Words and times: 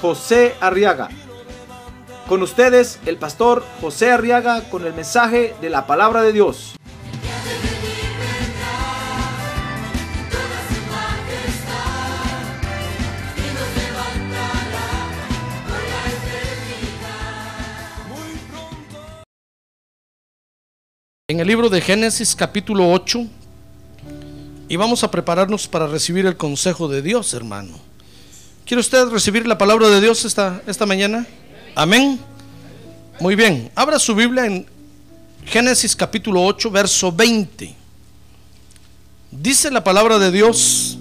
José 0.00 0.54
Arriaga. 0.60 1.08
Con 2.28 2.42
ustedes, 2.42 2.98
el 3.06 3.16
pastor 3.16 3.64
José 3.80 4.10
Arriaga 4.10 4.62
con 4.70 4.84
el 4.84 4.94
mensaje 4.94 5.54
de 5.60 5.70
la 5.70 5.86
palabra 5.86 6.22
de 6.22 6.32
Dios. 6.32 6.76
en 21.28 21.40
el 21.40 21.48
libro 21.48 21.68
de 21.68 21.80
Génesis 21.80 22.36
capítulo 22.36 22.92
8 22.92 23.26
y 24.68 24.76
vamos 24.76 25.02
a 25.02 25.10
prepararnos 25.10 25.66
para 25.66 25.88
recibir 25.88 26.24
el 26.24 26.36
consejo 26.36 26.86
de 26.86 27.02
Dios, 27.02 27.34
hermano. 27.34 27.80
¿Quiere 28.66 28.80
usted 28.80 29.06
recibir 29.10 29.46
la 29.46 29.56
palabra 29.56 29.88
de 29.88 30.00
Dios 30.00 30.24
esta, 30.24 30.60
esta 30.66 30.86
mañana? 30.86 31.24
Amén. 31.76 32.18
Muy 33.20 33.36
bien, 33.36 33.70
abra 33.76 33.96
su 34.00 34.12
Biblia 34.12 34.44
en 34.44 34.66
Génesis 35.44 35.94
capítulo 35.94 36.42
8, 36.42 36.72
verso 36.72 37.12
20. 37.12 37.76
Dice 39.30 39.70
la 39.70 39.84
palabra 39.84 40.18
de 40.18 40.32
Dios, 40.32 40.98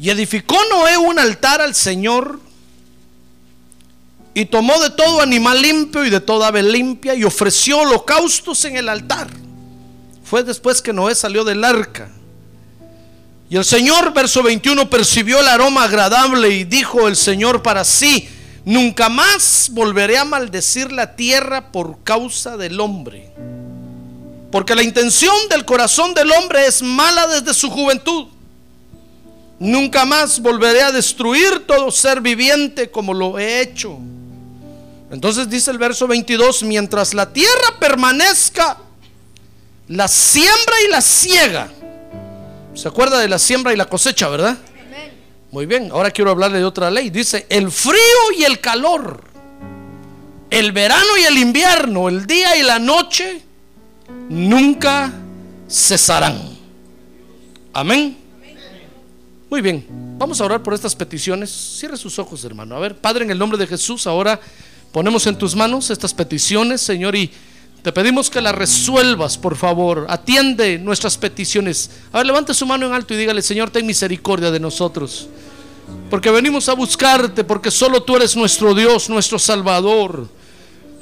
y 0.00 0.08
edificó 0.08 0.56
Noé 0.70 0.96
un 0.96 1.18
altar 1.18 1.60
al 1.60 1.74
Señor 1.74 2.38
y 4.32 4.44
tomó 4.44 4.78
de 4.80 4.90
todo 4.90 5.22
animal 5.22 5.60
limpio 5.60 6.04
y 6.04 6.10
de 6.10 6.20
toda 6.20 6.46
ave 6.46 6.62
limpia 6.62 7.16
y 7.16 7.24
ofreció 7.24 7.80
holocaustos 7.80 8.64
en 8.66 8.76
el 8.76 8.88
altar. 8.88 9.26
Fue 10.22 10.44
después 10.44 10.80
que 10.80 10.92
Noé 10.92 11.16
salió 11.16 11.42
del 11.42 11.64
arca. 11.64 12.08
Y 13.48 13.56
el 13.56 13.64
Señor, 13.64 14.12
verso 14.12 14.42
21, 14.42 14.90
percibió 14.90 15.40
el 15.40 15.46
aroma 15.46 15.84
agradable 15.84 16.50
y 16.50 16.64
dijo 16.64 17.06
el 17.06 17.14
Señor 17.14 17.62
para 17.62 17.84
sí, 17.84 18.28
nunca 18.64 19.08
más 19.08 19.68
volveré 19.70 20.18
a 20.18 20.24
maldecir 20.24 20.90
la 20.90 21.14
tierra 21.14 21.70
por 21.70 22.02
causa 22.02 22.56
del 22.56 22.80
hombre. 22.80 23.30
Porque 24.50 24.74
la 24.74 24.82
intención 24.82 25.34
del 25.48 25.64
corazón 25.64 26.12
del 26.14 26.30
hombre 26.32 26.66
es 26.66 26.82
mala 26.82 27.28
desde 27.28 27.54
su 27.54 27.70
juventud. 27.70 28.26
Nunca 29.60 30.04
más 30.04 30.40
volveré 30.40 30.82
a 30.82 30.92
destruir 30.92 31.66
todo 31.66 31.90
ser 31.90 32.20
viviente 32.20 32.90
como 32.90 33.14
lo 33.14 33.38
he 33.38 33.60
hecho. 33.60 33.98
Entonces 35.10 35.48
dice 35.48 35.70
el 35.70 35.78
verso 35.78 36.08
22, 36.08 36.64
mientras 36.64 37.14
la 37.14 37.32
tierra 37.32 37.78
permanezca, 37.78 38.78
la 39.88 40.08
siembra 40.08 40.74
y 40.86 40.90
la 40.90 41.00
ciega. 41.00 41.70
¿Se 42.76 42.88
acuerda 42.88 43.18
de 43.18 43.28
la 43.28 43.38
siembra 43.38 43.72
y 43.72 43.76
la 43.76 43.86
cosecha, 43.86 44.28
verdad? 44.28 44.58
Muy 45.50 45.64
bien, 45.64 45.90
ahora 45.90 46.10
quiero 46.10 46.30
hablarle 46.30 46.58
de 46.58 46.64
otra 46.64 46.90
ley. 46.90 47.08
Dice, 47.08 47.46
el 47.48 47.70
frío 47.70 47.96
y 48.38 48.44
el 48.44 48.60
calor, 48.60 49.24
el 50.50 50.72
verano 50.72 51.16
y 51.18 51.24
el 51.24 51.38
invierno, 51.38 52.08
el 52.08 52.26
día 52.26 52.56
y 52.56 52.62
la 52.62 52.78
noche, 52.78 53.42
nunca 54.28 55.12
cesarán. 55.68 56.56
Amén. 57.72 58.18
Muy 59.48 59.62
bien, 59.62 59.86
vamos 60.18 60.40
a 60.40 60.44
orar 60.44 60.62
por 60.62 60.74
estas 60.74 60.94
peticiones. 60.94 61.50
Cierre 61.50 61.96
sus 61.96 62.18
ojos, 62.18 62.44
hermano. 62.44 62.76
A 62.76 62.80
ver, 62.80 62.96
Padre, 62.96 63.24
en 63.24 63.30
el 63.30 63.38
nombre 63.38 63.56
de 63.56 63.66
Jesús, 63.66 64.06
ahora 64.06 64.38
Ponemos 64.96 65.26
en 65.26 65.36
tus 65.36 65.54
manos 65.54 65.90
estas 65.90 66.14
peticiones, 66.14 66.80
Señor, 66.80 67.14
y 67.14 67.30
te 67.86 67.92
pedimos 67.92 68.30
que 68.30 68.40
las 68.40 68.52
resuelvas, 68.52 69.38
por 69.38 69.54
favor. 69.54 70.06
Atiende 70.08 70.76
nuestras 70.76 71.16
peticiones. 71.16 71.88
A 72.10 72.16
ver, 72.16 72.26
levante 72.26 72.52
su 72.52 72.66
mano 72.66 72.84
en 72.84 72.92
alto 72.92 73.14
y 73.14 73.16
dígale, 73.16 73.40
Señor, 73.42 73.70
ten 73.70 73.86
misericordia 73.86 74.50
de 74.50 74.58
nosotros. 74.58 75.28
Porque 76.10 76.32
venimos 76.32 76.68
a 76.68 76.72
buscarte, 76.72 77.44
porque 77.44 77.70
solo 77.70 78.02
tú 78.02 78.16
eres 78.16 78.34
nuestro 78.34 78.74
Dios, 78.74 79.08
nuestro 79.08 79.38
Salvador. 79.38 80.26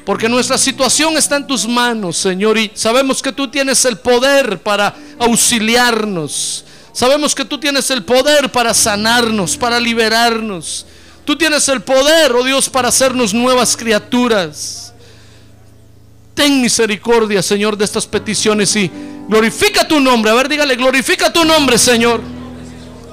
Porque 0.05 0.29
nuestra 0.29 0.59
situación 0.59 1.17
está 1.17 1.37
en 1.37 1.47
tus 1.47 1.67
manos, 1.67 2.19
Señor, 2.19 2.59
y 2.59 2.71
sabemos 2.75 3.23
que 3.23 3.33
tú 3.33 3.49
tienes 3.49 3.83
el 3.87 3.97
poder 3.97 4.59
para 4.59 4.95
auxiliarnos. 5.19 6.67
Sabemos 6.93 7.35
que 7.35 7.47
tú 7.47 7.59
tienes 7.59 7.91
el 7.91 8.05
poder 8.05 8.53
para 8.53 8.75
sanarnos, 8.75 9.57
para 9.57 9.81
liberarnos. 9.81 10.85
Tú 11.25 11.35
tienes 11.35 11.67
el 11.71 11.81
poder, 11.81 12.33
oh 12.33 12.45
Dios, 12.45 12.69
para 12.69 12.89
hacernos 12.89 13.33
nuevas 13.33 13.75
criaturas. 13.75 14.84
Ten 16.35 16.61
misericordia, 16.61 17.43
Señor, 17.43 17.77
de 17.77 17.85
estas 17.85 18.07
peticiones 18.07 18.75
y 18.77 18.91
glorifica 19.29 19.87
tu 19.87 20.01
nombre. 20.01 20.31
A 20.31 20.35
ver, 20.35 20.49
dígale, 20.49 20.75
glorifica 20.77 21.33
tu 21.33 21.45
nombre, 21.45 21.79
Señor. 21.79 22.21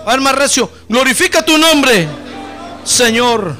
A 0.05 0.17
ver, 0.17 0.35
recio, 0.35 0.69
glorifica 0.89 1.45
tu 1.45 1.57
nombre, 1.57 2.07
Señor. 2.83 3.55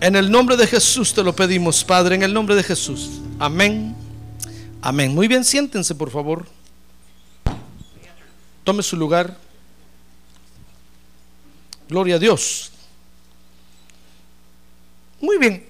En 0.00 0.16
el 0.16 0.30
nombre 0.30 0.56
de 0.56 0.66
Jesús 0.66 1.14
te 1.14 1.22
lo 1.22 1.34
pedimos, 1.34 1.82
Padre, 1.82 2.16
en 2.16 2.22
el 2.22 2.34
nombre 2.34 2.54
de 2.54 2.62
Jesús. 2.62 3.22
Amén. 3.38 3.96
Amén. 4.82 5.14
Muy 5.14 5.28
bien, 5.28 5.44
siéntense, 5.44 5.94
por 5.94 6.10
favor. 6.10 6.46
Tome 8.64 8.82
su 8.82 8.96
lugar. 8.96 9.36
Gloria 11.88 12.16
a 12.16 12.18
Dios. 12.18 12.70
Muy 15.20 15.38
bien, 15.38 15.64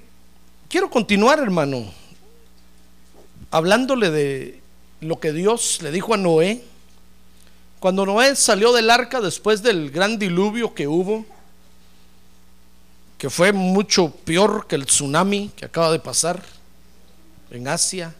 quiero 0.68 0.90
continuar, 0.90 1.38
hermano, 1.38 1.84
hablándole 3.54 4.10
de 4.10 4.60
lo 5.00 5.20
que 5.20 5.32
Dios 5.32 5.78
le 5.80 5.92
dijo 5.92 6.12
a 6.12 6.16
Noé. 6.16 6.64
Cuando 7.78 8.04
Noé 8.04 8.34
salió 8.34 8.72
del 8.72 8.90
arca 8.90 9.20
después 9.20 9.62
del 9.62 9.92
gran 9.92 10.18
diluvio 10.18 10.74
que 10.74 10.88
hubo, 10.88 11.24
que 13.16 13.30
fue 13.30 13.52
mucho 13.52 14.10
peor 14.10 14.66
que 14.66 14.74
el 14.74 14.86
tsunami 14.86 15.52
que 15.54 15.66
acaba 15.66 15.92
de 15.92 16.00
pasar 16.00 16.42
en 17.52 17.68
Asia. 17.68 18.12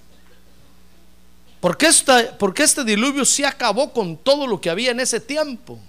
Porque, 1.59 1.87
esta, 1.87 2.37
este 2.59 2.85
diluvio 2.85 3.25
sí 3.25 3.43
acabó 3.43 3.93
con 3.93 4.17
todo 4.17 4.47
lo 4.47 4.61
que 4.61 4.71
había 4.71 4.93
en 4.93 5.01
ese 5.01 5.19
tiempo. 5.19 5.81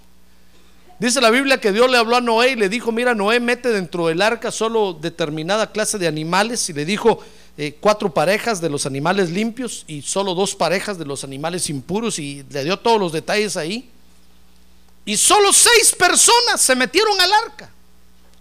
Dice 0.98 1.20
la 1.20 1.30
Biblia 1.30 1.60
que 1.60 1.70
Dios 1.70 1.88
le 1.88 1.98
habló 1.98 2.16
a 2.16 2.20
Noé 2.20 2.50
y 2.50 2.56
le 2.56 2.68
dijo, 2.68 2.90
mira, 2.90 3.14
Noé 3.14 3.38
mete 3.38 3.68
dentro 3.68 4.08
del 4.08 4.22
arca 4.22 4.50
solo 4.50 4.92
determinada 4.92 5.70
clase 5.70 5.98
de 5.98 6.08
animales 6.08 6.68
y 6.68 6.72
le 6.72 6.84
dijo 6.84 7.20
eh, 7.58 7.76
cuatro 7.80 8.12
parejas 8.12 8.60
de 8.60 8.68
los 8.68 8.84
animales 8.84 9.30
limpios 9.30 9.84
y 9.86 10.02
solo 10.02 10.34
dos 10.34 10.54
parejas 10.54 10.98
de 10.98 11.06
los 11.06 11.24
animales 11.24 11.70
impuros 11.70 12.18
y 12.18 12.44
le 12.50 12.64
dio 12.64 12.78
todos 12.78 13.00
los 13.00 13.12
detalles 13.12 13.56
ahí. 13.56 13.88
Y 15.06 15.16
solo 15.16 15.52
seis 15.52 15.94
personas 15.96 16.60
se 16.60 16.74
metieron 16.74 17.18
al 17.20 17.32
arca. 17.32 17.70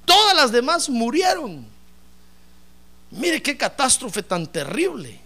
Todas 0.04 0.36
las 0.36 0.52
demás 0.52 0.90
murieron. 0.90 1.66
Mire 3.12 3.42
qué 3.42 3.56
catástrofe 3.56 4.22
tan 4.24 4.48
terrible. 4.48 5.20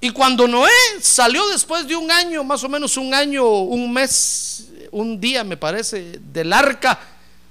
Y 0.00 0.10
cuando 0.10 0.48
Noé 0.48 0.70
salió 1.00 1.46
después 1.48 1.86
de 1.86 1.94
un 1.94 2.10
año, 2.10 2.42
más 2.42 2.64
o 2.64 2.68
menos 2.68 2.96
un 2.96 3.12
año, 3.12 3.46
un 3.46 3.92
mes, 3.92 4.68
un 4.90 5.20
día 5.20 5.44
me 5.44 5.56
parece, 5.56 6.18
del 6.32 6.52
arca, 6.52 6.98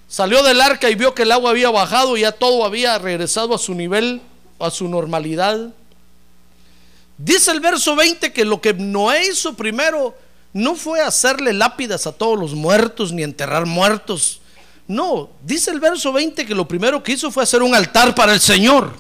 salió 0.08 0.44
del 0.44 0.60
arca 0.60 0.90
y 0.90 0.96
vio 0.96 1.14
que 1.14 1.22
el 1.22 1.32
agua 1.32 1.52
había 1.52 1.70
bajado 1.70 2.18
y 2.18 2.22
ya 2.22 2.32
todo 2.32 2.66
había 2.66 2.98
regresado 2.98 3.56
a 3.56 3.58
su 3.58 3.74
nivel, 3.74 4.22
a 4.64 4.72
su 4.72 4.88
normalidad. 4.88 5.70
Dice 7.18 7.52
el 7.52 7.60
verso 7.60 7.96
20 7.96 8.34
que 8.34 8.46
lo 8.46 8.62
que 8.62 8.74
Noé 8.74 9.28
hizo 9.28 9.54
primero 9.54 10.16
no 10.54 10.76
fue 10.76 11.02
hacerle 11.02 11.54
lápidas 11.54 12.08
a 12.08 12.12
todos 12.12 12.38
los 12.38 12.54
muertos 12.54 13.12
ni 13.12 13.24
enterrar 13.24 13.66
muertos. 13.66 14.42
No, 14.88 15.30
dice 15.44 15.72
el 15.72 15.80
verso 15.80 16.12
20 16.12 16.46
que 16.46 16.56
lo 16.56 16.68
primero 16.68 17.02
que 17.02 17.14
hizo 17.14 17.32
fue 17.32 17.44
hacer 17.44 17.62
un 17.62 17.76
altar 17.76 18.14
para 18.16 18.34
el 18.34 18.42
Señor 18.42 18.94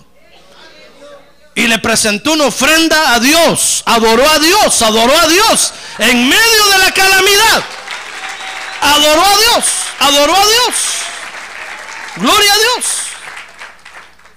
y 1.54 1.68
le 1.68 1.80
presentó 1.80 2.34
una 2.34 2.46
ofrenda 2.46 3.13
a 3.13 3.19
Dios, 3.19 3.84
adoró 3.86 4.28
a 4.30 4.40
Dios, 4.40 4.81
adoró 4.81 5.13
a 5.18 5.28
Dios 5.28 5.74
en 5.98 6.30
medio 6.30 6.66
de 6.72 6.78
la 6.80 6.92
calamidad. 6.92 7.63
Adoró 8.81 9.22
a 9.22 9.38
Dios, 9.38 9.66
adoró 10.00 10.36
a 10.36 10.46
Dios. 10.46 10.75
Gloria 12.18 12.54
a 12.54 12.58
Dios. 12.58 12.86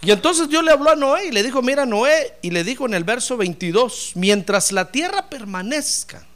Y 0.04 0.10
entonces 0.10 0.50
Dios 0.50 0.62
le 0.62 0.70
habló 0.70 0.90
a 0.90 0.96
Noé 0.96 1.28
y 1.28 1.32
le 1.32 1.42
dijo, 1.42 1.62
mira 1.62 1.86
Noé, 1.86 2.36
y 2.42 2.50
le 2.50 2.62
dijo 2.62 2.84
en 2.84 2.92
el 2.92 3.04
verso 3.04 3.38
22, 3.38 4.12
mientras 4.16 4.70
la 4.70 4.92
tierra 4.92 5.30
permanezca, 5.30 6.26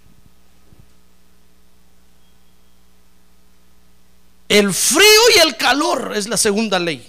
el 4.48 4.72
frío 4.72 5.20
y 5.36 5.40
el 5.40 5.56
calor 5.58 6.12
es 6.16 6.28
la 6.28 6.38
segunda 6.38 6.78
ley. 6.78 7.06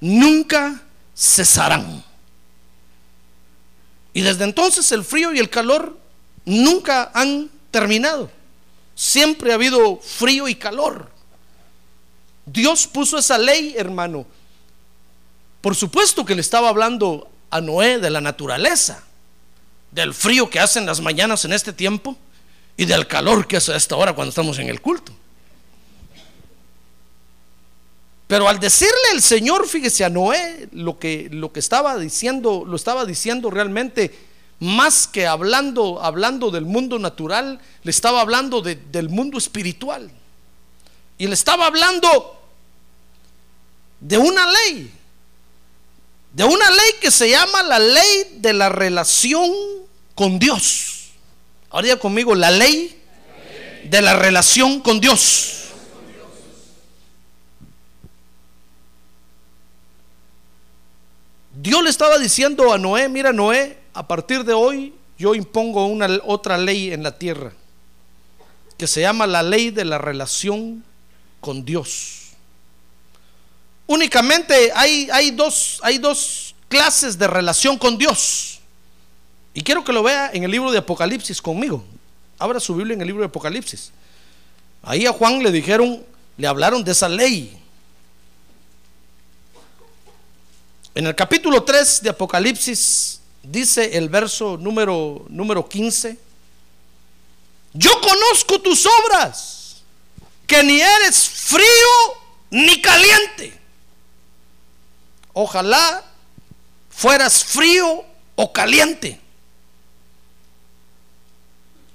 nunca 0.00 0.82
cesarán. 1.14 2.02
Y 4.12 4.22
desde 4.22 4.44
entonces 4.44 4.90
el 4.90 5.04
frío 5.04 5.32
y 5.32 5.38
el 5.38 5.48
calor 5.48 5.96
nunca 6.44 7.12
han 7.14 7.50
terminado. 7.70 8.30
Siempre 8.96 9.52
ha 9.52 9.54
habido 9.54 9.98
frío 9.98 10.48
y 10.48 10.56
calor. 10.56 11.08
Dios 12.46 12.88
puso 12.88 13.18
esa 13.18 13.38
ley, 13.38 13.74
hermano. 13.76 14.26
Por 15.60 15.76
supuesto 15.76 16.24
que 16.24 16.34
le 16.34 16.40
estaba 16.40 16.68
hablando 16.68 17.28
a 17.50 17.60
Noé 17.60 17.98
de 17.98 18.10
la 18.10 18.20
naturaleza, 18.20 19.04
del 19.90 20.14
frío 20.14 20.48
que 20.48 20.60
hacen 20.60 20.86
las 20.86 21.00
mañanas 21.00 21.44
en 21.44 21.52
este 21.52 21.72
tiempo 21.72 22.16
y 22.76 22.84
del 22.84 23.06
calor 23.06 23.46
que 23.46 23.56
hace 23.56 23.72
a 23.72 23.76
esta 23.76 23.96
hora 23.96 24.14
cuando 24.14 24.30
estamos 24.30 24.58
en 24.58 24.68
el 24.68 24.80
culto. 24.80 25.12
Pero 28.26 28.48
al 28.48 28.60
decirle 28.60 28.94
el 29.12 29.22
Señor, 29.22 29.66
fíjese 29.66 30.04
a 30.04 30.08
Noé, 30.08 30.68
lo 30.70 30.98
que, 31.00 31.28
lo 31.32 31.52
que 31.52 31.58
estaba 31.58 31.98
diciendo, 31.98 32.64
lo 32.64 32.76
estaba 32.76 33.04
diciendo 33.04 33.50
realmente 33.50 34.16
más 34.60 35.08
que 35.08 35.26
hablando, 35.26 36.00
hablando 36.00 36.52
del 36.52 36.64
mundo 36.64 36.98
natural, 36.98 37.60
le 37.82 37.90
estaba 37.90 38.20
hablando 38.20 38.62
del 38.62 39.08
mundo 39.08 39.36
espiritual. 39.36 40.10
Y 41.18 41.26
le 41.26 41.34
estaba 41.34 41.66
hablando 41.66 42.40
de 43.98 44.16
una 44.16 44.46
ley, 44.46 44.92
de 46.32 46.44
una 46.44 46.70
ley 46.70 46.92
que 47.00 47.10
se 47.10 47.30
llama 47.30 47.62
la 47.62 47.78
ley 47.78 48.36
de 48.36 48.52
la 48.52 48.68
relación 48.68 49.50
con 50.14 50.38
Dios. 50.38 51.10
Ahora 51.70 51.96
conmigo, 51.96 52.34
la 52.34 52.50
ley 52.50 53.00
de 53.84 54.02
la 54.02 54.14
relación 54.14 54.80
con 54.80 55.00
Dios. 55.00 55.56
Dios 61.54 61.82
le 61.82 61.90
estaba 61.90 62.18
diciendo 62.18 62.72
a 62.72 62.78
Noé, 62.78 63.08
mira 63.08 63.32
Noé, 63.32 63.78
a 63.92 64.06
partir 64.06 64.44
de 64.44 64.54
hoy 64.54 64.94
yo 65.18 65.34
impongo 65.34 65.86
una 65.86 66.08
otra 66.24 66.56
ley 66.56 66.92
en 66.92 67.02
la 67.02 67.18
tierra 67.18 67.52
que 68.78 68.86
se 68.86 69.02
llama 69.02 69.26
la 69.26 69.42
ley 69.42 69.70
de 69.70 69.84
la 69.84 69.98
relación 69.98 70.82
con 71.40 71.64
Dios. 71.66 72.19
Únicamente 73.90 74.70
hay, 74.72 75.08
hay, 75.12 75.32
dos, 75.32 75.80
hay 75.82 75.98
dos 75.98 76.54
clases 76.68 77.18
de 77.18 77.26
relación 77.26 77.76
con 77.76 77.98
Dios. 77.98 78.60
Y 79.52 79.62
quiero 79.62 79.82
que 79.82 79.92
lo 79.92 80.04
vea 80.04 80.30
en 80.32 80.44
el 80.44 80.50
libro 80.52 80.70
de 80.70 80.78
Apocalipsis 80.78 81.42
conmigo. 81.42 81.84
Abra 82.38 82.60
su 82.60 82.72
Biblia 82.76 82.94
en 82.94 83.00
el 83.00 83.08
libro 83.08 83.22
de 83.22 83.26
Apocalipsis. 83.26 83.90
Ahí 84.80 85.06
a 85.06 85.12
Juan 85.12 85.42
le 85.42 85.50
dijeron, 85.50 86.06
le 86.36 86.46
hablaron 86.46 86.84
de 86.84 86.92
esa 86.92 87.08
ley. 87.08 87.60
En 90.94 91.08
el 91.08 91.16
capítulo 91.16 91.64
3 91.64 92.04
de 92.04 92.10
Apocalipsis 92.10 93.20
dice 93.42 93.98
el 93.98 94.08
verso 94.08 94.56
número, 94.56 95.26
número 95.28 95.68
15, 95.68 96.16
yo 97.72 97.90
conozco 98.00 98.60
tus 98.60 98.86
obras, 98.86 99.82
que 100.46 100.62
ni 100.62 100.80
eres 100.80 101.28
frío 101.28 101.64
ni 102.50 102.80
caliente. 102.80 103.59
Ojalá 105.32 106.04
fueras 106.90 107.44
frío 107.44 108.04
o 108.36 108.52
caliente. 108.52 109.20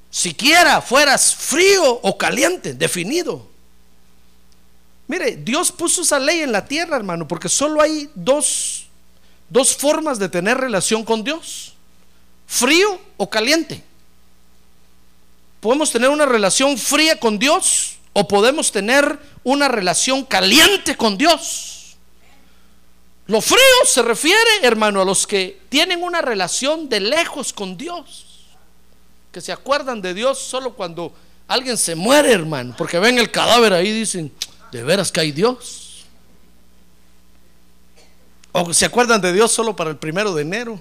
Siquiera 0.10 0.82
fueras 0.82 1.36
frío 1.36 2.00
o 2.02 2.18
caliente, 2.18 2.74
definido. 2.74 3.46
Mire, 5.08 5.36
Dios 5.36 5.72
puso 5.72 6.02
esa 6.02 6.20
ley 6.20 6.42
en 6.42 6.52
la 6.52 6.66
tierra, 6.66 6.96
hermano, 6.96 7.28
porque 7.28 7.50
solo 7.50 7.82
hay 7.82 8.10
dos, 8.16 8.88
dos 9.50 9.76
formas 9.76 10.18
de 10.18 10.30
tener 10.30 10.58
relación 10.58 11.04
con 11.04 11.24
Dios. 11.24 11.74
Frío 12.48 13.00
o 13.18 13.30
caliente. 13.30 13.84
Podemos 15.60 15.92
tener 15.92 16.10
una 16.10 16.26
relación 16.26 16.78
fría 16.78 17.20
con 17.20 17.38
Dios 17.38 17.98
o 18.14 18.28
podemos 18.28 18.72
tener 18.72 19.20
una 19.44 19.68
relación 19.68 20.24
caliente 20.24 20.96
con 20.96 21.18
Dios. 21.18 21.75
Lo 23.28 23.42
frío 23.42 23.60
se 23.86 24.04
refiere, 24.04 24.38
hermano, 24.62 25.02
a 25.02 25.06
los 25.06 25.26
que 25.26 25.62
tienen 25.70 26.04
una 26.04 26.22
relación 26.22 26.88
de 26.88 27.00
lejos 27.00 27.52
con 27.52 27.76
Dios. 27.76 28.26
Que 29.32 29.42
se 29.42 29.52
acuerdan 29.52 30.02
de 30.02 30.14
Dios 30.14 30.40
solo 30.40 30.74
cuando 30.74 31.14
alguien 31.48 31.78
se 31.78 31.96
muere, 31.96 32.32
hermano. 32.32 32.76
Porque 32.78 33.00
ven 33.00 33.18
el 33.18 33.32
cadáver 33.32 33.74
ahí 33.74 33.90
y 33.90 34.00
dicen, 34.00 34.32
de 34.72 34.84
veras 34.84 35.12
que 35.12 35.22
hay 35.22 35.32
Dios. 35.32 36.06
O 38.52 38.74
se 38.74 38.86
acuerdan 38.86 39.20
de 39.20 39.34
Dios 39.34 39.52
solo 39.52 39.76
para 39.76 39.90
el 39.90 39.98
primero 39.98 40.34
de 40.34 40.44
enero. 40.44 40.80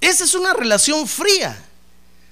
Esa 0.00 0.24
es 0.24 0.34
una 0.34 0.54
relación 0.54 1.06
fría. 1.06 1.64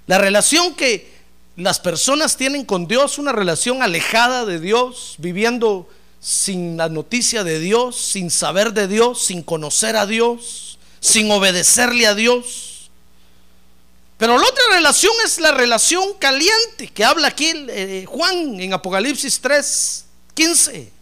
La 0.06 0.18
relación 0.18 0.74
que 0.74 1.14
las 1.56 1.78
personas 1.78 2.36
tienen 2.36 2.64
con 2.64 2.86
Dios, 2.86 3.18
una 3.18 3.32
relación 3.32 3.82
alejada 3.82 4.44
de 4.44 4.60
Dios, 4.60 5.16
viviendo 5.18 5.88
sin 6.20 6.76
la 6.76 6.88
noticia 6.88 7.44
de 7.44 7.58
Dios, 7.58 7.96
sin 7.96 8.30
saber 8.30 8.72
de 8.72 8.88
Dios, 8.88 9.22
sin 9.22 9.42
conocer 9.42 9.96
a 9.96 10.06
Dios, 10.06 10.78
sin 11.00 11.30
obedecerle 11.30 12.06
a 12.06 12.14
Dios. 12.14 12.90
Pero 14.18 14.38
la 14.38 14.46
otra 14.46 14.64
relación 14.72 15.12
es 15.24 15.38
la 15.38 15.52
relación 15.52 16.14
caliente 16.14 16.88
que 16.88 17.04
habla 17.04 17.28
aquí 17.28 17.52
eh, 17.68 18.04
Juan 18.08 18.60
en 18.60 18.72
Apocalipsis 18.72 19.40
3, 19.40 20.04
15. 20.34 20.92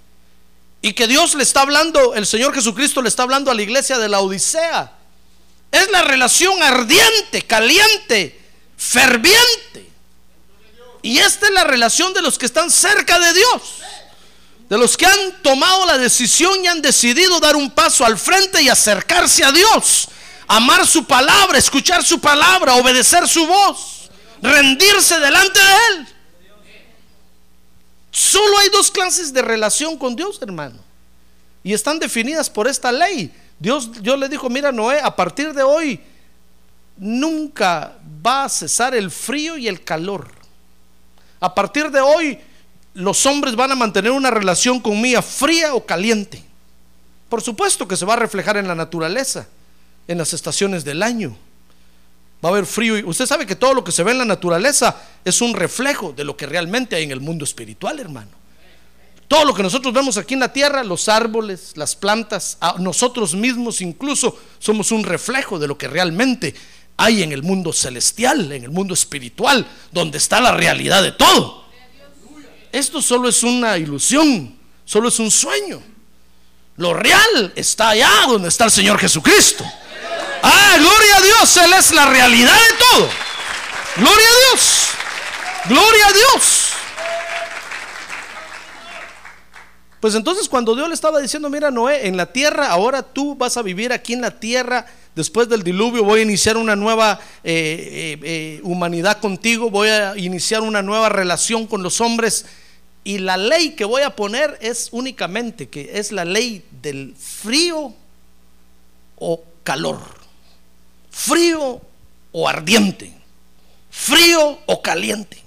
Y 0.83 0.93
que 0.93 1.07
Dios 1.07 1.35
le 1.35 1.45
está 1.45 1.63
hablando, 1.63 2.15
el 2.15 2.27
Señor 2.27 2.53
Jesucristo 2.53 3.01
le 3.01 3.09
está 3.09 3.23
hablando 3.23 3.51
a 3.51 3.55
la 3.55 3.63
iglesia 3.63 3.99
de 3.99 4.09
la 4.09 4.21
Odisea. 4.21 4.93
Es 5.71 5.91
la 5.91 6.03
relación 6.03 6.63
ardiente, 6.63 7.43
caliente, 7.47 8.39
ferviente. 8.77 9.89
Y 11.01 11.19
esta 11.19 11.47
es 11.47 11.53
la 11.53 11.65
relación 11.65 12.13
de 12.13 12.21
los 12.23 12.37
que 12.37 12.47
están 12.47 12.71
cerca 12.71 13.19
de 13.19 13.33
Dios 13.33 13.63
de 14.75 14.81
los 14.81 14.97
que 14.97 15.07
han 15.07 15.41
tomado 15.41 15.87
la 15.87 15.97
decisión 15.97 16.65
y 16.65 16.67
han 16.67 16.83
decidido 16.83 17.39
dar 17.39 17.55
un 17.55 17.71
paso 17.71 18.05
al 18.05 18.19
frente 18.19 18.61
y 18.61 18.69
acercarse 18.69 19.45
a 19.45 19.53
Dios, 19.53 20.09
amar 20.49 20.85
su 20.85 21.05
palabra, 21.05 21.59
escuchar 21.59 22.03
su 22.03 22.19
palabra, 22.19 22.75
obedecer 22.75 23.29
su 23.29 23.47
voz, 23.47 24.11
rendirse 24.43 25.21
delante 25.21 25.61
de 25.61 25.75
Él. 25.91 26.09
Solo 28.11 28.59
hay 28.59 28.69
dos 28.71 28.91
clases 28.91 29.33
de 29.33 29.43
relación 29.43 29.97
con 29.97 30.17
Dios, 30.17 30.41
hermano. 30.43 30.81
Y 31.63 31.73
están 31.73 32.01
definidas 32.01 32.51
por 32.51 32.67
esta 32.67 32.91
ley. 32.91 33.33
Dios, 33.61 34.03
Dios 34.03 34.19
le 34.19 34.29
dijo, 34.29 34.51
mira 34.51 34.73
Noé, 34.73 34.99
a 34.99 35.15
partir 35.15 35.55
de 35.55 35.63
hoy 35.63 36.01
nunca 36.97 37.93
va 38.27 38.47
a 38.47 38.49
cesar 38.49 38.93
el 38.97 39.13
frío 39.13 39.57
y 39.57 39.69
el 39.69 39.85
calor. 39.85 40.33
A 41.39 41.55
partir 41.55 41.93
de 41.93 42.01
hoy 42.01 42.41
los 42.95 43.27
hombres 43.27 43.57
van 43.57 43.73
a 43.73 43.77
mantener 43.77 44.13
una 44.13 44.31
relación 44.31 44.81
conmigo 44.81 45.21
fría 45.21 45.75
o 45.75 45.85
caliente. 45.85 46.43
Por 47.29 47.43
supuesto 47.43 47.89
que 47.89 47.97
se 47.97 48.05
va 48.05 48.15
a 48.15 48.19
reflejar 48.19 48.57
en 48.57 48.69
la 48.69 48.75
naturaleza, 48.75 49.49
en 50.07 50.19
las 50.19 50.33
estaciones 50.33 50.85
del 50.85 51.03
año. 51.03 51.37
Va 52.45 52.51
a 52.51 52.53
haber 52.53 52.67
frío 52.67 52.99
y 52.99 53.03
usted 53.03 53.27
sabe 53.27 53.47
que 53.47 53.57
todo 53.57 53.75
lo 53.75 53.83
que 53.83 53.91
se 53.91 54.03
ve 54.03 54.13
en 54.13 54.19
la 54.19 54.25
naturaleza 54.25 54.97
es 55.25 55.41
un 55.41 55.55
reflejo 55.55 56.13
de 56.13 56.25
lo 56.25 56.37
que 56.37 56.47
realmente 56.47 56.95
hay 56.95 57.03
en 57.03 57.11
el 57.11 57.21
mundo 57.21 57.45
espiritual, 57.45 57.99
hermano. 57.99 58.31
Todo 59.27 59.47
lo 59.47 59.55
que 59.55 59.63
nosotros 59.63 59.93
vemos 59.93 60.17
aquí 60.19 60.35
en 60.35 60.41
la 60.41 60.53
tierra, 60.53 60.85
los 60.85 61.09
árboles, 61.09 61.73
las 61.77 61.97
plantas, 61.97 62.59
nosotros 62.79 63.35
mismos 63.35 63.81
incluso 63.81 64.39
somos 64.59 64.93
un 64.93 65.03
reflejo 65.03 65.59
de 65.59 65.67
lo 65.67 65.79
que 65.79 65.89
realmente 65.89 66.55
hay 66.97 67.23
en 67.23 67.33
el 67.33 67.43
mundo 67.43 67.73
celestial, 67.73 68.53
en 68.53 68.65
el 68.65 68.71
mundo 68.71 68.95
espiritual, 68.95 69.67
donde 69.91 70.19
está 70.19 70.41
la 70.41 70.53
realidad 70.53 71.03
de 71.03 71.13
todo. 71.13 71.64
Esto 72.75 73.01
solo 73.01 73.29
es 73.29 73.45
una 73.45 73.79
ilusión, 73.79 74.53
solo 74.85 75.09
es 75.09 75.21
un 75.21 75.31
sueño. 75.31 75.81
Lo 76.77 76.93
real 76.93 77.53
está 77.55 77.91
allá 77.91 78.11
donde 78.27 78.49
está 78.49 78.65
el 78.65 78.73
Señor 78.73 78.99
Jesucristo. 78.99 79.65
Ah, 80.43 80.75
gloria 80.77 81.17
a 81.19 81.21
Dios, 81.21 81.57
Él 81.59 81.73
es 81.73 81.93
la 81.93 82.07
realidad 82.07 82.53
de 82.53 82.77
todo. 82.79 83.09
Gloria 83.95 84.27
a 84.27 84.51
Dios. 84.51 84.89
Gloria 85.67 86.07
a 86.09 86.13
Dios. 86.15 86.71
Pues 90.01 90.17
entonces 90.17 90.49
cuando 90.49 90.75
Dios 90.75 90.89
le 90.89 90.95
estaba 90.95 91.21
diciendo, 91.21 91.49
mira 91.49 91.71
Noé, 91.71 92.09
en 92.09 92.17
la 92.17 92.33
tierra, 92.33 92.73
ahora 92.73 93.05
tú 93.05 93.37
vas 93.37 93.57
a 93.57 93.63
vivir 93.63 93.93
aquí 93.93 94.15
en 94.15 94.21
la 94.21 94.41
tierra, 94.41 94.85
después 95.15 95.49
del 95.49 95.63
diluvio 95.63 96.03
voy 96.03 96.19
a 96.19 96.23
iniciar 96.25 96.57
una 96.57 96.75
nueva 96.75 97.21
eh, 97.45 97.53
eh, 97.55 98.21
eh, 98.25 98.61
humanidad 98.65 99.21
contigo, 99.21 99.71
voy 99.71 99.91
a 99.91 100.19
iniciar 100.19 100.63
una 100.63 100.83
nueva 100.83 101.09
relación 101.09 101.69
con 101.69 101.85
los 101.85 102.01
hombres 102.01 102.45
y 103.05 103.19
la 103.19 103.37
ley 103.37 103.77
que 103.77 103.85
voy 103.85 104.03
a 104.03 104.17
poner 104.17 104.59
es 104.63 104.89
únicamente 104.91 105.69
que 105.69 105.99
es 105.99 106.11
la 106.11 106.25
ley 106.25 106.65
del 106.83 107.15
frío 107.15 107.95
o 109.17 109.45
calor. 109.63 110.01
Frío 111.11 111.83
o 112.33 112.49
ardiente. 112.49 113.15
Frío 113.91 114.59
o 114.65 114.83
caliente. 114.83 115.43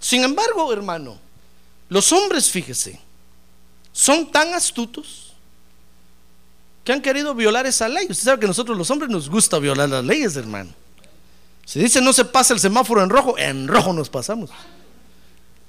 Sin 0.00 0.24
embargo, 0.24 0.72
hermano, 0.72 1.18
los 1.90 2.10
hombres, 2.12 2.50
fíjese, 2.50 2.98
son 3.92 4.32
tan 4.32 4.54
astutos 4.54 5.34
que 6.82 6.92
han 6.92 7.02
querido 7.02 7.34
violar 7.34 7.66
esa 7.66 7.88
ley. 7.88 8.06
Usted 8.08 8.24
sabe 8.24 8.40
que 8.40 8.46
nosotros 8.46 8.76
los 8.78 8.90
hombres 8.90 9.10
nos 9.10 9.28
gusta 9.28 9.58
violar 9.58 9.90
las 9.90 10.04
leyes, 10.04 10.34
hermano. 10.36 10.70
Si 11.66 11.78
dice 11.78 12.00
no 12.00 12.14
se 12.14 12.24
pasa 12.24 12.54
el 12.54 12.60
semáforo 12.60 13.02
en 13.02 13.10
rojo, 13.10 13.36
en 13.38 13.68
rojo 13.68 13.92
nos 13.92 14.08
pasamos. 14.08 14.50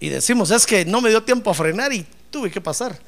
Y 0.02 0.10
decimos, 0.10 0.50
es 0.50 0.66
que 0.66 0.84
no 0.84 1.00
me 1.00 1.10
dio 1.10 1.22
tiempo 1.24 1.52
a 1.52 1.54
frenar 1.54 1.94
y 1.94 2.04
tuve 2.32 2.50
que 2.50 2.60
pasar. 2.60 3.00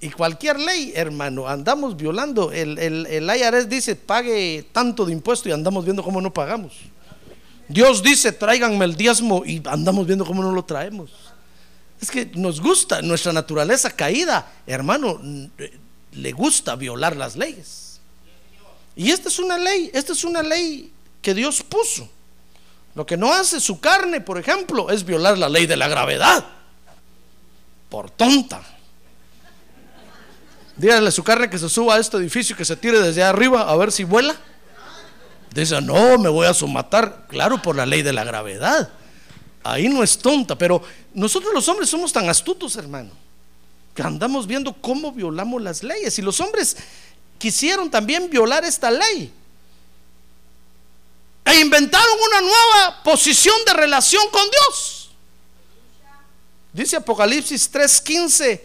Y 0.00 0.10
cualquier 0.10 0.58
ley, 0.58 0.92
hermano, 0.96 1.46
andamos 1.46 1.96
violando. 1.96 2.50
El, 2.50 2.76
el, 2.78 3.06
el 3.06 3.30
IRS 3.30 3.68
dice, 3.68 3.94
pague 3.94 4.66
tanto 4.72 5.06
de 5.06 5.12
impuesto 5.12 5.48
y 5.48 5.52
andamos 5.52 5.84
viendo 5.84 6.02
cómo 6.02 6.20
no 6.20 6.34
pagamos. 6.34 6.72
Dios 7.68 8.02
dice, 8.02 8.32
tráiganme 8.32 8.84
el 8.84 8.96
diezmo 8.96 9.44
y 9.46 9.62
andamos 9.66 10.04
viendo 10.04 10.26
cómo 10.26 10.42
no 10.42 10.50
lo 10.50 10.64
traemos. 10.64 11.12
Es 12.00 12.10
que 12.10 12.26
nos 12.34 12.60
gusta, 12.60 13.00
nuestra 13.00 13.32
naturaleza 13.32 13.90
caída, 13.90 14.52
hermano, 14.66 15.20
le 16.10 16.32
gusta 16.32 16.74
violar 16.74 17.14
las 17.14 17.36
leyes. 17.36 18.00
Y 18.96 19.12
esta 19.12 19.28
es 19.28 19.38
una 19.38 19.58
ley, 19.58 19.92
esta 19.94 20.12
es 20.12 20.24
una 20.24 20.42
ley 20.42 20.92
que 21.22 21.34
Dios 21.34 21.62
puso. 21.62 22.10
Lo 23.00 23.06
que 23.06 23.16
no 23.16 23.32
hace 23.32 23.60
su 23.60 23.80
carne, 23.80 24.20
por 24.20 24.36
ejemplo, 24.36 24.90
es 24.90 25.06
violar 25.06 25.38
la 25.38 25.48
ley 25.48 25.64
de 25.64 25.74
la 25.74 25.88
gravedad. 25.88 26.44
Por 27.88 28.10
tonta. 28.10 28.60
Dígale 30.76 31.08
a 31.08 31.10
su 31.10 31.24
carne 31.24 31.48
que 31.48 31.58
se 31.58 31.70
suba 31.70 31.94
a 31.94 31.98
este 31.98 32.18
edificio, 32.18 32.54
que 32.54 32.66
se 32.66 32.76
tire 32.76 33.00
desde 33.00 33.22
arriba 33.22 33.62
a 33.62 33.74
ver 33.76 33.90
si 33.90 34.04
vuela. 34.04 34.36
Dice, 35.54 35.80
no, 35.80 36.18
me 36.18 36.28
voy 36.28 36.46
a 36.46 36.52
somatar, 36.52 37.24
claro, 37.26 37.62
por 37.62 37.74
la 37.74 37.86
ley 37.86 38.02
de 38.02 38.12
la 38.12 38.22
gravedad. 38.22 38.90
Ahí 39.64 39.88
no 39.88 40.02
es 40.02 40.18
tonta, 40.18 40.58
pero 40.58 40.82
nosotros 41.14 41.54
los 41.54 41.66
hombres 41.70 41.88
somos 41.88 42.12
tan 42.12 42.28
astutos, 42.28 42.76
hermano, 42.76 43.12
que 43.94 44.02
andamos 44.02 44.46
viendo 44.46 44.74
cómo 44.74 45.10
violamos 45.10 45.62
las 45.62 45.82
leyes. 45.82 46.18
Y 46.18 46.20
los 46.20 46.38
hombres 46.38 46.76
quisieron 47.38 47.90
también 47.90 48.28
violar 48.28 48.62
esta 48.66 48.90
ley. 48.90 49.32
E 51.50 51.60
inventaron 51.60 52.16
una 52.28 52.40
nueva 52.40 53.02
posición 53.02 53.56
de 53.66 53.72
relación 53.72 54.22
con 54.30 54.42
Dios. 54.50 55.10
Dice 56.72 56.96
Apocalipsis 56.96 57.70
3:15 57.72 58.60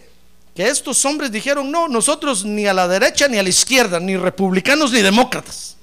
que 0.56 0.68
estos 0.68 1.04
hombres 1.04 1.32
dijeron, 1.32 1.70
no, 1.70 1.90
nosotros 1.90 2.46
ni 2.46 2.66
a 2.66 2.74
la 2.74 2.88
derecha 2.88 3.28
ni 3.28 3.38
a 3.38 3.44
la 3.44 3.50
izquierda, 3.50 4.00
ni 4.00 4.16
republicanos 4.16 4.92
ni 4.94 5.02
demócratas. 5.02 5.76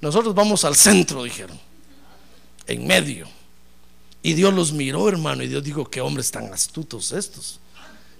Nosotros 0.00 0.34
vamos 0.34 0.64
al 0.64 0.76
centro, 0.76 1.24
dijeron, 1.24 1.58
en 2.68 2.86
medio. 2.86 3.26
Y 4.22 4.34
Dios 4.34 4.54
los 4.54 4.72
miró, 4.72 5.08
hermano, 5.08 5.42
y 5.42 5.48
Dios 5.48 5.64
dijo, 5.64 5.84
qué 5.84 6.00
hombres 6.00 6.30
tan 6.30 6.52
astutos 6.52 7.10
estos. 7.10 7.58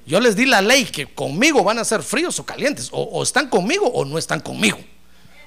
Yo 0.05 0.19
les 0.19 0.35
di 0.35 0.47
la 0.47 0.63
ley 0.63 0.87
que 0.87 1.15
conmigo 1.15 1.63
van 1.63 1.79
a 1.79 1.85
ser 1.85 2.03
fríos 2.03 2.41
o 2.41 2.45
calientes, 2.45 2.89
o, 2.91 3.03
o 3.03 3.23
están 3.23 3.49
conmigo 3.49 3.87
o 3.87 4.05
no 4.05 4.19
están 4.19 4.41
conmigo. 4.41 4.79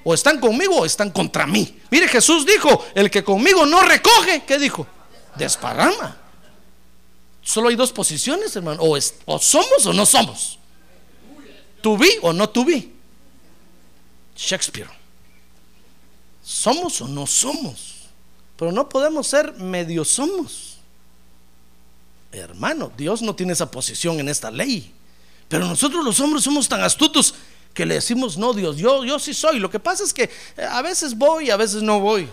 O 0.04 0.14
están 0.14 0.40
conmigo 0.40 0.78
o 0.78 0.84
están 0.84 1.10
contra 1.10 1.46
mí. 1.46 1.78
Mire, 1.90 2.08
Jesús 2.08 2.44
dijo, 2.44 2.84
el 2.94 3.10
que 3.10 3.22
conmigo 3.22 3.64
no 3.66 3.80
recoge, 3.82 4.44
¿qué 4.44 4.58
dijo? 4.58 4.86
Desparrama. 5.36 6.16
Solo 7.42 7.68
hay 7.68 7.76
dos 7.76 7.92
posiciones, 7.92 8.54
hermano. 8.54 8.82
O, 8.82 8.96
o 8.96 9.38
somos 9.38 9.86
o 9.86 9.92
no 9.92 10.06
somos. 10.06 10.58
To 11.82 11.96
be 11.96 12.18
o 12.22 12.32
no 12.32 12.48
to 12.48 12.64
be. 12.64 12.90
Shakespeare. 14.36 14.90
Somos 16.42 17.00
o 17.00 17.08
no 17.08 17.26
somos. 17.26 18.08
Pero 18.56 18.72
no 18.72 18.88
podemos 18.88 19.26
ser 19.26 19.54
medio 19.54 20.04
somos. 20.04 20.78
Hermano, 22.30 22.90
Dios 22.96 23.22
no 23.22 23.34
tiene 23.34 23.52
esa 23.52 23.70
posición 23.70 24.20
en 24.20 24.28
esta 24.28 24.50
ley. 24.50 24.92
Pero 25.48 25.66
nosotros 25.66 26.04
los 26.04 26.18
hombres 26.20 26.44
somos 26.44 26.68
tan 26.68 26.82
astutos 26.82 27.34
que 27.74 27.86
le 27.86 27.94
decimos, 27.94 28.36
no, 28.36 28.52
Dios, 28.52 28.76
yo, 28.76 29.04
yo 29.04 29.18
sí 29.18 29.32
soy. 29.32 29.58
Lo 29.58 29.70
que 29.70 29.80
pasa 29.80 30.04
es 30.04 30.12
que 30.12 30.24
eh, 30.24 30.64
a 30.68 30.82
veces 30.82 31.16
voy 31.16 31.46
y 31.46 31.50
a 31.50 31.56
veces 31.56 31.82
no 31.82 32.00
voy. 32.00 32.28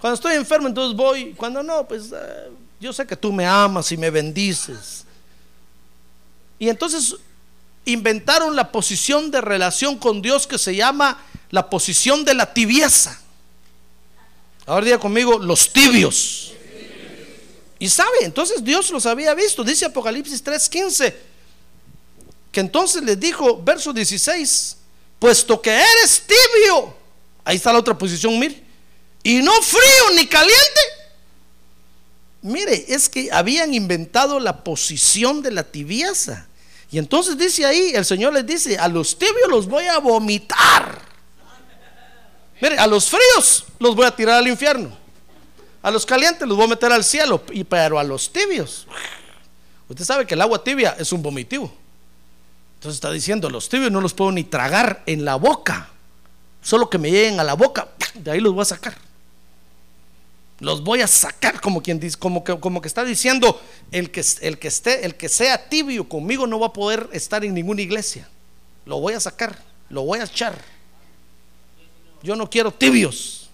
Cuando 0.00 0.14
estoy 0.14 0.34
enfermo, 0.34 0.68
entonces 0.68 0.96
voy. 0.96 1.34
Cuando 1.34 1.62
no, 1.62 1.86
pues 1.86 2.12
eh, 2.12 2.50
yo 2.80 2.92
sé 2.92 3.06
que 3.06 3.16
tú 3.16 3.32
me 3.32 3.46
amas 3.46 3.90
y 3.92 3.96
me 3.96 4.10
bendices. 4.10 5.04
Y 6.58 6.68
entonces 6.68 7.16
inventaron 7.84 8.56
la 8.56 8.72
posición 8.72 9.30
de 9.30 9.40
relación 9.40 9.98
con 9.98 10.22
Dios 10.22 10.46
que 10.46 10.58
se 10.58 10.74
llama 10.74 11.22
la 11.50 11.68
posición 11.68 12.24
de 12.24 12.34
la 12.34 12.52
tibieza. 12.52 13.20
Ahora 14.64 14.84
diga 14.84 14.98
conmigo, 14.98 15.38
los 15.38 15.72
tibios. 15.72 16.52
Y 17.78 17.88
sabe, 17.88 18.22
entonces 18.22 18.64
Dios 18.64 18.90
los 18.90 19.04
había 19.04 19.34
visto. 19.34 19.62
Dice 19.62 19.84
Apocalipsis 19.84 20.42
3:15 20.42 21.25
que 22.56 22.60
entonces 22.60 23.02
les 23.02 23.20
dijo, 23.20 23.62
verso 23.62 23.92
16, 23.92 24.78
puesto 25.18 25.60
que 25.60 25.72
eres 25.72 26.22
tibio, 26.26 26.96
ahí 27.44 27.56
está 27.56 27.70
la 27.70 27.80
otra 27.80 27.98
posición, 27.98 28.38
mire, 28.38 28.64
y 29.22 29.42
no 29.42 29.52
frío 29.60 30.14
ni 30.14 30.26
caliente. 30.26 30.80
Mire, 32.40 32.86
es 32.88 33.10
que 33.10 33.30
habían 33.30 33.74
inventado 33.74 34.40
la 34.40 34.64
posición 34.64 35.42
de 35.42 35.50
la 35.50 35.64
tibieza. 35.64 36.46
Y 36.90 36.96
entonces 36.96 37.36
dice 37.36 37.66
ahí, 37.66 37.92
el 37.94 38.06
Señor 38.06 38.32
les 38.32 38.46
dice, 38.46 38.78
a 38.78 38.88
los 38.88 39.18
tibios 39.18 39.50
los 39.50 39.66
voy 39.66 39.84
a 39.84 39.98
vomitar. 39.98 41.02
Mire, 42.62 42.78
a 42.78 42.86
los 42.86 43.10
fríos 43.10 43.66
los 43.78 43.94
voy 43.94 44.06
a 44.06 44.16
tirar 44.16 44.38
al 44.38 44.48
infierno. 44.48 44.96
A 45.82 45.90
los 45.90 46.06
calientes 46.06 46.48
los 46.48 46.56
voy 46.56 46.64
a 46.64 46.70
meter 46.70 46.90
al 46.90 47.04
cielo. 47.04 47.44
Y 47.52 47.64
pero 47.64 47.98
a 47.98 48.02
los 48.02 48.32
tibios, 48.32 48.86
usted 49.90 50.06
sabe 50.06 50.26
que 50.26 50.32
el 50.32 50.40
agua 50.40 50.64
tibia 50.64 50.96
es 50.98 51.12
un 51.12 51.22
vomitivo. 51.22 51.84
Entonces 52.76 52.96
está 52.96 53.10
diciendo, 53.10 53.50
los 53.50 53.68
tibios 53.68 53.90
no 53.90 54.00
los 54.00 54.14
puedo 54.14 54.32
ni 54.32 54.44
tragar 54.44 55.02
en 55.06 55.24
la 55.24 55.36
boca. 55.36 55.88
Solo 56.62 56.90
que 56.90 56.98
me 56.98 57.10
lleguen 57.10 57.40
a 57.40 57.44
la 57.44 57.54
boca, 57.54 57.88
de 58.14 58.30
ahí 58.30 58.40
los 58.40 58.52
voy 58.52 58.62
a 58.62 58.66
sacar. 58.66 58.96
Los 60.58 60.82
voy 60.82 61.02
a 61.02 61.06
sacar 61.06 61.60
como 61.60 61.82
quien 61.82 62.00
dice, 62.00 62.16
como 62.18 62.42
que, 62.42 62.58
como 62.58 62.80
que 62.80 62.88
está 62.88 63.04
diciendo, 63.04 63.60
el 63.92 64.10
que, 64.10 64.24
el 64.40 64.58
que 64.58 64.68
esté, 64.68 65.04
el 65.04 65.14
que 65.16 65.28
sea 65.28 65.68
tibio 65.68 66.08
conmigo 66.08 66.46
no 66.46 66.58
va 66.58 66.68
a 66.68 66.72
poder 66.72 67.08
estar 67.12 67.44
en 67.44 67.54
ninguna 67.54 67.82
iglesia. 67.82 68.28
Lo 68.86 69.00
voy 69.00 69.14
a 69.14 69.20
sacar, 69.20 69.58
lo 69.90 70.02
voy 70.02 70.20
a 70.20 70.24
echar. 70.24 70.56
Yo 72.22 72.36
no 72.36 72.48
quiero 72.48 72.72
tibios. 72.72 73.50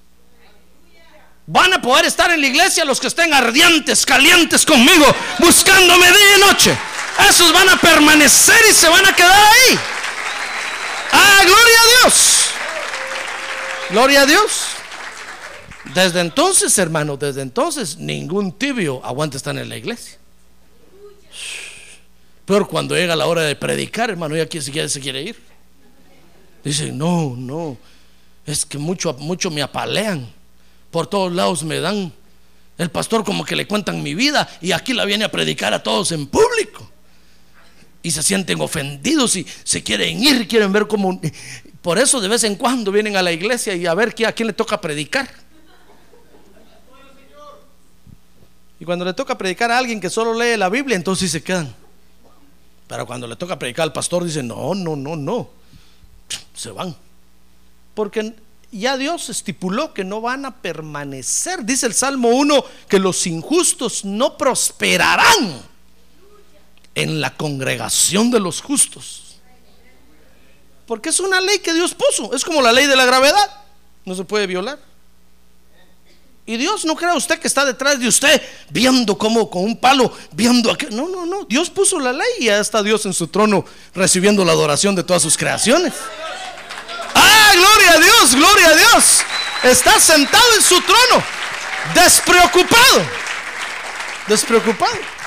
Van 1.47 1.73
a 1.73 1.83
poder 1.83 2.07
estar 2.07 2.31
en 2.31 2.41
la 2.41 2.47
iglesia 2.47 2.85
los 2.85 3.01
que 3.01 3.09
estén 3.09 3.35
ardientes, 3.35 4.07
calientes 4.07 4.65
conmigo, 4.65 5.07
buscándome 5.41 6.07
día 6.07 6.37
y 6.37 6.41
noche. 6.41 6.79
Esos 7.29 7.53
van 7.53 7.69
a 7.69 7.77
permanecer 7.77 8.61
y 8.71 8.73
se 8.73 8.89
van 8.89 9.07
a 9.07 9.15
quedar 9.15 9.33
ahí. 9.33 9.79
Ah, 11.13 11.41
gloria 11.45 11.81
a 11.81 11.87
Dios. 11.87 12.51
Gloria 13.91 14.23
a 14.23 14.27
Dios. 14.27 14.67
Desde 15.95 16.21
entonces, 16.21 16.77
hermano, 16.79 17.17
desde 17.17 17.43
entonces 17.43 17.99
ningún 17.99 18.53
tibio 18.53 19.05
aguanta 19.05 19.37
estar 19.37 19.57
en 19.57 19.69
la 19.69 19.77
iglesia. 19.77 20.19
Pero 22.45 22.67
cuando 22.67 22.95
llega 22.95 23.15
la 23.17 23.27
hora 23.27 23.43
de 23.43 23.57
predicar, 23.57 24.11
hermano, 24.11 24.37
ya 24.37 24.47
siquiera 24.61 24.89
se 24.89 25.01
quiere 25.01 25.23
ir. 25.23 25.37
Dice, 26.65 26.93
no, 26.93 27.35
no, 27.37 27.77
es 28.47 28.65
que 28.65 28.79
mucho, 28.79 29.13
mucho 29.15 29.51
me 29.51 29.63
apalean. 29.63 30.33
Por 30.91 31.07
todos 31.07 31.33
lados 31.33 31.63
me 31.63 31.81
dan. 31.81 32.13
El 32.79 32.91
pastor 32.91 33.25
como 33.25 33.45
que 33.45 33.57
le 33.57 33.67
cuentan 33.67 34.03
mi 34.03 34.15
vida 34.15 34.49
y 34.61 34.73
aquí 34.73 34.93
la 34.93 35.05
viene 35.05 35.25
a 35.25 35.31
predicar 35.31 35.75
a 35.75 35.83
todos 35.83 36.13
en 36.13 36.27
público. 36.27 36.92
Y 38.03 38.11
se 38.11 38.23
sienten 38.23 38.61
ofendidos 38.61 39.37
y 39.37 39.47
se 39.65 39.83
quieren 39.83 40.23
ir, 40.23 40.49
quieren 40.49 40.73
ver 40.73 40.87
cómo... 40.87 41.21
Por 41.81 41.99
eso 41.99 42.21
de 42.21 42.29
vez 42.29 42.45
en 42.45 42.57
cuando 42.57 42.93
vienen 42.93 43.17
a 43.17 43.23
la 43.23 43.33
iglesia 43.33 43.75
y 43.75 43.87
a 43.87 43.95
ver 43.95 44.15
a 44.27 44.33
quién 44.33 44.47
le 44.47 44.53
toca 44.53 44.81
predicar. 44.81 45.29
Y 48.79 48.85
cuando 48.85 49.05
le 49.05 49.15
toca 49.15 49.39
predicar 49.39 49.71
a 49.71 49.79
alguien 49.79 50.01
que 50.01 50.11
solo 50.11 50.35
lee 50.35 50.57
la 50.57 50.69
Biblia, 50.69 50.97
entonces 50.97 51.31
se 51.31 51.43
quedan. 51.43 51.73
Pero 52.89 53.07
cuando 53.07 53.27
le 53.27 53.37
toca 53.37 53.59
predicar 53.59 53.85
al 53.85 53.93
pastor, 53.93 54.25
dicen, 54.25 54.49
no, 54.49 54.75
no, 54.75 54.97
no, 54.97 55.17
no. 55.17 55.51
Se 56.55 56.71
van. 56.71 56.95
Porque 57.95 58.35
ya 58.73 58.97
Dios 58.97 59.29
estipuló 59.29 59.95
que 59.95 60.03
no 60.03 60.21
van 60.21 60.47
a 60.47 60.57
permanecer. 60.57 61.65
Dice 61.65 61.87
el 61.87 61.95
Salmo 61.95 62.31
1 62.31 62.65
que 62.89 62.99
los 62.99 63.27
injustos 63.27 64.05
no 64.05 64.37
prosperarán 64.37 65.72
en 66.95 67.21
la 67.21 67.35
congregación 67.37 68.31
de 68.31 68.41
los 68.41 68.61
justos. 68.61 69.37
Porque 70.87 71.09
es 71.09 71.21
una 71.21 71.41
ley 71.41 71.59
que 71.59 71.73
Dios 71.73 71.95
puso. 71.95 72.35
Es 72.35 72.45
como 72.45 72.61
la 72.61 72.73
ley 72.73 72.87
de 72.87 72.97
la 72.97 73.05
gravedad. 73.05 73.51
No 74.05 74.15
se 74.15 74.25
puede 74.25 74.47
violar. 74.47 74.79
Y 76.45 76.57
Dios 76.57 76.85
no 76.85 76.97
crea 76.97 77.15
usted 77.15 77.39
que 77.39 77.47
está 77.47 77.65
detrás 77.65 78.01
de 78.01 78.09
usted 78.09 78.43
viendo 78.69 79.17
como 79.17 79.49
con 79.49 79.63
un 79.63 79.77
palo, 79.77 80.13
viendo 80.33 80.73
aquí. 80.73 80.87
No, 80.91 81.09
no, 81.09 81.25
no. 81.25 81.45
Dios 81.45 81.71
puso 81.71 82.01
la 82.01 82.13
ley 82.13 82.29
y 82.41 82.45
ya 82.47 82.59
está 82.59 82.83
Dios 82.83 83.07
en 83.07 83.13
su 83.13 83.29
trono 83.29 83.65
recibiendo 83.95 84.45
la 84.45 84.53
adoración 84.53 84.97
de 84.97 85.05
todas 85.05 85.23
sus 85.23 85.37
creaciones. 85.37 85.95
Ah, 87.15 87.53
gloria 87.55 87.93
a 87.93 87.99
Dios, 87.99 88.35
gloria 88.35 88.69
a 88.69 88.75
Dios. 88.75 89.21
Está 89.63 90.01
sentado 90.01 90.45
en 90.57 90.63
su 90.63 90.81
trono, 90.81 91.25
despreocupado. 91.95 93.07
Despreocupado. 94.27 95.22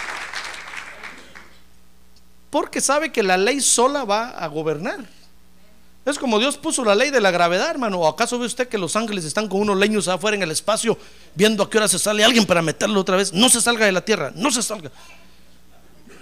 Porque 2.55 2.79
sabe 2.79 3.12
que 3.12 3.21
la 3.21 3.35
ley 3.35 3.59
sola 3.59 4.05
va 4.05 4.29
a 4.29 4.47
gobernar. 4.47 5.05
Es 6.05 6.17
como 6.17 6.39
Dios 6.39 6.55
puso 6.55 6.85
la 6.85 6.95
ley 6.95 7.09
de 7.12 7.19
la 7.19 7.29
gravedad, 7.29 7.69
hermano. 7.69 8.00
¿O 8.00 8.07
acaso 8.07 8.39
ve 8.39 8.45
usted 8.45 8.69
que 8.69 8.77
los 8.77 8.95
ángeles 8.95 9.25
están 9.25 9.50
con 9.50 9.59
unos 9.59 9.77
leños 9.77 10.07
afuera 10.07 10.38
en 10.38 10.43
el 10.43 10.51
espacio 10.51 10.97
viendo 11.35 11.63
a 11.63 11.69
qué 11.69 11.79
hora 11.79 11.89
se 11.89 12.00
sale 12.00 12.24
alguien 12.24 12.45
para 12.45 12.62
meterlo 12.62 13.01
otra 13.01 13.17
vez? 13.17 13.33
No 13.33 13.50
se 13.50 13.59
salga 13.59 13.85
de 13.85 13.91
la 13.91 14.05
tierra, 14.05 14.31
no 14.33 14.51
se 14.51 14.63
salga. 14.63 14.89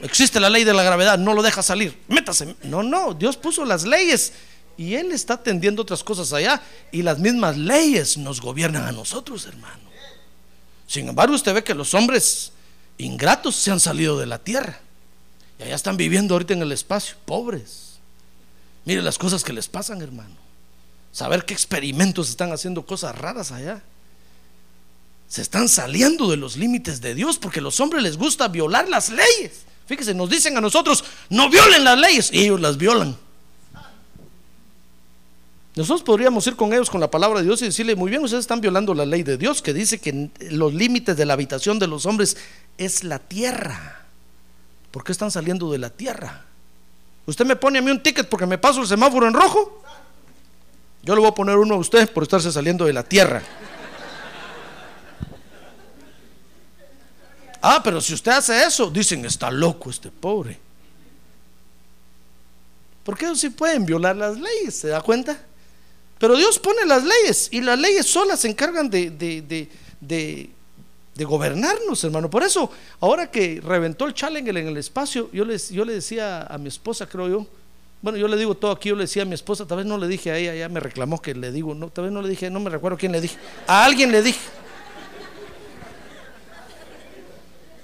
Existe 0.02 0.40
la 0.40 0.50
ley 0.50 0.64
de 0.64 0.74
la 0.74 0.82
gravedad, 0.82 1.20
no 1.20 1.36
lo 1.36 1.44
deja 1.44 1.62
salir. 1.62 2.02
Métase. 2.08 2.56
No, 2.64 2.82
no, 2.82 3.14
Dios 3.14 3.38
puso 3.38 3.64
las 3.64 3.86
leyes 3.86 4.34
y 4.76 4.96
Él 4.96 5.12
está 5.12 5.36
atendiendo 5.36 5.84
otras 5.84 6.04
cosas 6.04 6.34
allá 6.34 6.64
y 6.92 7.04
las 7.04 7.20
mismas 7.20 7.58
leyes 7.58 8.18
nos 8.18 8.42
gobiernan 8.42 8.88
a 8.88 8.92
nosotros, 8.92 9.46
hermano. 9.46 9.84
Sin 10.88 11.10
embargo, 11.10 11.36
usted 11.36 11.54
ve 11.54 11.64
que 11.64 11.76
los 11.76 11.94
hombres 11.94 12.54
ingratos 12.98 13.56
se 13.56 13.70
han 13.70 13.80
salido 13.80 14.18
de 14.18 14.26
la 14.26 14.40
tierra 14.40 14.80
y 15.60 15.64
allá 15.64 15.76
están 15.76 15.98
viviendo 15.98 16.36
ahorita 16.36 16.54
en 16.54 16.62
el 16.62 16.72
espacio, 16.72 17.16
pobres. 17.26 17.94
Mire 18.86 19.02
las 19.02 19.18
cosas 19.18 19.44
que 19.44 19.54
les 19.54 19.68
pasan, 19.68 20.02
hermano. 20.02 20.36
Saber 21.12 21.46
qué 21.46 21.54
experimentos 21.54 22.30
están 22.30 22.52
haciendo 22.52 22.86
cosas 22.86 23.16
raras 23.18 23.52
allá. 23.52 23.82
Se 25.28 25.42
están 25.42 25.70
saliendo 25.70 26.30
de 26.30 26.38
los 26.38 26.58
límites 26.58 27.02
de 27.02 27.16
Dios 27.16 27.38
porque 27.38 27.60
a 27.60 27.64
los 27.64 27.80
hombres 27.80 28.04
les 28.04 28.18
gusta 28.18 28.48
violar 28.48 28.90
las 28.90 29.10
leyes. 29.10 29.64
Fíjese, 29.86 30.14
nos 30.14 30.30
dicen 30.30 30.58
a 30.58 30.62
nosotros, 30.62 31.04
no 31.30 31.50
violen 31.50 31.84
las 31.84 32.00
leyes, 32.00 32.32
y 32.32 32.44
ellos 32.44 32.60
las 32.60 32.78
violan. 32.78 33.18
Nosotros 35.76 36.04
podríamos 36.04 36.46
ir 36.46 36.56
con 36.56 36.72
ellos 36.72 36.90
con 36.90 37.02
la 37.02 37.10
palabra 37.10 37.40
de 37.40 37.46
Dios 37.46 37.62
y 37.62 37.66
decirle, 37.66 37.96
muy 37.96 38.10
bien, 38.10 38.24
ustedes 38.24 38.42
están 38.42 38.62
violando 38.62 38.94
la 38.94 39.06
ley 39.06 39.24
de 39.24 39.38
Dios 39.38 39.62
que 39.62 39.74
dice 39.74 40.00
que 40.00 40.30
los 40.52 40.74
límites 40.74 41.18
de 41.18 41.26
la 41.26 41.34
habitación 41.34 41.80
de 41.80 41.88
los 41.88 42.06
hombres 42.06 42.38
es 42.78 43.04
la 43.04 43.20
tierra. 43.20 44.03
¿Por 44.94 45.04
qué 45.04 45.12
están 45.12 45.32
saliendo 45.32 45.72
de 45.72 45.80
la 45.80 45.90
tierra? 45.90 46.46
Usted 47.26 47.48
me 47.48 47.56
pone 47.56 47.80
a 47.80 47.82
mí 47.82 47.90
un 47.90 48.04
ticket 48.04 48.30
porque 48.30 48.46
me 48.46 48.60
paso 48.60 48.80
el 48.80 48.88
semáforo 48.88 49.28
en 49.28 49.34
rojo. 49.34 49.82
Yo 51.02 51.16
le 51.16 51.22
voy 51.22 51.32
a 51.32 51.34
poner 51.34 51.58
uno 51.58 51.74
a 51.74 51.78
usted 51.80 52.08
por 52.14 52.22
estarse 52.22 52.52
saliendo 52.52 52.86
de 52.86 52.94
la 52.94 53.02
tierra. 53.02 53.42
Ah, 57.60 57.82
pero 57.84 58.00
si 58.02 58.14
usted 58.14 58.34
hace 58.34 58.64
eso, 58.64 58.92
dicen, 58.92 59.26
está 59.26 59.50
loco 59.50 59.90
este 59.90 60.12
pobre. 60.12 60.60
Porque 63.04 63.26
ellos 63.26 63.40
sí 63.40 63.50
pueden 63.50 63.88
violar 63.88 64.16
las 64.16 64.38
leyes, 64.38 64.78
¿se 64.78 64.90
da 64.90 65.02
cuenta? 65.02 65.42
Pero 66.20 66.36
Dios 66.36 66.60
pone 66.60 66.86
las 66.86 67.04
leyes 67.04 67.50
y 67.52 67.62
las 67.62 67.80
leyes 67.80 68.06
solas 68.06 68.42
se 68.42 68.48
encargan 68.48 68.92
de, 68.92 69.10
de, 69.10 69.42
de 69.42 69.70
de 70.08 70.50
gobernarnos, 71.16 72.04
hermano. 72.04 72.30
Por 72.30 72.44
eso, 72.44 72.72
ahora 73.00 73.30
que 73.30 73.62
reventó 73.64 74.06
el 74.06 74.14
Challenger 74.14 74.58
en 74.58 74.68
el 74.68 74.78
espacio, 74.78 75.30
yo, 75.32 75.46
les, 75.46 75.70
yo 75.70 75.86
le 75.86 75.94
decía 75.94 76.44
a 76.44 76.58
mi 76.58 76.70
esposa, 76.70 77.08
creo 77.08 77.30
yo, 77.30 77.48
bueno, 78.02 78.18
yo 78.18 78.28
le 78.28 78.36
digo 78.36 78.56
todo 78.56 78.72
aquí, 78.72 78.90
yo 78.90 78.96
le 78.96 79.04
decía 79.04 79.22
a 79.22 79.26
mi 79.26 79.36
esposa, 79.36 79.66
tal 79.66 79.78
vez 79.78 79.86
no 79.86 79.98
le 79.98 80.08
dije 80.08 80.32
a 80.32 80.38
ella, 80.38 80.56
ya 80.56 80.70
me 80.70 80.80
reclamó 80.80 81.22
que 81.22 81.36
le 81.36 81.52
digo, 81.52 81.76
no, 81.76 81.90
tal 81.90 82.06
vez 82.06 82.14
no 82.14 82.22
le 82.22 82.30
dije, 82.30 82.50
no 82.50 82.60
me 82.60 82.70
recuerdo 82.70 82.98
quién 82.98 83.12
le 83.12 83.22
dije, 83.22 83.38
a 83.68 83.86
alguien 83.86 84.12
le 84.12 84.22
dije. 84.22 84.40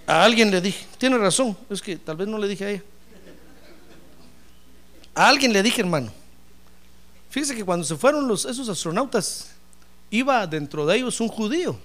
A 0.08 0.24
alguien 0.24 0.50
le 0.50 0.60
dije, 0.60 0.88
tiene 0.98 1.20
razón, 1.20 1.56
es 1.70 1.84
que 1.84 1.96
tal 1.96 2.18
vez 2.18 2.28
no 2.28 2.40
le 2.40 2.48
dije 2.48 2.66
a 2.66 2.70
ella. 2.72 2.84
A 5.14 5.28
alguien 5.30 5.54
le 5.54 5.62
dije, 5.62 5.82
hermano. 5.82 6.12
Fíjese 7.30 7.56
que 7.56 7.64
cuando 7.64 7.86
se 7.86 7.96
fueron 7.96 8.28
los, 8.28 8.44
esos 8.46 8.68
astronautas, 8.70 9.52
iba 10.10 10.48
dentro 10.48 10.86
de 10.86 10.98
ellos 10.98 11.22
un 11.22 11.28
judío. 11.28 11.78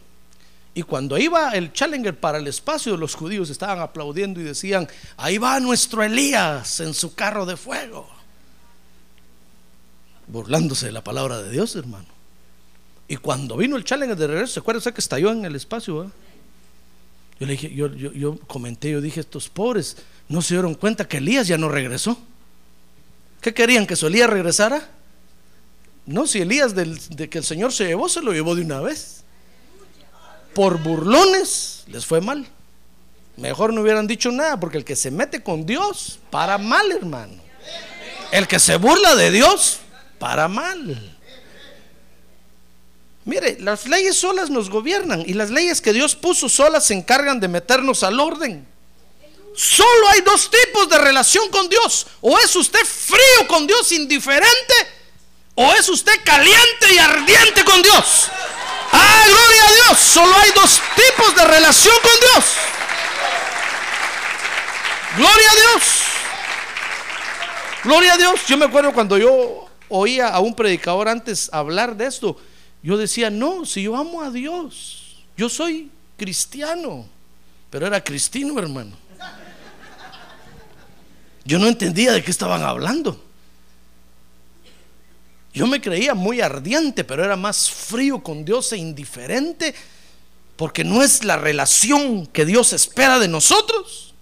Y 0.74 0.82
cuando 0.82 1.16
iba 1.16 1.52
el 1.52 1.72
Challenger 1.72 2.18
para 2.18 2.38
el 2.38 2.48
espacio, 2.48 2.96
los 2.96 3.14
judíos 3.14 3.48
estaban 3.48 3.78
aplaudiendo 3.78 4.40
y 4.40 4.42
decían, 4.44 4.88
ahí 5.16 5.38
va 5.38 5.60
nuestro 5.60 6.02
Elías 6.02 6.80
en 6.80 6.92
su 6.94 7.14
carro 7.14 7.46
de 7.46 7.56
fuego. 7.56 8.08
Burlándose 10.26 10.86
de 10.86 10.92
la 10.92 11.04
palabra 11.04 11.40
de 11.40 11.50
Dios, 11.50 11.76
hermano. 11.76 12.06
Y 13.06 13.16
cuando 13.18 13.56
vino 13.56 13.76
el 13.76 13.84
Challenger 13.84 14.16
de 14.16 14.26
regreso, 14.26 14.54
¿se 14.54 14.60
acuerda 14.60 14.92
que 14.92 15.00
estalló 15.00 15.30
en 15.30 15.44
el 15.44 15.54
espacio? 15.54 16.10
Yo 17.38 17.46
le 17.46 17.52
dije, 17.52 17.72
yo, 17.72 18.38
comenté, 18.48 18.90
yo 18.90 19.00
dije, 19.00 19.20
estos 19.20 19.48
pobres 19.48 19.96
no 20.28 20.42
se 20.42 20.54
dieron 20.54 20.74
cuenta 20.74 21.06
que 21.06 21.18
Elías 21.18 21.46
ya 21.46 21.56
no 21.56 21.68
regresó. 21.68 22.18
¿Qué 23.40 23.54
querían? 23.54 23.86
¿Que 23.86 23.94
su 23.94 24.08
Elías 24.08 24.28
regresara? 24.28 24.88
No, 26.06 26.26
si 26.26 26.40
Elías 26.40 26.74
de 26.74 27.28
que 27.28 27.38
el 27.38 27.44
Señor 27.44 27.72
se 27.72 27.86
llevó, 27.86 28.08
se 28.08 28.22
lo 28.22 28.32
llevó 28.32 28.56
de 28.56 28.62
una 28.62 28.80
vez 28.80 29.23
por 30.54 30.78
burlones 30.78 31.84
les 31.86 32.06
fue 32.06 32.20
mal. 32.20 32.46
Mejor 33.36 33.72
no 33.72 33.82
hubieran 33.82 34.06
dicho 34.06 34.30
nada, 34.30 34.58
porque 34.58 34.78
el 34.78 34.84
que 34.84 34.96
se 34.96 35.10
mete 35.10 35.42
con 35.42 35.66
Dios, 35.66 36.20
para 36.30 36.56
mal, 36.56 36.90
hermano. 36.92 37.42
El 38.30 38.46
que 38.46 38.60
se 38.60 38.76
burla 38.76 39.16
de 39.16 39.30
Dios, 39.30 39.80
para 40.18 40.46
mal. 40.48 41.16
Mire, 43.24 43.56
las 43.60 43.86
leyes 43.86 44.16
solas 44.16 44.50
nos 44.50 44.70
gobiernan 44.70 45.22
y 45.26 45.32
las 45.32 45.50
leyes 45.50 45.80
que 45.80 45.92
Dios 45.92 46.14
puso 46.14 46.48
solas 46.48 46.86
se 46.86 46.94
encargan 46.94 47.40
de 47.40 47.48
meternos 47.48 48.02
al 48.02 48.20
orden. 48.20 48.66
Solo 49.56 50.08
hay 50.08 50.20
dos 50.20 50.50
tipos 50.50 50.88
de 50.88 50.98
relación 50.98 51.48
con 51.50 51.68
Dios. 51.68 52.06
O 52.20 52.38
es 52.38 52.54
usted 52.54 52.84
frío 52.84 53.48
con 53.48 53.66
Dios, 53.66 53.92
indiferente, 53.92 54.74
o 55.54 55.72
es 55.72 55.88
usted 55.88 56.12
caliente 56.24 56.92
y 56.92 56.98
ardiente 56.98 57.64
con 57.64 57.80
Dios. 57.82 58.30
Ah, 58.94 59.24
gloria 59.26 59.64
a 59.64 59.72
Dios. 59.72 59.98
Solo 59.98 60.34
hay 60.36 60.50
dos 60.52 60.80
tipos 60.94 61.34
de 61.34 61.44
relación 61.44 61.94
con 62.02 62.12
Dios. 62.20 62.44
Gloria 65.16 65.50
a 65.50 65.54
Dios. 65.54 65.82
Gloria 67.82 68.14
a 68.14 68.16
Dios. 68.16 68.46
Yo 68.46 68.56
me 68.56 68.66
acuerdo 68.66 68.92
cuando 68.92 69.18
yo 69.18 69.68
oía 69.88 70.28
a 70.28 70.40
un 70.40 70.54
predicador 70.54 71.08
antes 71.08 71.50
hablar 71.52 71.96
de 71.96 72.06
esto. 72.06 72.36
Yo 72.82 72.96
decía, 72.96 73.30
no, 73.30 73.64
si 73.64 73.82
yo 73.82 73.96
amo 73.96 74.22
a 74.22 74.30
Dios, 74.30 75.24
yo 75.36 75.48
soy 75.48 75.90
cristiano. 76.16 77.06
Pero 77.70 77.86
era 77.86 78.02
cristino, 78.02 78.58
hermano. 78.58 78.96
Yo 81.44 81.58
no 81.58 81.66
entendía 81.66 82.12
de 82.12 82.22
qué 82.22 82.30
estaban 82.30 82.62
hablando. 82.62 83.23
Yo 85.54 85.68
me 85.68 85.80
creía 85.80 86.14
muy 86.14 86.40
ardiente, 86.40 87.04
pero 87.04 87.24
era 87.24 87.36
más 87.36 87.70
frío 87.70 88.20
con 88.20 88.44
Dios 88.44 88.72
e 88.72 88.76
indiferente, 88.76 89.72
porque 90.56 90.82
no 90.82 91.00
es 91.00 91.22
la 91.22 91.36
relación 91.36 92.26
que 92.26 92.44
Dios 92.44 92.72
espera 92.72 93.20
de 93.20 93.28
nosotros. 93.28 94.14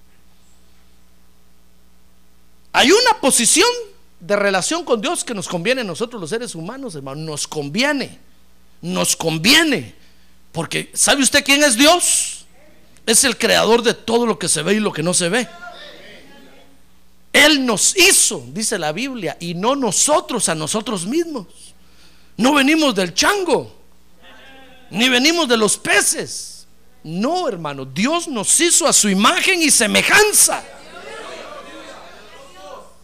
Hay 2.74 2.92
una 2.92 3.18
posición 3.18 3.68
de 4.20 4.36
relación 4.36 4.84
con 4.84 5.00
Dios 5.00 5.24
que 5.24 5.34
nos 5.34 5.48
conviene 5.48 5.80
a 5.80 5.84
nosotros 5.84 6.20
los 6.20 6.30
seres 6.30 6.54
humanos, 6.54 6.94
hermano, 6.94 7.22
nos 7.22 7.48
conviene, 7.48 8.18
nos 8.82 9.16
conviene, 9.16 9.94
porque 10.52 10.90
¿sabe 10.92 11.22
usted 11.22 11.42
quién 11.42 11.64
es 11.64 11.76
Dios? 11.78 12.44
Es 13.06 13.24
el 13.24 13.38
creador 13.38 13.82
de 13.82 13.94
todo 13.94 14.26
lo 14.26 14.38
que 14.38 14.48
se 14.48 14.62
ve 14.62 14.74
y 14.74 14.80
lo 14.80 14.92
que 14.92 15.02
no 15.02 15.14
se 15.14 15.30
ve. 15.30 15.48
Él 17.32 17.64
nos 17.64 17.96
hizo, 17.96 18.44
dice 18.48 18.78
la 18.78 18.92
Biblia, 18.92 19.36
y 19.40 19.54
no 19.54 19.74
nosotros 19.74 20.48
a 20.48 20.54
nosotros 20.54 21.06
mismos. 21.06 21.46
No 22.36 22.54
venimos 22.54 22.94
del 22.94 23.14
chango, 23.14 23.74
ni 24.90 25.08
venimos 25.08 25.48
de 25.48 25.56
los 25.56 25.76
peces. 25.76 26.66
No, 27.04 27.48
hermano, 27.48 27.84
Dios 27.84 28.28
nos 28.28 28.60
hizo 28.60 28.86
a 28.86 28.92
su 28.92 29.08
imagen 29.08 29.62
y 29.62 29.70
semejanza. 29.70 30.62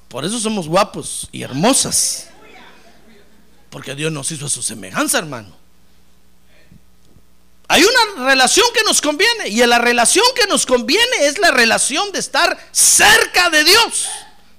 Por 0.09 0.25
eso 0.25 0.39
somos 0.39 0.69
guapos 0.69 1.29
y 1.33 1.43
hermosas. 1.43 2.29
Porque 3.71 3.95
Dios 3.95 4.11
nos 4.13 4.31
hizo 4.31 4.47
a 4.47 4.49
su 4.49 4.63
semejanza, 4.63 5.19
hermano. 5.19 5.58
Hay 7.71 7.85
una 7.85 8.25
relación 8.25 8.67
que 8.73 8.83
nos 8.83 9.03
conviene 9.03 9.49
y 9.49 9.65
la 9.67 9.79
relación 9.79 10.25
que 10.35 10.47
nos 10.47 10.65
conviene 10.65 11.27
es 11.27 11.39
la 11.39 11.51
relación 11.51 12.11
de 12.13 12.19
estar 12.19 12.59
cerca 12.73 13.51
de 13.51 13.63
Dios, 13.63 14.09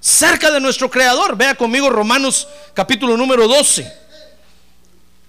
cerca 0.00 0.52
de 0.52 0.60
nuestro 0.60 0.88
Creador. 0.88 1.36
Vea 1.36 1.56
conmigo 1.56 1.90
Romanos 1.90 2.46
capítulo 2.72 3.16
número 3.16 3.48
12. 3.48 3.92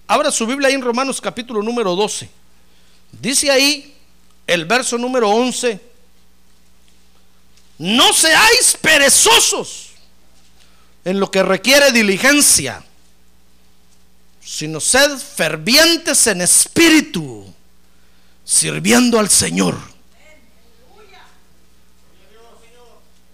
Abra 0.06 0.30
su 0.30 0.46
Biblia 0.46 0.68
ahí 0.68 0.74
en 0.74 0.82
Romanos 0.82 1.20
capítulo 1.20 1.60
número 1.60 1.96
12. 1.96 2.30
Dice 3.10 3.50
ahí 3.50 3.96
el 4.46 4.64
verso 4.64 4.96
número 4.96 5.28
11. 5.28 5.80
No 7.78 8.12
seáis 8.12 8.78
perezosos 8.80 9.88
en 11.04 11.18
lo 11.18 11.32
que 11.32 11.42
requiere 11.42 11.90
diligencia, 11.90 12.84
sino 14.40 14.78
sed 14.78 15.18
fervientes 15.18 16.28
en 16.28 16.42
espíritu 16.42 17.51
sirviendo 18.44 19.18
al 19.18 19.28
Señor. 19.28 19.76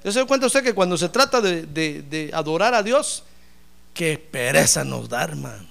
Yo 0.04 0.12
se 0.12 0.24
cuenta 0.24 0.46
usted 0.46 0.62
que 0.62 0.74
cuando 0.74 0.96
se 0.96 1.08
trata 1.08 1.40
de, 1.40 1.66
de, 1.66 2.30
adorar 2.32 2.72
a 2.74 2.82
Dios, 2.82 3.24
qué 3.92 4.16
pereza 4.18 4.84
nos 4.84 5.08
da, 5.08 5.24
hermano. 5.24 5.66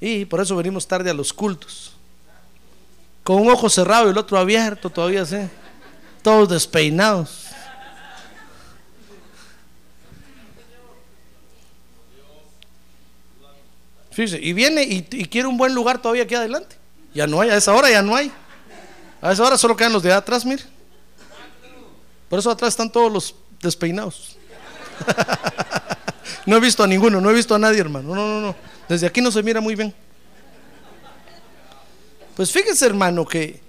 Y 0.00 0.24
por 0.24 0.40
eso 0.40 0.56
venimos 0.56 0.86
tarde 0.86 1.10
a 1.10 1.14
los 1.14 1.32
cultos. 1.32 1.92
Con 3.24 3.40
un 3.40 3.50
ojo 3.50 3.68
cerrado 3.68 4.06
y 4.06 4.10
el 4.10 4.18
otro 4.18 4.38
abierto 4.38 4.90
todavía, 4.90 5.24
¿sí? 5.26 5.36
Todos 6.22 6.48
despeinados. 6.48 7.46
Y 14.16 14.52
viene 14.52 14.82
y 14.82 15.24
quiere 15.26 15.48
un 15.48 15.56
buen 15.56 15.74
lugar 15.74 16.00
todavía 16.00 16.24
aquí 16.24 16.34
adelante. 16.34 16.81
Ya 17.14 17.26
no 17.26 17.40
hay, 17.40 17.50
a 17.50 17.56
esa 17.56 17.74
hora 17.74 17.90
ya 17.90 18.02
no 18.02 18.16
hay. 18.16 18.32
A 19.20 19.32
esa 19.32 19.44
hora 19.44 19.58
solo 19.58 19.76
quedan 19.76 19.92
los 19.92 20.02
de 20.02 20.12
atrás, 20.12 20.44
mire. 20.44 20.64
Por 22.28 22.38
eso 22.38 22.50
atrás 22.50 22.70
están 22.70 22.90
todos 22.90 23.12
los 23.12 23.34
despeinados. 23.60 24.36
no 26.46 26.56
he 26.56 26.60
visto 26.60 26.82
a 26.82 26.86
ninguno, 26.86 27.20
no 27.20 27.30
he 27.30 27.34
visto 27.34 27.54
a 27.54 27.58
nadie, 27.58 27.80
hermano. 27.80 28.14
No, 28.14 28.26
no, 28.26 28.40
no. 28.40 28.56
Desde 28.88 29.06
aquí 29.06 29.20
no 29.20 29.30
se 29.30 29.42
mira 29.42 29.60
muy 29.60 29.74
bien. 29.74 29.94
Pues 32.34 32.50
fíjese, 32.50 32.86
hermano, 32.86 33.26
que 33.26 33.60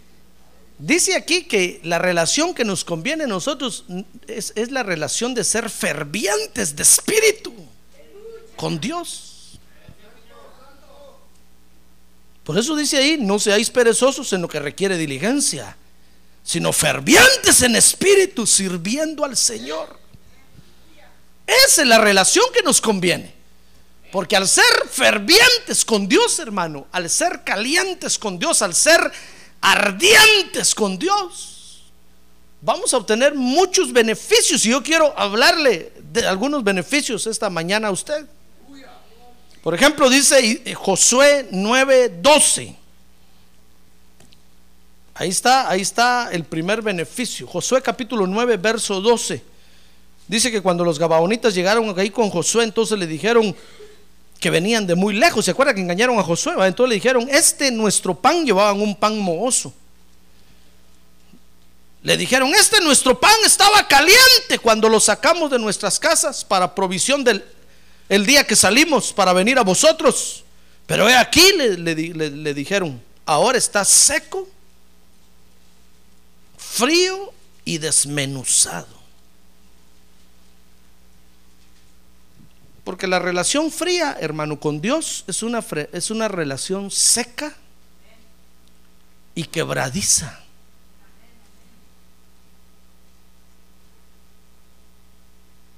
dice 0.80 1.16
aquí 1.16 1.44
que 1.44 1.82
la 1.84 2.00
relación 2.00 2.54
que 2.54 2.64
nos 2.64 2.86
conviene 2.86 3.26
a 3.26 3.28
nosotros 3.28 3.86
es, 4.28 4.54
es 4.56 4.72
la 4.72 4.84
relación 4.84 5.34
de 5.34 5.44
ser 5.44 5.70
fervientes 5.70 6.76
de 6.76 6.84
espíritu 6.84 7.54
con 8.56 8.80
Dios. 8.80 9.33
Por 12.44 12.58
eso 12.58 12.76
dice 12.76 12.98
ahí, 12.98 13.18
no 13.20 13.40
seáis 13.40 13.70
perezosos 13.70 14.34
en 14.34 14.42
lo 14.42 14.48
que 14.48 14.60
requiere 14.60 14.98
diligencia, 14.98 15.78
sino 16.44 16.74
fervientes 16.74 17.62
en 17.62 17.76
espíritu, 17.76 18.46
sirviendo 18.46 19.24
al 19.24 19.38
Señor. 19.38 19.98
Esa 21.48 21.82
es 21.82 21.88
la 21.88 22.00
relación 22.00 22.46
que 22.54 22.62
nos 22.62 22.82
conviene. 22.82 23.34
Porque 24.12 24.36
al 24.36 24.48
ser 24.48 24.64
fervientes 24.92 25.84
con 25.84 26.08
Dios, 26.08 26.38
hermano, 26.40 26.88
al 26.92 27.10
ser 27.10 27.44
calientes 27.44 28.20
con 28.20 28.38
Dios, 28.38 28.62
al 28.62 28.76
ser 28.76 29.12
ardientes 29.60 30.76
con 30.76 31.00
Dios, 31.00 31.84
vamos 32.62 32.94
a 32.94 32.98
obtener 32.98 33.34
muchos 33.34 33.92
beneficios. 33.92 34.66
Y 34.66 34.70
yo 34.70 34.84
quiero 34.84 35.18
hablarle 35.18 35.94
de 36.12 36.28
algunos 36.28 36.64
beneficios 36.64 37.26
esta 37.26 37.50
mañana 37.50 37.88
a 37.88 37.92
usted. 37.92 38.28
Por 39.64 39.74
ejemplo, 39.74 40.10
dice 40.10 40.62
Josué 40.76 41.48
9:12. 41.50 42.76
Ahí 45.16 45.30
está, 45.30 45.70
ahí 45.70 45.82
está 45.82 46.30
el 46.34 46.44
primer 46.44 46.82
beneficio. 46.82 47.48
Josué 47.48 47.82
capítulo 47.82 48.28
9, 48.28 48.58
verso 48.58 49.00
12. 49.00 49.42
Dice 50.28 50.52
que 50.52 50.62
cuando 50.62 50.84
los 50.84 51.00
gabaonitas 51.00 51.54
llegaron 51.54 51.98
ahí 51.98 52.10
con 52.10 52.30
Josué, 52.30 52.66
entonces 52.66 53.00
le 53.00 53.08
dijeron 53.08 53.56
que 54.38 54.50
venían 54.50 54.86
de 54.86 54.96
muy 54.96 55.14
lejos. 55.14 55.46
¿Se 55.46 55.52
acuerda 55.52 55.74
que 55.74 55.80
engañaron 55.80 56.20
a 56.20 56.24
Josué? 56.24 56.54
Entonces 56.68 56.90
le 56.90 56.96
dijeron, 56.96 57.28
este 57.30 57.72
nuestro 57.72 58.16
pan, 58.16 58.46
llevaban 58.46 58.82
un 58.82 58.94
pan 58.94 59.18
mohoso. 59.18 59.74
Le 62.02 62.18
dijeron, 62.18 62.54
este 62.54 62.82
nuestro 62.82 63.18
pan 63.18 63.36
estaba 63.46 63.88
caliente 63.88 64.60
cuando 64.62 64.90
lo 64.90 65.00
sacamos 65.00 65.50
de 65.52 65.60
nuestras 65.60 66.00
casas 66.00 66.44
para 66.44 66.76
provisión 66.76 67.24
del 67.24 67.46
el 68.14 68.28
día 68.28 68.46
que 68.46 68.56
salimos 68.56 69.12
para 69.12 69.34
venir 69.34 69.58
a 69.58 69.64
vosotros. 69.64 70.44
Pero 70.86 71.10
he 71.10 71.16
aquí, 71.16 71.52
le, 71.58 71.78
le, 71.80 72.54
dijeron, 72.54 73.02
ahora 73.26 73.58
está 73.58 73.84
seco, 73.84 74.48
frío 76.56 77.34
y 77.66 77.80
desmenuzado. 77.80 79.02
Porque 82.84 83.08
la 83.08 83.18
relación 83.18 83.72
fría, 83.72 84.16
hermano, 84.20 84.60
con 84.60 84.80
Dios 84.80 85.24
es 85.26 85.42
una, 85.42 85.66
es 85.92 86.12
una 86.12 86.28
relación 86.28 86.92
seca 86.92 87.56
y 89.34 89.46
quebradiza. 89.46 90.40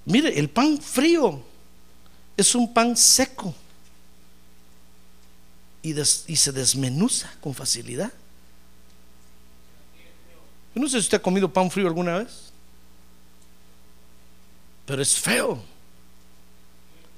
Mire, 0.04 0.38
el 0.38 0.50
pan 0.50 0.82
frío 0.82 1.45
es 2.38 2.56
un 2.56 2.74
pan 2.74 2.96
seco 2.98 3.54
y, 5.82 5.94
se 6.36 6.52
desmenuza 6.52 7.32
con 7.40 7.54
facilidad. 7.54 8.12
Yo 10.74 10.82
no 10.82 10.88
sé 10.88 10.94
si 10.94 11.06
usted 11.06 11.20
ha 11.20 11.22
comido 11.22 11.52
pan 11.52 11.70
frío 11.70 11.88
alguna 11.88 12.18
vez, 12.18 12.52
pero 14.86 15.02
es 15.02 15.18
feo. 15.18 15.64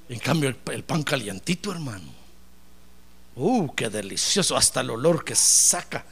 En 0.08 0.18
cambio, 0.18 0.54
el, 0.66 0.84
pan 0.84 1.02
calientito, 1.02 1.72
hermano. 1.72 2.12
Uh, 3.34 3.74
qué 3.74 3.88
delicioso, 3.88 4.56
hasta 4.56 4.80
el 4.80 4.90
olor 4.90 5.24
que 5.24 5.34
saca. 5.34 6.04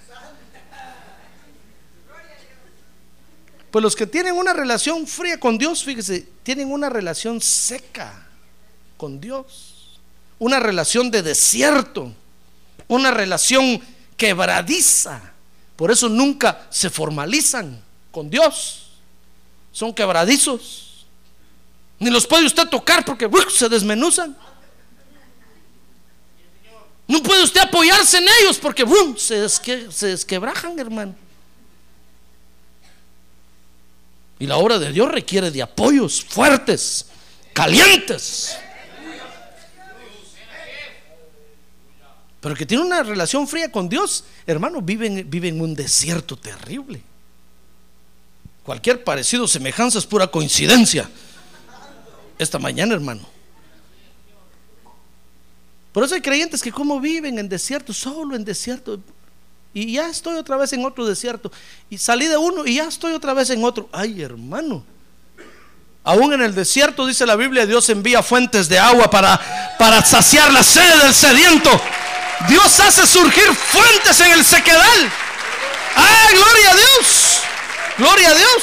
Pues 3.71 3.83
los 3.83 3.95
que 3.95 4.07
tienen 4.07 4.35
una 4.35 4.53
relación 4.53 5.07
fría 5.07 5.39
con 5.39 5.59
Dios, 5.59 5.85
fíjese, 5.85 6.27
tienen 6.43 6.73
una 6.73 6.89
relación 6.89 7.41
seca 7.41 8.27
con 8.97 9.21
Dios. 9.21 10.01
Una 10.39 10.61
relación 10.61 11.11
de 11.11 11.23
desierto. 11.23 12.13
Una 12.89 13.11
relación 13.11 13.81
quebradiza. 14.17 15.33
Por 15.77 15.91
eso 15.91 16.09
nunca 16.09 16.67
se 16.71 16.91
formalizan 16.91 17.83
con 18.11 18.31
Dios. 18.31 18.89
Son 19.73 19.93
quebradizos. 19.93 21.07
Ni 21.99 22.11
los 22.11 22.27
puede 22.27 22.47
usted 22.47 22.69
tocar 22.69 23.05
porque 23.05 23.29
se 23.55 23.69
desmenuzan. 23.69 24.37
No 27.09 27.23
puede 27.23 27.45
usted 27.45 27.61
apoyarse 27.61 28.19
en 28.19 28.27
ellos 28.41 28.59
porque 28.59 28.85
se, 29.17 29.49
se 29.49 30.07
desquebrajan, 30.09 30.79
hermano. 30.79 31.15
Y 34.39 34.47
la 34.47 34.57
obra 34.57 34.79
de 34.79 34.93
Dios 34.93 35.11
requiere 35.11 35.51
de 35.51 35.63
apoyos 35.63 36.23
fuertes, 36.23 37.07
calientes. 37.53 38.59
Pero 42.47 42.55
que 42.55 42.65
tiene 42.65 42.85
una 42.85 43.03
relación 43.03 43.49
fría 43.49 43.73
con 43.73 43.89
Dios, 43.89 44.23
hermano, 44.47 44.81
vive 44.81 45.09
en, 45.09 45.29
vive 45.29 45.49
en 45.49 45.61
un 45.61 45.75
desierto 45.75 46.37
terrible. 46.37 47.03
Cualquier 48.63 49.03
parecido, 49.03 49.49
semejanza 49.49 49.99
es 49.99 50.07
pura 50.07 50.29
coincidencia. 50.29 51.11
Esta 52.39 52.61
mañana, 52.61 52.95
hermano. 52.95 53.23
Por 55.91 56.05
eso 56.05 56.15
hay 56.15 56.21
creyentes 56.21 56.63
que 56.63 56.71
como 56.71 57.01
viven 57.01 57.37
en 57.41 57.49
desierto, 57.49 57.93
solo 57.93 58.37
en 58.37 58.45
desierto. 58.45 59.01
Y 59.75 59.95
ya 59.95 60.09
estoy 60.09 60.37
otra 60.37 60.57
vez 60.57 60.73
en 60.73 60.85
otro 60.85 61.05
desierto. 61.05 61.51
Y 61.91 61.99
salí 61.99 62.29
de 62.29 62.37
uno 62.37 62.65
y 62.65 62.77
ya 62.77 62.85
estoy 62.85 63.13
otra 63.13 63.35
vez 63.35 63.51
en 63.51 63.65
otro. 63.65 63.89
Ay, 63.91 64.23
hermano. 64.23 64.85
Aún 66.05 66.33
en 66.33 66.43
el 66.43 66.55
desierto, 66.55 67.09
dice 67.09 67.27
la 67.27 67.35
Biblia, 67.35 67.67
Dios 67.67 67.89
envía 67.89 68.23
fuentes 68.23 68.69
de 68.69 68.79
agua 68.79 69.11
para, 69.11 69.77
para 69.81 70.01
saciar 70.05 70.53
la 70.53 70.63
sed 70.63 71.03
del 71.03 71.13
sediento. 71.13 71.71
Dios 72.49 72.81
hace 72.81 73.07
surgir 73.07 73.55
fuentes 73.55 74.21
en 74.21 74.33
el 74.33 74.45
sequedal. 74.45 75.13
¡Ah, 75.97 76.29
gloria 76.33 76.71
a 76.71 76.75
Dios! 76.75 77.41
¡Gloria 77.99 78.31
a 78.31 78.35
Dios! 78.35 78.63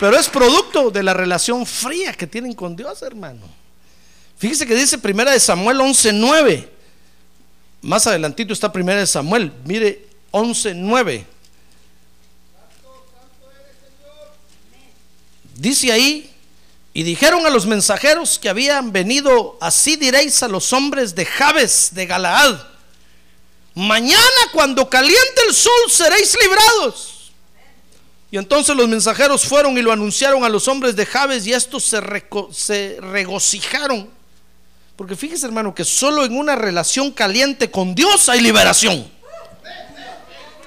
Pero 0.00 0.18
es 0.18 0.28
producto 0.28 0.90
de 0.90 1.02
la 1.02 1.14
relación 1.14 1.64
fría 1.66 2.12
que 2.12 2.26
tienen 2.26 2.54
con 2.54 2.74
Dios, 2.74 3.02
hermano. 3.02 3.46
Fíjese 4.38 4.66
que 4.66 4.74
dice 4.74 4.98
primera 4.98 5.30
de 5.30 5.40
Samuel 5.40 5.80
11:9. 5.80 6.68
Más 7.82 8.06
adelantito 8.06 8.52
está 8.52 8.72
primera 8.72 9.00
de 9.00 9.06
Samuel. 9.06 9.52
Mire 9.64 10.06
11:9. 10.32 11.26
Dice 15.54 15.92
ahí, 15.92 16.33
y 16.96 17.02
dijeron 17.02 17.44
a 17.44 17.50
los 17.50 17.66
mensajeros 17.66 18.38
que 18.38 18.48
habían 18.48 18.92
venido, 18.92 19.58
así 19.60 19.96
diréis 19.96 20.44
a 20.44 20.48
los 20.48 20.72
hombres 20.72 21.16
de 21.16 21.26
Jabes 21.26 21.88
de 21.92 22.06
Galaad, 22.06 22.56
mañana 23.74 24.20
cuando 24.52 24.88
caliente 24.88 25.42
el 25.48 25.54
sol 25.54 25.90
seréis 25.90 26.36
librados. 26.40 27.32
Y 28.30 28.36
entonces 28.36 28.76
los 28.76 28.88
mensajeros 28.88 29.44
fueron 29.44 29.76
y 29.76 29.82
lo 29.82 29.90
anunciaron 29.90 30.44
a 30.44 30.48
los 30.48 30.68
hombres 30.68 30.94
de 30.94 31.04
Jabes 31.04 31.44
y 31.48 31.52
estos 31.52 31.84
se, 31.84 32.00
se 32.52 32.96
regocijaron. 33.00 34.08
Porque 34.94 35.16
fíjese 35.16 35.46
hermano 35.46 35.74
que 35.74 35.84
solo 35.84 36.24
en 36.24 36.36
una 36.36 36.54
relación 36.54 37.10
caliente 37.10 37.72
con 37.72 37.96
Dios 37.96 38.28
hay 38.28 38.40
liberación. 38.40 39.10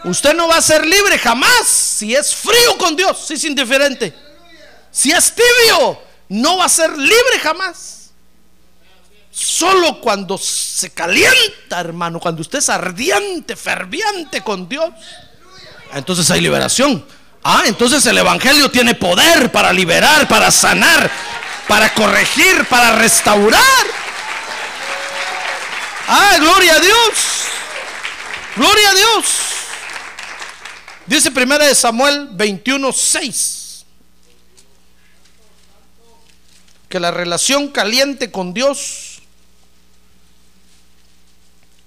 Usted 0.04 0.34
no 0.34 0.50
va 0.50 0.58
a 0.58 0.62
ser 0.62 0.86
libre 0.86 1.18
jamás 1.18 1.68
si 1.68 2.14
es 2.14 2.36
frío 2.36 2.78
con 2.78 2.98
Dios, 2.98 3.28
si 3.28 3.36
es 3.36 3.44
indiferente. 3.46 4.14
Si 4.92 5.12
es 5.12 5.34
tibio, 5.34 6.07
no 6.30 6.58
va 6.58 6.66
a 6.66 6.70
ser 6.70 6.98
libre 6.98 7.40
jamás. 7.42 8.12
Solo 9.32 10.02
cuando 10.02 10.38
se 10.38 10.90
calienta, 10.92 11.80
hermano, 11.80 12.20
cuando 12.20 12.42
usted 12.42 12.60
es 12.60 12.70
ardiente, 12.70 13.56
ferviente 13.56 14.42
con 14.42 14.68
Dios, 14.68 14.90
entonces 15.94 16.30
hay 16.32 16.42
liberación. 16.42 17.06
Ah, 17.44 17.64
entonces 17.66 18.06
el 18.08 18.18
Evangelio 18.18 18.70
tiene 18.72 18.96
poder 18.96 19.52
para 19.52 19.72
liberar, 19.72 20.28
para 20.28 20.50
sanar, 20.50 21.10
para 21.68 21.94
corregir, 21.94 22.66
para 22.66 22.96
restaurar. 22.96 23.62
Ah, 26.08 26.38
gloria 26.40 26.74
a 26.76 26.80
Dios. 26.80 27.14
Gloria 28.56 28.90
a 28.90 28.94
Dios. 28.96 29.26
Dice 31.06 31.32
primera 31.32 31.66
de 31.66 31.76
Samuel 31.76 32.30
21, 32.32 32.92
6. 32.92 33.67
Que 36.90 37.00
la 37.00 37.12
relación 37.12 37.70
caliente 37.70 38.32
con 38.32 38.54
Dios 38.54 39.22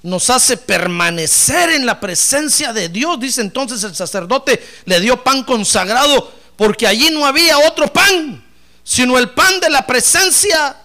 nos 0.03 0.31
hace 0.31 0.57
permanecer 0.57 1.71
en 1.71 1.87
la 1.87 2.01
presencia 2.01 2.73
de 2.73 2.89
Dios. 2.89 3.19
Dice 3.21 3.41
entonces 3.41 3.83
el 3.85 3.95
sacerdote 3.95 4.63
le 4.85 5.01
dio 5.01 5.23
pan 5.23 5.45
consagrado 5.45 6.33
porque 6.57 6.87
allí 6.87 7.11
no 7.11 7.25
había 7.27 7.59
otro 7.59 7.93
pan, 7.93 8.45
sino 8.85 9.19
el 9.19 9.31
pan 9.31 9.61
de 9.61 9.71
la 9.71 9.87
presencia 9.87 10.77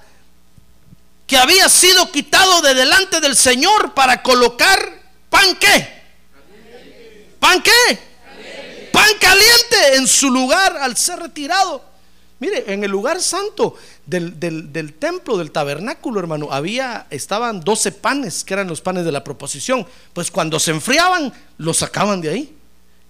que 1.27 1.37
había 1.37 1.67
sido 1.69 2.11
quitado 2.11 2.61
de 2.61 2.73
delante 2.73 3.19
del 3.19 3.35
Señor 3.35 3.93
para 3.93 4.21
colocar 4.21 5.01
pan 5.29 5.55
qué? 5.55 6.03
¿Pan 7.39 7.61
qué? 7.61 7.99
Pan 8.91 9.09
caliente 9.19 9.95
en 9.95 10.07
su 10.07 10.29
lugar 10.29 10.77
al 10.77 10.95
ser 10.95 11.19
retirado. 11.19 11.94
Mire, 12.39 12.65
en 12.73 12.83
el 12.83 12.91
lugar 12.91 13.21
santo 13.21 13.77
del, 14.05 14.39
del, 14.39 14.93
templo, 14.93 15.37
del 15.37 15.51
tabernáculo, 15.51 16.19
hermano, 16.19 16.49
había, 16.51 17.07
estaban 17.09 17.61
12 17.61 17.93
panes, 17.93 18.43
que 18.43 18.53
eran 18.53 18.67
los 18.67 18.81
panes 18.81 19.05
de 19.05 19.11
la 19.11 19.23
proposición. 19.23 19.87
Pues 20.11 20.29
cuando 20.29 20.59
se 20.59 20.71
enfriaban, 20.71 21.31
los 21.57 21.77
sacaban 21.77 22.19
de 22.19 22.29
ahí. 22.29 22.57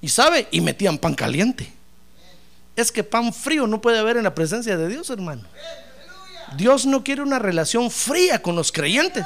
Y 0.02 0.10
sabe, 0.10 0.48
y 0.52 0.62
metían 0.62 1.00
pan 1.00 1.16
caliente. 1.16 1.74
Es 2.76 2.92
que 2.92 3.04
pan 3.04 3.34
frío 3.34 3.66
no 3.66 3.82
puede 3.82 3.98
haber 3.98 4.18
en 4.18 4.24
la 4.24 4.36
presencia 4.36 4.78
de 4.78 4.88
Dios, 4.88 5.10
hermano. 5.10 5.44
Dios 6.56 6.86
no 6.86 7.04
quiere 7.04 7.24
una 7.24 7.40
relación 7.40 7.90
fría 7.90 8.42
con 8.42 8.56
los 8.56 8.72
creyentes, 8.72 9.26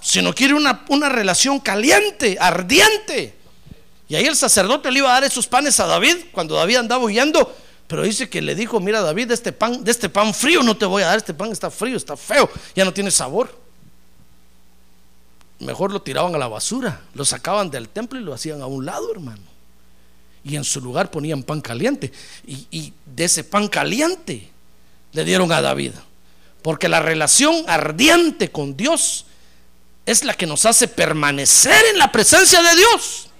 sino 0.00 0.34
quiere 0.34 0.54
una, 0.54 0.84
una 0.88 1.10
relación 1.10 1.60
caliente, 1.60 2.38
ardiente. 2.40 3.41
Y 4.12 4.14
ahí 4.14 4.26
el 4.26 4.36
sacerdote 4.36 4.90
le 4.90 4.98
iba 4.98 5.08
a 5.08 5.14
dar 5.14 5.24
esos 5.24 5.46
panes 5.46 5.80
a 5.80 5.86
David 5.86 6.16
cuando 6.32 6.54
David 6.54 6.76
andaba 6.76 7.02
huyendo. 7.02 7.56
Pero 7.86 8.02
dice 8.02 8.28
que 8.28 8.42
le 8.42 8.54
dijo, 8.54 8.78
mira 8.78 9.00
David, 9.00 9.28
de 9.28 9.32
este 9.32 9.52
pan, 9.52 9.82
de 9.82 9.90
este 9.90 10.10
pan 10.10 10.34
frío 10.34 10.62
no 10.62 10.76
te 10.76 10.84
voy 10.84 11.02
a 11.02 11.06
dar, 11.06 11.16
este 11.16 11.32
pan 11.32 11.50
está 11.50 11.70
frío, 11.70 11.96
está 11.96 12.14
feo, 12.14 12.46
ya 12.74 12.84
no 12.84 12.92
tiene 12.92 13.10
sabor. 13.10 13.58
Mejor 15.60 15.92
lo 15.92 16.02
tiraban 16.02 16.34
a 16.34 16.38
la 16.38 16.46
basura, 16.46 17.00
lo 17.14 17.24
sacaban 17.24 17.70
del 17.70 17.88
templo 17.88 18.20
y 18.20 18.22
lo 18.22 18.34
hacían 18.34 18.60
a 18.60 18.66
un 18.66 18.84
lado, 18.84 19.10
hermano. 19.12 19.40
Y 20.44 20.56
en 20.56 20.64
su 20.64 20.82
lugar 20.82 21.10
ponían 21.10 21.42
pan 21.42 21.62
caliente. 21.62 22.12
Y, 22.46 22.66
y 22.70 22.92
de 23.06 23.24
ese 23.24 23.44
pan 23.44 23.66
caliente 23.66 24.50
le 25.12 25.24
dieron 25.24 25.50
a 25.52 25.62
David. 25.62 25.92
Porque 26.60 26.90
la 26.90 27.00
relación 27.00 27.64
ardiente 27.66 28.50
con 28.50 28.76
Dios 28.76 29.24
es 30.04 30.22
la 30.22 30.34
que 30.34 30.46
nos 30.46 30.66
hace 30.66 30.86
permanecer 30.86 31.82
en 31.92 31.98
la 31.98 32.12
presencia 32.12 32.60
de 32.60 32.76
Dios. 32.76 33.30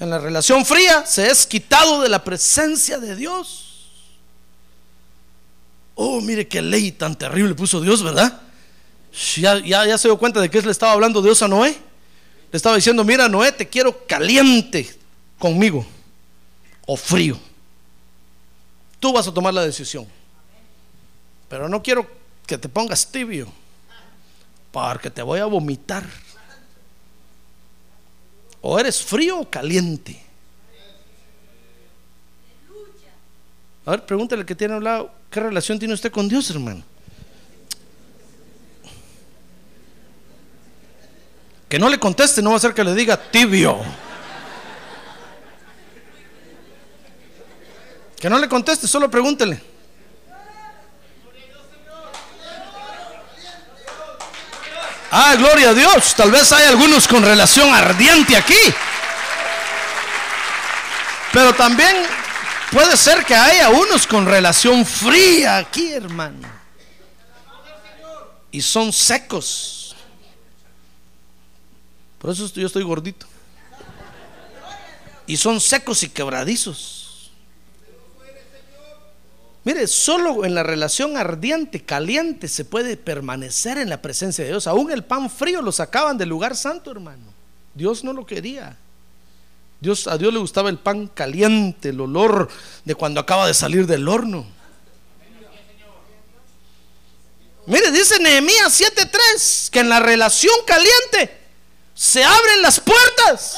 En 0.00 0.08
la 0.08 0.18
relación 0.18 0.64
fría 0.64 1.04
se 1.04 1.30
es 1.30 1.46
quitado 1.46 2.00
de 2.00 2.08
la 2.08 2.24
presencia 2.24 2.98
de 2.98 3.14
Dios. 3.14 3.66
Oh, 5.94 6.22
mire 6.22 6.48
qué 6.48 6.62
ley 6.62 6.92
tan 6.92 7.16
terrible 7.16 7.54
puso 7.54 7.82
Dios, 7.82 8.02
¿verdad? 8.02 8.40
Ya, 9.36 9.58
ya, 9.60 9.98
se 9.98 10.08
dio 10.08 10.16
cuenta 10.16 10.40
de 10.40 10.48
que 10.48 10.62
le 10.62 10.70
estaba 10.70 10.92
hablando 10.92 11.20
Dios 11.20 11.42
a 11.42 11.48
Noé. 11.48 11.76
Le 12.50 12.56
estaba 12.56 12.76
diciendo, 12.76 13.04
mira 13.04 13.28
Noé, 13.28 13.52
te 13.52 13.68
quiero 13.68 14.06
caliente 14.06 14.98
conmigo 15.38 15.84
o 16.86 16.96
frío. 16.96 17.38
Tú 18.98 19.12
vas 19.12 19.28
a 19.28 19.34
tomar 19.34 19.52
la 19.52 19.62
decisión. 19.62 20.06
Pero 21.50 21.68
no 21.68 21.82
quiero 21.82 22.10
que 22.46 22.56
te 22.56 22.70
pongas 22.70 23.12
tibio, 23.12 23.52
porque 24.72 25.10
te 25.10 25.20
voy 25.20 25.40
a 25.40 25.44
vomitar. 25.44 26.04
O 28.62 28.78
eres 28.78 29.02
frío 29.02 29.40
o 29.40 29.48
caliente. 29.48 30.20
A 33.86 33.92
ver, 33.92 34.04
pregúntale 34.04 34.44
que 34.44 34.54
tiene 34.54 34.74
hablado, 34.74 35.10
¿qué 35.30 35.40
relación 35.40 35.78
tiene 35.78 35.94
usted 35.94 36.12
con 36.12 36.28
Dios, 36.28 36.50
hermano? 36.50 36.84
Que 41.68 41.78
no 41.78 41.88
le 41.88 41.98
conteste, 41.98 42.42
no 42.42 42.50
va 42.50 42.56
a 42.56 42.60
ser 42.60 42.74
que 42.74 42.84
le 42.84 42.94
diga 42.94 43.16
tibio. 43.30 43.78
Que 48.18 48.28
no 48.28 48.38
le 48.38 48.48
conteste, 48.48 48.86
solo 48.86 49.10
pregúntele. 49.10 49.62
Ah, 55.10 55.34
gloria 55.36 55.70
a 55.70 55.74
Dios. 55.74 56.14
Tal 56.14 56.30
vez 56.30 56.52
hay 56.52 56.66
algunos 56.66 57.08
con 57.08 57.24
relación 57.24 57.72
ardiente 57.74 58.36
aquí. 58.36 58.54
Pero 61.32 61.52
también 61.54 61.96
puede 62.70 62.96
ser 62.96 63.24
que 63.24 63.34
haya 63.34 63.70
unos 63.70 64.06
con 64.06 64.26
relación 64.26 64.86
fría 64.86 65.58
aquí, 65.58 65.92
hermano. 65.92 66.48
Y 68.52 68.62
son 68.62 68.92
secos. 68.92 69.96
Por 72.18 72.30
eso 72.30 72.50
yo 72.54 72.66
estoy 72.66 72.82
gordito. 72.82 73.26
Y 75.26 75.36
son 75.36 75.60
secos 75.60 76.02
y 76.02 76.08
quebradizos. 76.08 76.99
Mire, 79.62 79.86
solo 79.86 80.44
en 80.44 80.54
la 80.54 80.62
relación 80.62 81.16
ardiente, 81.16 81.84
caliente, 81.84 82.48
se 82.48 82.64
puede 82.64 82.96
permanecer 82.96 83.76
en 83.76 83.90
la 83.90 84.00
presencia 84.00 84.44
de 84.44 84.50
Dios. 84.50 84.66
Aún 84.66 84.90
el 84.90 85.04
pan 85.04 85.28
frío 85.28 85.60
lo 85.60 85.70
sacaban 85.70 86.16
del 86.16 86.30
lugar 86.30 86.56
santo, 86.56 86.90
hermano. 86.90 87.24
Dios 87.74 88.02
no 88.02 88.12
lo 88.12 88.24
quería. 88.24 88.76
Dios, 89.80 90.06
a 90.06 90.16
Dios 90.16 90.32
le 90.32 90.38
gustaba 90.38 90.70
el 90.70 90.78
pan 90.78 91.08
caliente, 91.08 91.90
el 91.90 92.00
olor 92.00 92.48
de 92.84 92.94
cuando 92.94 93.20
acaba 93.20 93.46
de 93.46 93.54
salir 93.54 93.86
del 93.86 94.08
horno. 94.08 94.46
Mire, 97.66 97.90
dice 97.92 98.18
Nehemías 98.18 98.72
7:3 98.72 99.70
que 99.70 99.80
en 99.80 99.88
la 99.88 100.00
relación 100.00 100.54
caliente 100.66 101.38
se 101.94 102.24
abren 102.24 102.62
las 102.62 102.80
puertas. 102.80 103.56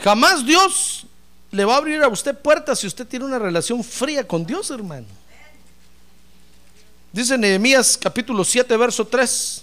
Jamás 0.00 0.44
Dios 0.44 1.06
le 1.50 1.64
va 1.64 1.74
a 1.74 1.76
abrir 1.78 2.02
a 2.02 2.08
usted 2.08 2.36
puertas 2.36 2.80
si 2.80 2.86
usted 2.86 3.06
tiene 3.06 3.24
una 3.24 3.38
relación 3.38 3.82
fría 3.82 4.26
con 4.26 4.44
Dios, 4.44 4.70
hermano. 4.70 5.06
Dice 7.12 7.38
Nehemías 7.38 7.96
capítulo 7.96 8.44
7, 8.44 8.76
verso 8.76 9.06
3. 9.06 9.62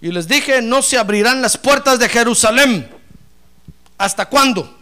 Y 0.00 0.12
les 0.12 0.28
dije, 0.28 0.60
no 0.60 0.82
se 0.82 0.98
abrirán 0.98 1.40
las 1.40 1.56
puertas 1.56 1.98
de 1.98 2.08
Jerusalén. 2.08 2.90
¿Hasta 3.96 4.26
cuándo? 4.26 4.76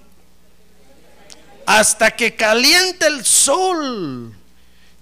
Hasta 1.64 2.11
que 2.11 2.35
caliente 2.35 3.07
el 3.07 3.24
sol 3.24 4.35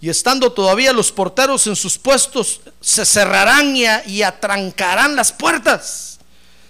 y 0.00 0.08
estando 0.08 0.52
todavía 0.52 0.92
los 0.92 1.12
porteros 1.12 1.66
en 1.66 1.76
sus 1.76 1.98
puestos, 1.98 2.60
se 2.80 3.04
cerrarán 3.04 3.76
y, 3.76 4.22
atrancarán 4.22 5.14
las 5.14 5.32
puertas. 5.32 6.18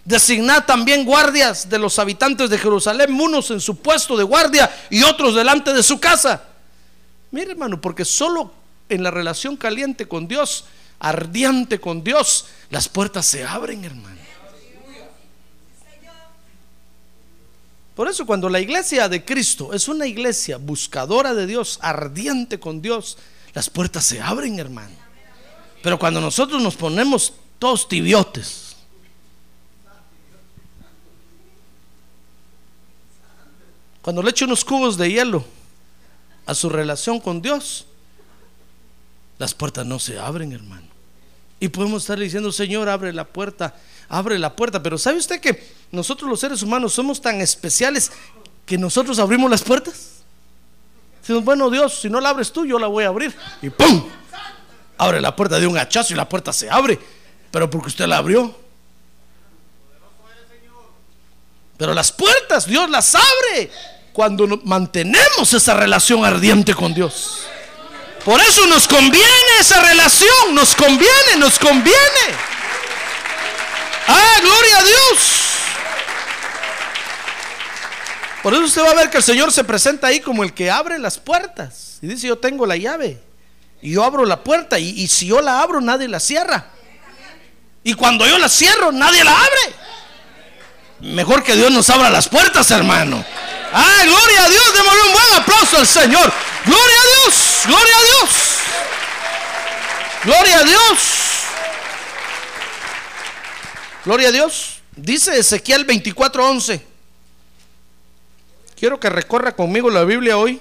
Designad 0.04 0.64
también 0.64 1.04
guardias 1.04 1.68
de 1.68 1.78
los 1.78 1.98
habitantes 2.00 2.50
de 2.50 2.58
Jerusalén, 2.58 3.12
unos 3.12 3.50
en 3.52 3.60
su 3.60 3.76
puesto 3.76 4.16
de 4.16 4.24
guardia 4.24 4.68
y 4.90 5.04
otros 5.04 5.36
delante 5.36 5.72
de 5.72 5.82
su 5.82 6.00
casa. 6.00 6.42
Mire 7.30 7.52
hermano, 7.52 7.80
porque 7.80 8.04
solo 8.04 8.52
en 8.88 9.04
la 9.04 9.12
relación 9.12 9.56
caliente 9.56 10.08
con 10.08 10.26
Dios, 10.26 10.64
ardiente 10.98 11.80
con 11.80 12.02
Dios, 12.02 12.46
las 12.70 12.88
puertas 12.88 13.26
se 13.26 13.44
abren, 13.44 13.84
hermano. 13.84 14.19
Por 18.00 18.08
eso 18.08 18.24
cuando 18.24 18.48
la 18.48 18.60
iglesia 18.60 19.10
de 19.10 19.26
Cristo 19.26 19.74
es 19.74 19.86
una 19.86 20.06
iglesia 20.06 20.56
buscadora 20.56 21.34
de 21.34 21.46
Dios, 21.46 21.78
ardiente 21.82 22.58
con 22.58 22.80
Dios, 22.80 23.18
las 23.52 23.68
puertas 23.68 24.06
se 24.06 24.22
abren, 24.22 24.58
hermano. 24.58 24.96
Pero 25.82 25.98
cuando 25.98 26.18
nosotros 26.18 26.62
nos 26.62 26.76
ponemos 26.76 27.34
todos 27.58 27.86
tibiotes, 27.86 28.74
cuando 34.00 34.22
le 34.22 34.30
echo 34.30 34.46
unos 34.46 34.64
cubos 34.64 34.96
de 34.96 35.12
hielo 35.12 35.44
a 36.46 36.54
su 36.54 36.70
relación 36.70 37.20
con 37.20 37.42
Dios, 37.42 37.84
las 39.36 39.52
puertas 39.52 39.84
no 39.84 39.98
se 39.98 40.18
abren, 40.18 40.52
hermano. 40.52 40.88
Y 41.62 41.68
podemos 41.68 42.04
estar 42.04 42.18
diciendo, 42.18 42.50
Señor, 42.50 42.88
abre 42.88 43.12
la 43.12 43.26
puerta, 43.26 43.74
abre 44.08 44.38
la 44.38 44.56
puerta. 44.56 44.82
Pero 44.82 44.96
¿sabe 44.96 45.18
usted 45.18 45.38
que 45.38 45.79
nosotros 45.92 46.30
los 46.30 46.40
seres 46.40 46.62
humanos 46.62 46.92
somos 46.92 47.20
tan 47.20 47.40
especiales 47.40 48.12
que 48.64 48.78
nosotros 48.78 49.18
abrimos 49.18 49.50
las 49.50 49.62
puertas? 49.62 50.22
Decimos, 51.20 51.44
bueno 51.44 51.70
Dios, 51.70 52.00
si 52.00 52.08
no 52.08 52.20
la 52.20 52.30
abres 52.30 52.52
tú, 52.52 52.64
yo 52.64 52.78
la 52.78 52.86
voy 52.86 53.04
a 53.04 53.08
abrir. 53.08 53.36
Y 53.62 53.70
¡pum! 53.70 54.08
Abre 54.98 55.20
la 55.20 55.34
puerta 55.34 55.58
de 55.58 55.66
un 55.66 55.76
hachazo 55.78 56.12
y 56.12 56.16
la 56.16 56.28
puerta 56.28 56.52
se 56.52 56.70
abre. 56.70 56.98
Pero 57.50 57.68
porque 57.68 57.88
usted 57.88 58.06
la 58.06 58.18
abrió. 58.18 58.54
Pero 61.76 61.94
las 61.94 62.12
puertas 62.12 62.66
Dios 62.66 62.90
las 62.90 63.14
abre 63.14 63.70
cuando 64.12 64.46
mantenemos 64.64 65.52
esa 65.54 65.74
relación 65.74 66.24
ardiente 66.24 66.74
con 66.74 66.92
Dios. 66.94 67.46
Por 68.24 68.40
eso 68.40 68.66
nos 68.66 68.86
conviene 68.86 69.58
esa 69.60 69.82
relación, 69.82 70.54
nos 70.54 70.74
conviene, 70.74 71.36
nos 71.38 71.58
conviene. 71.58 71.96
Ah, 74.06 74.40
gloria 74.42 74.78
a 74.78 74.82
Dios. 74.82 75.49
Por 78.42 78.54
eso 78.54 78.64
usted 78.64 78.82
va 78.82 78.90
a 78.90 78.94
ver 78.94 79.10
que 79.10 79.18
el 79.18 79.22
Señor 79.22 79.52
se 79.52 79.64
presenta 79.64 80.06
ahí 80.06 80.20
como 80.20 80.42
el 80.42 80.54
que 80.54 80.70
abre 80.70 80.98
las 80.98 81.18
puertas. 81.18 81.98
Y 82.00 82.06
dice, 82.06 82.26
yo 82.26 82.38
tengo 82.38 82.64
la 82.66 82.76
llave. 82.76 83.20
Y 83.82 83.92
yo 83.92 84.04
abro 84.04 84.24
la 84.24 84.42
puerta. 84.42 84.78
Y, 84.78 84.88
y 84.88 85.08
si 85.08 85.26
yo 85.26 85.40
la 85.40 85.60
abro, 85.60 85.80
nadie 85.80 86.08
la 86.08 86.20
cierra. 86.20 86.66
Y 87.82 87.94
cuando 87.94 88.26
yo 88.26 88.38
la 88.38 88.48
cierro, 88.48 88.92
nadie 88.92 89.24
la 89.24 89.32
abre. 89.32 89.74
Mejor 91.00 91.42
que 91.42 91.56
Dios 91.56 91.70
nos 91.70 91.88
abra 91.90 92.10
las 92.10 92.28
puertas, 92.28 92.70
hermano. 92.70 93.24
¡Ay, 93.72 94.08
gloria 94.08 94.44
a 94.44 94.48
Dios! 94.48 94.74
Démosle 94.74 95.02
un 95.02 95.12
buen 95.12 95.34
aplauso 95.34 95.76
al 95.78 95.86
Señor. 95.86 96.32
¡Gloria 96.66 96.96
a 97.00 97.24
Dios! 97.24 97.62
¡Gloria 97.66 97.96
a 97.96 98.02
Dios! 98.02 98.30
¡Gloria 100.24 100.58
a 100.58 100.64
Dios! 100.64 100.98
¡Gloria 104.04 104.28
a 104.28 104.32
Dios! 104.32 104.80
Dice 104.96 105.38
Ezequiel 105.38 105.86
24:11. 105.86 106.89
Quiero 108.80 108.98
que 108.98 109.10
recorra 109.10 109.54
conmigo 109.54 109.90
la 109.90 110.04
Biblia 110.04 110.38
hoy 110.38 110.58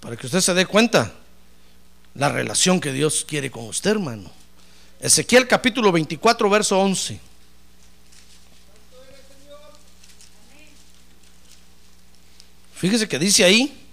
para 0.00 0.16
que 0.16 0.26
usted 0.26 0.40
se 0.40 0.52
dé 0.52 0.66
cuenta 0.66 1.12
la 2.14 2.28
relación 2.28 2.80
que 2.80 2.92
Dios 2.92 3.24
quiere 3.24 3.52
con 3.52 3.66
usted, 3.66 3.92
hermano. 3.92 4.32
Ezequiel 4.98 5.46
capítulo 5.46 5.92
24, 5.92 6.50
verso 6.50 6.80
11. 6.80 7.20
Fíjese 12.74 13.06
que 13.06 13.20
dice 13.20 13.44
ahí, 13.44 13.86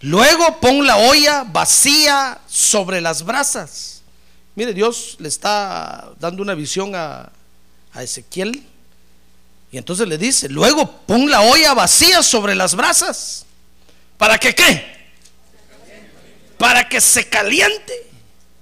luego 0.00 0.58
pon 0.58 0.84
la 0.84 0.96
olla 0.96 1.44
vacía 1.44 2.40
sobre 2.48 3.00
las 3.00 3.22
brasas. 3.22 4.02
Mire, 4.56 4.74
Dios 4.74 5.14
le 5.20 5.28
está 5.28 6.10
dando 6.18 6.42
una 6.42 6.54
visión 6.54 6.96
a, 6.96 7.30
a 7.92 8.02
Ezequiel. 8.02 8.66
Y 9.72 9.78
entonces 9.78 10.08
le 10.08 10.18
dice, 10.18 10.48
luego 10.48 10.90
pon 11.06 11.30
la 11.30 11.42
olla 11.42 11.74
vacía 11.74 12.22
sobre 12.22 12.54
las 12.54 12.74
brasas. 12.74 13.46
¿Para 14.18 14.38
que 14.38 14.54
qué? 14.54 15.10
Para 16.58 16.88
que 16.88 17.00
se 17.00 17.28
caliente. 17.28 18.08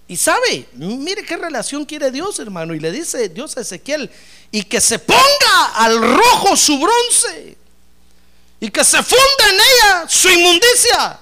Y 0.06 0.16
sabe, 0.16 0.66
mire 0.74 1.24
qué 1.24 1.36
relación 1.36 1.84
quiere 1.84 2.10
Dios, 2.10 2.38
hermano. 2.38 2.74
Y 2.74 2.80
le 2.80 2.90
dice 2.90 3.28
Dios 3.28 3.56
a 3.56 3.60
Ezequiel, 3.60 4.10
y 4.50 4.64
que 4.64 4.80
se 4.80 4.98
ponga 4.98 5.72
al 5.76 6.00
rojo 6.00 6.56
su 6.56 6.78
bronce 6.78 7.56
y 8.60 8.70
que 8.70 8.84
se 8.84 9.02
funda 9.02 9.48
en 9.48 9.54
ella 9.54 10.08
su 10.08 10.28
inmundicia 10.28 11.20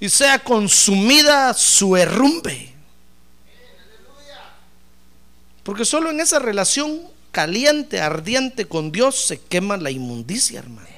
y 0.00 0.08
sea 0.08 0.38
consumida 0.42 1.54
su 1.54 1.96
herrumbe. 1.96 2.74
Porque 5.62 5.84
solo 5.84 6.10
en 6.10 6.20
esa 6.20 6.38
relación 6.38 7.02
caliente, 7.36 8.00
ardiente 8.00 8.66
con 8.66 8.90
Dios 8.90 9.14
se 9.14 9.38
quema 9.38 9.76
la 9.76 9.90
inmundicia, 9.90 10.58
hermano. 10.58 10.88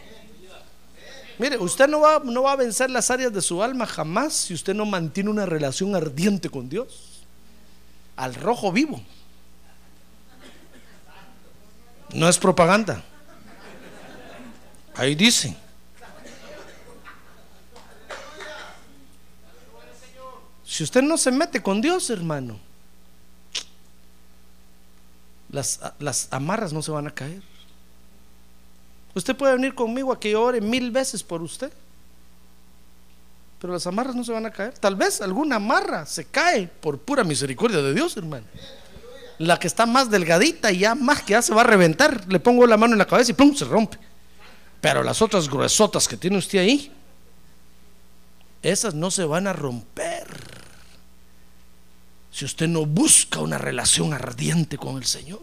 Mire, 1.36 1.58
usted 1.58 1.88
no 1.88 1.98
va, 1.98 2.20
no 2.24 2.44
va 2.44 2.52
a 2.52 2.56
vencer 2.56 2.90
las 2.90 3.10
áreas 3.10 3.32
de 3.32 3.42
su 3.42 3.60
alma 3.60 3.86
jamás 3.86 4.34
si 4.34 4.54
usted 4.54 4.72
no 4.72 4.86
mantiene 4.86 5.30
una 5.30 5.46
relación 5.46 5.96
ardiente 5.96 6.48
con 6.48 6.68
Dios. 6.68 7.24
Al 8.14 8.36
rojo 8.36 8.70
vivo. 8.70 9.02
No 12.14 12.28
es 12.28 12.38
propaganda. 12.38 13.02
Ahí 14.94 15.16
dice. 15.16 15.56
Si 20.64 20.84
usted 20.84 21.02
no 21.02 21.18
se 21.18 21.32
mete 21.32 21.60
con 21.60 21.80
Dios, 21.80 22.10
hermano, 22.10 22.60
las, 25.50 25.80
las 25.98 26.28
amarras 26.30 26.72
no 26.72 26.82
se 26.82 26.90
van 26.90 27.06
a 27.06 27.10
caer. 27.10 27.42
Usted 29.14 29.36
puede 29.36 29.54
venir 29.54 29.74
conmigo 29.74 30.12
a 30.12 30.20
que 30.20 30.30
yo 30.30 30.42
ore 30.42 30.60
mil 30.60 30.90
veces 30.90 31.22
por 31.22 31.42
usted, 31.42 31.72
pero 33.60 33.72
las 33.72 33.86
amarras 33.86 34.14
no 34.14 34.22
se 34.22 34.32
van 34.32 34.46
a 34.46 34.50
caer. 34.50 34.74
Tal 34.78 34.94
vez 34.94 35.20
alguna 35.20 35.56
amarra 35.56 36.06
se 36.06 36.24
cae 36.26 36.68
por 36.68 36.98
pura 36.98 37.24
misericordia 37.24 37.82
de 37.82 37.94
Dios, 37.94 38.16
hermano. 38.16 38.46
La 39.38 39.58
que 39.58 39.66
está 39.66 39.86
más 39.86 40.10
delgadita 40.10 40.70
y 40.72 40.78
ya 40.80 40.94
más 40.94 41.22
que 41.22 41.32
ya 41.32 41.42
se 41.42 41.54
va 41.54 41.62
a 41.62 41.64
reventar, 41.64 42.30
le 42.30 42.40
pongo 42.40 42.66
la 42.66 42.76
mano 42.76 42.94
en 42.94 42.98
la 42.98 43.06
cabeza 43.06 43.30
y 43.30 43.34
¡pum! 43.34 43.54
se 43.54 43.64
rompe. 43.64 43.98
Pero 44.80 45.02
las 45.02 45.20
otras 45.22 45.48
gruesotas 45.48 46.06
que 46.06 46.16
tiene 46.16 46.38
usted 46.38 46.60
ahí, 46.60 46.92
esas 48.62 48.94
no 48.94 49.10
se 49.10 49.24
van 49.24 49.46
a 49.46 49.52
romper. 49.52 50.07
Si 52.38 52.44
usted 52.44 52.68
no 52.68 52.86
busca 52.86 53.40
una 53.40 53.58
relación 53.58 54.12
ardiente 54.12 54.78
con 54.78 54.96
el 54.96 55.04
Señor. 55.04 55.40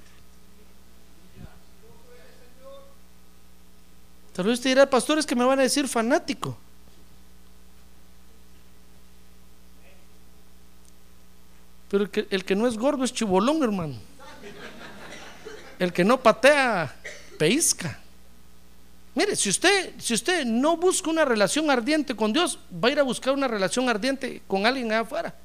Tal 4.32 4.46
vez 4.46 4.60
usted 4.60 4.70
dirá, 4.70 4.90
pastores 4.90 5.26
que 5.26 5.36
me 5.36 5.44
van 5.44 5.60
a 5.60 5.64
decir 5.64 5.90
fanático. 5.90 6.58
Pero 11.90 12.06
el 12.06 12.10
que, 12.10 12.28
el 12.30 12.46
que 12.46 12.56
no 12.56 12.66
es 12.66 12.78
gordo 12.78 13.04
es 13.04 13.12
chibolón, 13.12 13.62
hermano. 13.62 13.96
El 15.78 15.92
que 15.92 16.06
no 16.06 16.24
patea, 16.24 16.96
peisca. 17.38 18.00
Mire, 19.16 19.36
si 19.36 19.50
usted, 19.50 19.96
si 20.00 20.14
usted 20.14 20.46
no 20.46 20.78
busca 20.78 21.10
una 21.10 21.26
relación 21.26 21.70
ardiente 21.70 22.16
con 22.16 22.32
Dios, 22.32 22.58
va 22.72 22.88
a 22.88 22.92
ir 22.94 23.00
a 23.02 23.04
buscar 23.04 23.34
una 23.34 23.50
relación 23.50 23.90
ardiente 23.90 24.44
con 24.48 24.66
alguien 24.66 24.94
allá 24.94 25.02
afuera. 25.02 25.36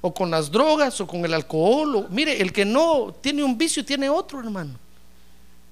O 0.00 0.12
con 0.12 0.30
las 0.30 0.50
drogas, 0.50 1.00
o 1.00 1.06
con 1.06 1.24
el 1.24 1.34
alcohol. 1.34 2.06
mire, 2.10 2.40
el 2.40 2.52
que 2.52 2.64
no 2.64 3.14
tiene 3.20 3.42
un 3.42 3.56
vicio 3.56 3.84
tiene 3.84 4.08
otro, 4.08 4.40
hermano. 4.40 4.78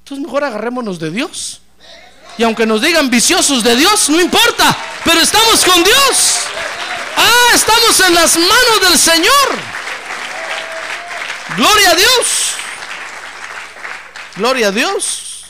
Entonces 0.01 0.25
mejor 0.25 0.45
agarrémonos 0.45 0.99
de 0.99 1.11
Dios. 1.11 1.61
Y 2.37 2.43
aunque 2.43 2.67
nos 2.67 2.83
digan 2.83 3.11
viciosos 3.11 3.63
de 3.63 3.77
Dios, 3.77 4.09
no 4.09 4.21
importa, 4.21 4.77
pero 5.05 5.21
estamos 5.21 5.65
con 5.65 5.83
Dios. 5.85 6.39
Ah, 7.17 7.55
estamos 7.55 8.01
en 8.01 8.15
las 8.15 8.37
manos 8.37 8.81
del 8.89 8.99
Señor. 8.99 9.59
Gloria 11.57 11.91
a 11.91 11.95
Dios. 11.95 12.55
Gloria 14.37 14.69
a 14.69 14.71
Dios. 14.73 15.45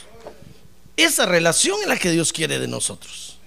Esa 0.96 1.26
relación 1.26 1.80
es 1.80 1.88
la 1.88 1.96
que 1.96 2.10
Dios 2.10 2.32
quiere 2.32 2.58
de 2.58 2.68
nosotros. 2.68 3.38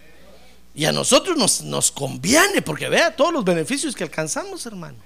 Y 0.73 0.85
a 0.85 0.91
nosotros 0.91 1.37
nos, 1.37 1.61
nos 1.61 1.91
conviene, 1.91 2.61
porque 2.61 2.89
vea 2.89 3.15
todos 3.15 3.31
los 3.31 3.43
beneficios 3.43 3.95
que 3.95 4.03
alcanzamos, 4.03 4.65
hermano. 4.65 4.97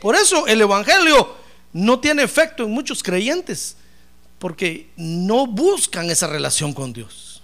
Por 0.00 0.16
eso 0.16 0.46
el 0.46 0.60
Evangelio 0.60 1.36
no 1.72 2.00
tiene 2.00 2.22
efecto 2.22 2.64
en 2.64 2.70
muchos 2.70 3.02
creyentes, 3.02 3.76
porque 4.38 4.90
no 4.96 5.46
buscan 5.46 6.10
esa 6.10 6.26
relación 6.26 6.72
con 6.72 6.92
Dios. 6.92 7.42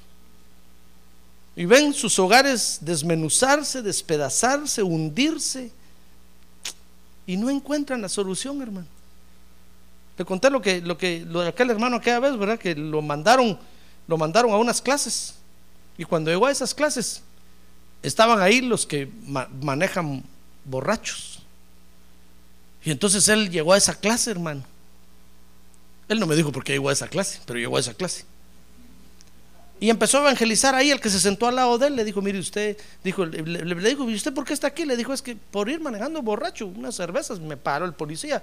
Y 1.55 1.65
ven 1.65 1.95
sus 1.95 2.19
hogares 2.19 2.79
desmenuzarse, 2.81 3.83
despedazarse, 3.83 4.83
hundirse, 4.83 5.71
y 7.27 7.37
no 7.37 7.51
encuentran 7.51 8.01
la 8.01 8.09
solución, 8.09 8.63
hermano. 8.63 8.87
Le 10.17 10.25
conté 10.25 10.49
lo 10.49 10.63
que, 10.63 10.81
lo 10.81 10.97
que, 10.97 11.25
lo 11.27 11.43
de 11.43 11.49
aquel 11.49 11.71
hermano 11.71 11.97
aquella 11.97 12.21
vez, 12.21 12.37
¿verdad? 12.37 12.59
Que 12.59 12.75
lo 12.75 13.03
mandaron 13.03 13.59
lo 14.07 14.17
mandaron 14.17 14.53
a 14.53 14.57
unas 14.57 14.81
clases. 14.81 15.35
Y 15.99 16.05
cuando 16.05 16.31
llegó 16.31 16.47
a 16.47 16.53
esas 16.53 16.75
clases, 16.75 17.23
estaban 18.03 18.41
ahí 18.41 18.61
los 18.61 18.87
que 18.87 19.11
manejan 19.61 20.23
borrachos. 20.65 21.36
Y 22.87 22.93
entonces 22.93 23.29
él 23.29 23.51
llegó 23.51 23.73
a 23.73 23.77
esa 23.77 23.97
clase, 23.97 24.31
hermano. 24.31 24.63
Él 26.09 26.21
no 26.21 26.27
me 26.27 26.37
dijo 26.37 26.53
por 26.53 26.63
qué 26.63 26.73
llegó 26.73 26.89
a 26.89 26.93
esa 26.93 27.09
clase, 27.09 27.41
pero 27.45 27.59
llegó 27.59 27.77
a 27.77 27.81
esa 27.81 27.95
clase. 27.95 28.25
Y 29.81 29.91
empezó 29.91 30.19
a 30.19 30.21
evangelizar 30.21 30.73
ahí, 30.77 30.93
el 30.93 31.01
que 31.01 31.11
se 31.11 31.19
sentó 31.19 31.49
al 31.49 31.57
lado 31.57 31.79
de 31.79 31.89
él, 31.89 31.97
le 31.97 32.05
dijo, 32.05 32.23
mire 32.23 32.39
usted, 32.39 32.79
dijo, 33.03 33.27
le, 33.27 33.43
le 33.43 33.89
dijo, 33.91 34.09
¿y 34.09 34.15
usted 34.15 34.33
por 34.33 34.45
qué 34.45 34.55
está 34.55 34.69
aquí? 34.69 34.85
Le 34.85 34.97
dijo, 34.97 35.13
es 35.13 35.21
que 35.21 35.35
por 35.35 35.69
ir 35.69 35.81
manejando 35.81 36.23
borracho, 36.23 36.69
unas 36.69 36.95
cervezas, 36.95 37.41
me 37.41 37.57
paró 37.57 37.87
el 37.87 37.93
policía. 37.93 38.41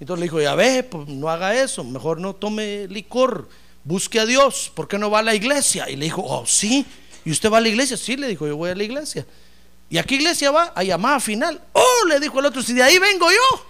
Entonces 0.00 0.20
le 0.20 0.24
dijo, 0.24 0.40
ya 0.40 0.56
ve, 0.56 0.82
pues 0.82 1.06
no 1.06 1.30
haga 1.30 1.54
eso, 1.54 1.84
mejor 1.84 2.20
no 2.20 2.34
tome 2.34 2.88
licor 2.88 3.48
busque 3.84 4.18
a 4.18 4.26
Dios, 4.26 4.72
¿por 4.74 4.88
qué 4.88 4.98
no 4.98 5.08
va 5.08 5.20
a 5.20 5.22
la 5.22 5.36
iglesia? 5.36 5.88
Y 5.88 5.94
le 5.94 6.06
dijo, 6.06 6.22
oh, 6.22 6.44
sí, 6.44 6.84
¿y 7.24 7.30
usted 7.30 7.48
va 7.48 7.58
a 7.58 7.60
la 7.60 7.68
iglesia? 7.68 7.96
Sí, 7.96 8.16
le 8.16 8.26
dijo, 8.26 8.44
yo 8.44 8.56
voy 8.56 8.70
a 8.70 8.74
la 8.74 8.82
iglesia. 8.82 9.24
¿Y 9.90 9.96
a 9.98 10.02
qué 10.02 10.16
iglesia 10.16 10.50
va? 10.50 10.72
A 10.74 10.84
llamada 10.84 11.18
final. 11.20 11.60
Oh, 11.72 12.06
le 12.08 12.20
dijo 12.20 12.40
el 12.40 12.46
otro, 12.46 12.62
si 12.62 12.74
de 12.74 12.82
ahí 12.82 12.98
vengo 12.98 13.30
yo. 13.30 13.66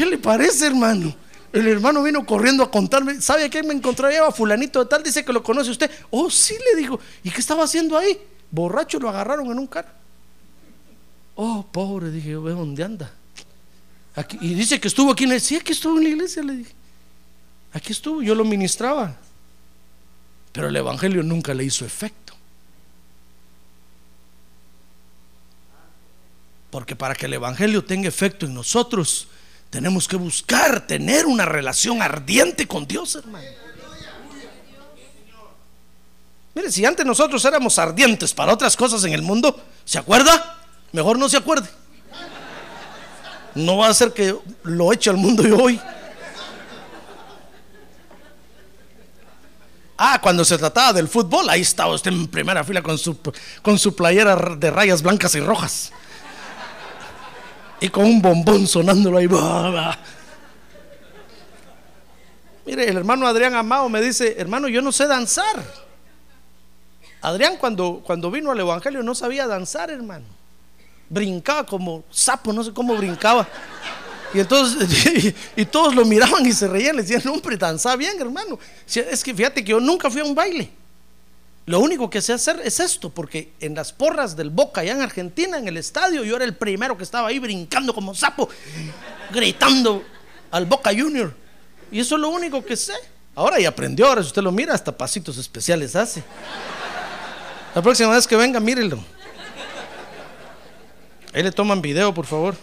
¿Qué 0.00 0.06
le 0.06 0.16
parece, 0.16 0.66
hermano? 0.66 1.14
El 1.52 1.68
hermano 1.68 2.02
vino 2.02 2.24
corriendo 2.24 2.62
a 2.62 2.70
contarme, 2.70 3.20
¿sabe 3.20 3.44
a 3.44 3.50
quién 3.50 3.66
me 3.66 3.74
encontró? 3.74 4.08
a 4.08 4.32
fulanito 4.32 4.80
de 4.80 4.86
tal, 4.86 5.02
dice 5.02 5.22
que 5.22 5.30
lo 5.30 5.42
conoce 5.42 5.70
usted. 5.70 5.90
Oh, 6.08 6.30
sí, 6.30 6.54
le 6.72 6.80
dijo. 6.80 6.98
¿Y 7.22 7.30
qué 7.30 7.38
estaba 7.38 7.64
haciendo 7.64 7.98
ahí? 7.98 8.18
Borracho 8.50 8.98
lo 8.98 9.10
agarraron 9.10 9.50
en 9.50 9.58
un 9.58 9.66
carro. 9.66 9.90
Oh, 11.34 11.66
pobre, 11.70 12.10
dije, 12.10 12.30
yo 12.30 12.42
veo 12.42 12.56
dónde 12.56 12.82
anda 12.82 13.12
y 14.40 14.54
dice 14.54 14.80
que 14.80 14.88
estuvo 14.88 15.12
aquí. 15.12 15.26
Le 15.26 15.34
decía 15.34 15.60
que 15.60 15.72
estuvo 15.72 15.98
en 15.98 16.04
la 16.04 16.08
iglesia. 16.08 16.42
Le 16.42 16.56
dije, 16.56 16.72
aquí 17.74 17.92
estuvo, 17.92 18.22
yo 18.22 18.34
lo 18.34 18.46
ministraba. 18.46 19.18
Pero 20.52 20.68
el 20.68 20.76
Evangelio 20.76 21.22
nunca 21.22 21.52
le 21.52 21.64
hizo 21.64 21.84
efecto. 21.84 22.32
Porque 26.70 26.96
para 26.96 27.14
que 27.14 27.26
el 27.26 27.34
Evangelio 27.34 27.84
tenga 27.84 28.08
efecto 28.08 28.46
en 28.46 28.54
nosotros, 28.54 29.28
Tenemos 29.70 30.08
que 30.08 30.16
buscar 30.16 30.86
tener 30.86 31.26
una 31.26 31.46
relación 31.46 32.02
ardiente 32.02 32.66
con 32.66 32.86
Dios, 32.86 33.14
hermano. 33.14 33.46
Mire, 36.54 36.72
si 36.72 36.84
antes 36.84 37.06
nosotros 37.06 37.44
éramos 37.44 37.78
ardientes 37.78 38.34
para 38.34 38.52
otras 38.52 38.76
cosas 38.76 39.04
en 39.04 39.12
el 39.12 39.22
mundo, 39.22 39.58
¿se 39.84 39.98
acuerda? 39.98 40.58
Mejor 40.90 41.16
no 41.16 41.28
se 41.28 41.36
acuerde. 41.36 41.68
No 43.54 43.76
va 43.78 43.88
a 43.88 43.94
ser 43.94 44.12
que 44.12 44.36
lo 44.64 44.92
eche 44.92 45.10
al 45.10 45.16
mundo 45.16 45.44
yo 45.44 45.56
hoy. 45.56 45.80
Ah, 49.96 50.18
cuando 50.20 50.44
se 50.44 50.56
trataba 50.58 50.94
del 50.94 51.08
fútbol, 51.08 51.48
ahí 51.48 51.60
estaba 51.60 51.94
usted 51.94 52.10
en 52.10 52.26
primera 52.26 52.64
fila 52.64 52.82
con 52.82 52.98
su, 52.98 53.18
con 53.62 53.78
su 53.78 53.94
playera 53.94 54.34
de 54.34 54.70
rayas 54.70 55.02
blancas 55.02 55.34
y 55.34 55.40
rojas. 55.40 55.92
Y 57.80 57.88
con 57.88 58.04
un 58.04 58.20
bombón 58.20 58.66
sonándolo 58.66 59.18
ahí. 59.18 59.28
Mire, 62.66 62.88
el 62.88 62.96
hermano 62.96 63.26
Adrián 63.26 63.54
Amado 63.54 63.88
me 63.88 64.02
dice, 64.02 64.36
hermano, 64.38 64.68
yo 64.68 64.82
no 64.82 64.92
sé 64.92 65.06
danzar. 65.06 65.64
Adrián 67.22 67.56
cuando, 67.56 68.02
cuando 68.04 68.30
vino 68.30 68.50
al 68.50 68.60
Evangelio 68.60 69.02
no 69.02 69.14
sabía 69.14 69.46
danzar, 69.46 69.90
hermano. 69.90 70.26
Brincaba 71.08 71.64
como 71.64 72.04
sapo, 72.10 72.52
no 72.52 72.62
sé 72.62 72.72
cómo 72.72 72.94
brincaba. 72.96 73.48
Y 74.32 74.40
entonces, 74.40 75.34
y, 75.56 75.64
todos 75.64 75.94
lo 75.94 76.04
miraban 76.04 76.44
y 76.46 76.52
se 76.52 76.68
reían, 76.68 76.96
le 76.96 77.02
decían, 77.02 77.26
hombre, 77.28 77.56
danza 77.56 77.96
bien, 77.96 78.20
hermano. 78.20 78.58
Es 78.86 79.24
que 79.24 79.34
fíjate 79.34 79.64
que 79.64 79.70
yo 79.70 79.80
nunca 79.80 80.10
fui 80.10 80.20
a 80.20 80.24
un 80.24 80.34
baile. 80.34 80.70
Lo 81.70 81.78
único 81.78 82.10
que 82.10 82.20
sé 82.20 82.32
hacer 82.32 82.60
es 82.64 82.80
esto, 82.80 83.10
porque 83.10 83.52
en 83.60 83.76
las 83.76 83.92
porras 83.92 84.34
del 84.34 84.50
Boca, 84.50 84.80
allá 84.80 84.90
en 84.90 85.02
Argentina, 85.02 85.56
en 85.56 85.68
el 85.68 85.76
estadio, 85.76 86.24
yo 86.24 86.34
era 86.34 86.44
el 86.44 86.56
primero 86.56 86.98
que 86.98 87.04
estaba 87.04 87.28
ahí 87.28 87.38
brincando 87.38 87.94
como 87.94 88.12
sapo, 88.12 88.48
gritando 89.30 90.02
al 90.50 90.66
Boca 90.66 90.90
Junior. 90.90 91.32
Y 91.92 92.00
eso 92.00 92.16
es 92.16 92.22
lo 92.22 92.30
único 92.30 92.64
que 92.64 92.76
sé. 92.76 92.94
Ahora 93.36 93.60
ya 93.60 93.68
aprendió, 93.68 94.08
ahora 94.08 94.20
si 94.20 94.26
usted 94.26 94.42
lo 94.42 94.50
mira, 94.50 94.74
hasta 94.74 94.90
pasitos 94.90 95.38
especiales 95.38 95.94
hace. 95.94 96.24
La 97.72 97.80
próxima 97.80 98.10
vez 98.16 98.26
que 98.26 98.34
venga, 98.34 98.58
mírelo. 98.58 98.98
Ahí 101.32 101.44
le 101.44 101.52
toman 101.52 101.80
video, 101.80 102.12
por 102.12 102.26
favor. 102.26 102.56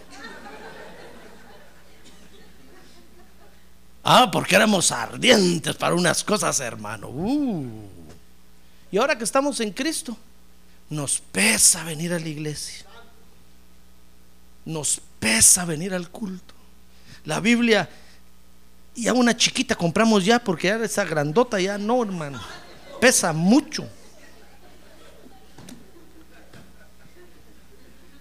Ah, 4.03 4.29
porque 4.29 4.57
éramos 4.57 4.91
ardientes 4.91 5.77
para 5.77 5.95
unas 5.95 6.25
cosas, 6.25 6.59
hermano. 6.59 7.07
Uh. 7.07 7.96
Y 8.91 8.97
ahora 8.97 9.17
que 9.17 9.23
estamos 9.23 9.59
en 9.59 9.71
Cristo, 9.71 10.17
nos 10.89 11.19
pesa 11.19 11.83
venir 11.83 12.13
a 12.13 12.19
la 12.19 12.27
iglesia. 12.27 12.85
Nos 14.65 15.01
pesa 15.19 15.65
venir 15.65 15.93
al 15.93 16.09
culto. 16.09 16.53
La 17.25 17.39
Biblia, 17.39 17.89
ya 18.95 19.13
una 19.13 19.35
chiquita 19.35 19.75
compramos 19.75 20.23
ya, 20.23 20.39
porque 20.39 20.67
ya 20.67 20.75
esa 20.77 21.03
grandota 21.03 21.59
ya 21.59 21.77
no, 21.77 22.03
hermano. 22.03 22.41
Pesa 23.01 23.33
mucho. 23.33 23.87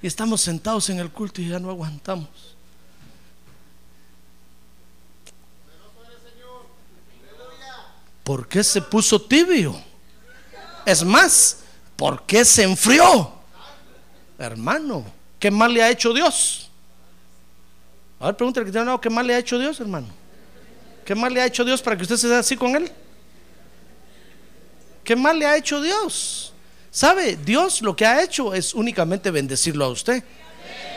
Y 0.03 0.07
estamos 0.07 0.41
sentados 0.41 0.91
en 0.91 0.99
el 0.99 1.11
culto 1.11 1.41
y 1.41 1.49
ya 1.49 1.59
no 1.59 1.71
aguantamos. 1.71 2.57
¿Por 8.23 8.49
qué 8.49 8.65
se 8.65 8.83
puso 8.83 9.23
tibio? 9.23 9.81
Es 10.87 11.05
más, 11.05 11.59
¿por 11.97 12.23
qué 12.23 12.45
se 12.45 12.63
enfrió? 12.63 13.33
Hermano, 14.39 15.05
¿qué 15.41 15.51
mal 15.51 15.75
le 15.75 15.83
ha 15.83 15.91
hecho 15.91 16.15
Dios? 16.15 16.71
A 18.21 18.27
ver, 18.27 18.37
pregúntale 18.37 18.67
que 18.67 18.73
tiene 18.73 18.97
¿qué 19.03 19.11
mal 19.11 19.27
le 19.27 19.35
ha 19.35 19.39
hecho 19.39 19.59
Dios, 19.59 19.81
hermano? 19.81 20.07
¿Qué 21.05 21.15
mal 21.15 21.35
le 21.35 21.43
ha 21.43 21.47
hecho 21.47 21.65
Dios 21.65 21.83
para 21.83 21.97
que 21.97 22.05
usted 22.05 22.17
se 22.17 22.29
dé 22.29 22.37
así 22.37 22.57
con 22.57 22.77
él? 22.77 22.91
¿Qué 25.03 25.17
mal 25.17 25.39
le 25.39 25.47
ha 25.47 25.57
hecho 25.57 25.81
Dios? 25.81 26.53
¿Sabe? 26.93 27.37
Dios 27.37 27.83
lo 27.83 27.95
que 27.97 28.07
ha 28.07 28.23
hecho 28.23 28.55
es 28.55 28.73
únicamente 28.73 29.31
bendecirlo 29.33 29.85
a 29.85 29.89
usted. 29.89 30.23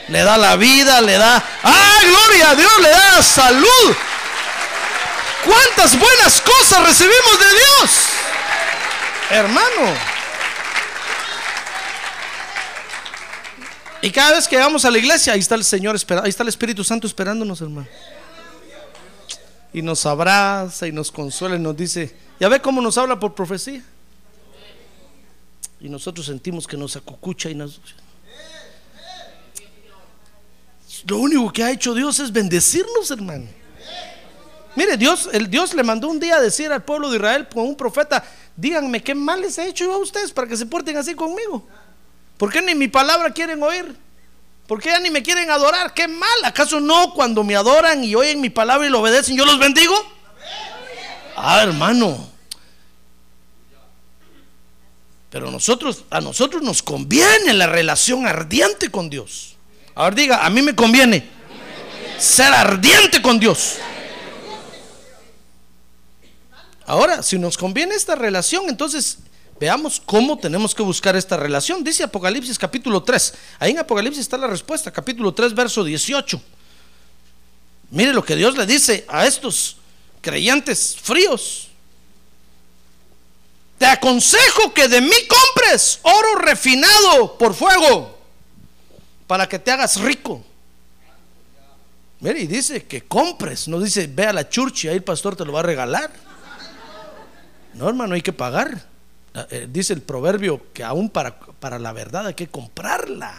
Le 0.08 0.24
da 0.24 0.38
la 0.38 0.56
vida, 0.56 1.02
le 1.02 1.14
da... 1.14 1.44
¡Ah, 1.64 2.00
gloria 2.04 2.52
a 2.52 2.56
Dios! 2.56 2.72
Le 2.80 2.90
da 2.90 3.24
salud. 3.24 3.96
¿Cuántas 5.46 6.00
buenas 6.00 6.42
cosas 6.42 6.86
recibimos 6.86 7.40
de 7.40 7.50
Dios? 7.50 8.09
Hermano. 9.30 9.96
Y 14.02 14.12
cada 14.12 14.34
vez 14.34 14.48
que 14.48 14.58
vamos 14.58 14.86
a 14.86 14.92
la 14.92 14.98
iglesia, 14.98 15.34
ahí 15.34 15.40
está 15.40 15.56
el 15.56 15.64
Señor 15.64 15.96
esperando, 15.96 16.26
ahí 16.26 16.30
está 16.30 16.44
el 16.44 16.50
Espíritu 16.50 16.84
Santo 16.84 17.06
esperándonos, 17.06 17.62
hermano. 17.62 17.88
Y 19.74 19.82
nos 19.82 20.06
abraza 20.06 20.88
y 20.88 20.92
nos 20.92 21.12
consuela 21.12 21.58
y 21.58 21.60
nos 21.60 21.76
dice, 21.76 22.16
ya 22.40 22.48
ve 22.48 22.62
cómo 22.62 22.82
nos 22.82 22.98
habla 22.98 23.20
por 23.20 23.36
profecía. 23.36 23.84
Y 25.82 25.90
nosotros 25.90 26.26
sentimos 26.26 26.66
que 26.66 26.78
nos 26.78 26.96
acucucha 26.96 27.50
y 27.50 27.56
nos... 27.56 27.80
Lo 31.06 31.18
único 31.18 31.52
que 31.54 31.64
ha 31.64 31.72
hecho 31.72 31.94
Dios 31.94 32.20
es 32.20 32.32
bendecirnos, 32.32 33.12
hermano. 33.12 33.59
Mire, 34.76 34.98
Dios, 34.98 35.30
el 35.34 35.50
Dios 35.50 35.74
le 35.74 35.84
mandó 35.84 36.08
un 36.08 36.20
día 36.20 36.36
a 36.36 36.42
decir 36.42 36.72
al 36.72 36.84
pueblo 36.84 37.10
de 37.10 37.18
Israel 37.18 37.48
con 37.54 37.64
un 37.64 37.76
profeta, 37.76 38.24
díganme 38.56 39.02
qué 39.02 39.16
mal 39.16 39.42
les 39.42 39.58
he 39.58 39.68
hecho 39.68 39.86
yo 39.86 39.94
a 39.94 39.98
ustedes 39.98 40.32
para 40.32 40.48
que 40.48 40.56
se 40.56 40.66
porten 40.66 40.96
así 40.98 41.16
conmigo. 41.16 41.68
¿Por 42.38 42.52
qué 42.52 42.62
ni 42.62 42.76
mi 42.76 42.88
palabra 42.88 43.32
quieren 43.32 43.62
oír? 43.62 43.96
¿Por 44.68 44.80
qué 44.80 44.90
ya 44.90 45.00
ni 45.00 45.10
me 45.10 45.24
quieren 45.24 45.50
adorar? 45.50 45.94
¿Qué 45.94 46.08
mal? 46.08 46.46
¿Acaso 46.46 46.80
no 46.80 47.14
cuando 47.14 47.44
me 47.44 47.56
adoran 47.56 48.04
y 48.04 48.14
oyen 48.14 48.40
mi 48.40 48.52
palabra 48.52 48.86
y 48.86 48.90
lo 48.90 49.02
obedecen, 49.02 49.36
yo 49.36 49.46
los 49.46 49.58
bendigo? 49.58 49.96
Ah, 51.36 51.64
hermano. 51.64 52.30
Pero 55.30 55.48
a 55.48 56.22
nosotros 56.22 56.62
nos 56.62 56.84
conviene 56.84 57.54
la 57.54 57.68
relación 57.68 58.28
ardiente 58.28 58.90
con 58.90 59.10
Dios. 59.10 59.56
Ahora 59.96 60.16
diga, 60.16 60.46
a 60.46 60.50
mí 60.50 60.62
me 60.62 60.76
conviene 60.76 61.28
ser 62.18 62.54
ardiente 62.54 63.22
con 63.22 63.40
Dios. 63.40 63.78
Ahora, 66.90 67.22
si 67.22 67.38
nos 67.38 67.56
conviene 67.56 67.94
esta 67.94 68.16
relación, 68.16 68.68
entonces 68.68 69.20
veamos 69.60 70.02
cómo 70.04 70.40
tenemos 70.40 70.74
que 70.74 70.82
buscar 70.82 71.16
esta 71.16 71.38
relación. 71.38 71.84
Dice 71.84 72.02
Apocalipsis 72.02 72.58
capítulo 72.58 73.04
3. 73.04 73.34
Ahí 73.60 73.72
en 73.74 73.78
Apocalipsis 73.78 74.22
está 74.22 74.40
la 74.40 74.48
respuesta, 74.48 74.90
capítulo 74.90 75.32
3, 75.32 75.54
verso 75.54 75.84
18. 75.84 76.42
Mire 77.92 78.12
lo 78.12 78.26
que 78.26 78.36
Dios 78.36 78.58
le 78.58 78.66
dice 78.66 79.06
a 79.08 79.28
estos 79.28 79.78
creyentes 80.20 80.98
fríos. 81.00 81.68
Te 83.78 83.86
aconsejo 83.86 84.74
que 84.74 84.88
de 84.88 85.00
mí 85.00 85.16
compres 85.28 86.00
oro 86.02 86.40
refinado 86.42 87.38
por 87.38 87.54
fuego 87.54 88.18
para 89.28 89.48
que 89.48 89.60
te 89.60 89.70
hagas 89.70 90.02
rico. 90.02 90.44
Mire, 92.20 92.40
y 92.40 92.48
dice 92.48 92.86
que 92.86 93.04
compres, 93.04 93.68
no 93.68 93.80
dice 93.80 94.08
ve 94.08 94.26
a 94.26 94.34
la 94.34 94.50
church 94.50 94.86
y 94.86 94.88
ahí 94.88 94.96
el 94.96 95.04
pastor 95.04 95.36
te 95.36 95.46
lo 95.46 95.54
va 95.54 95.60
a 95.60 95.64
regalar. 95.64 96.29
No, 97.74 97.88
hermano, 97.88 98.16
hay 98.16 98.22
que 98.22 98.34
pagar. 98.34 98.86
Ah, 99.34 99.48
eh, 99.52 99.68
dice 99.70 99.94
el 99.94 100.02
proverbio 100.02 100.62
que 100.74 100.84
aún 100.84 101.10
para, 101.10 101.40
para 101.40 101.80
la 101.80 101.94
verdad 101.94 102.28
hay 102.28 102.34
que 102.34 102.48
comprarla. 102.48 103.34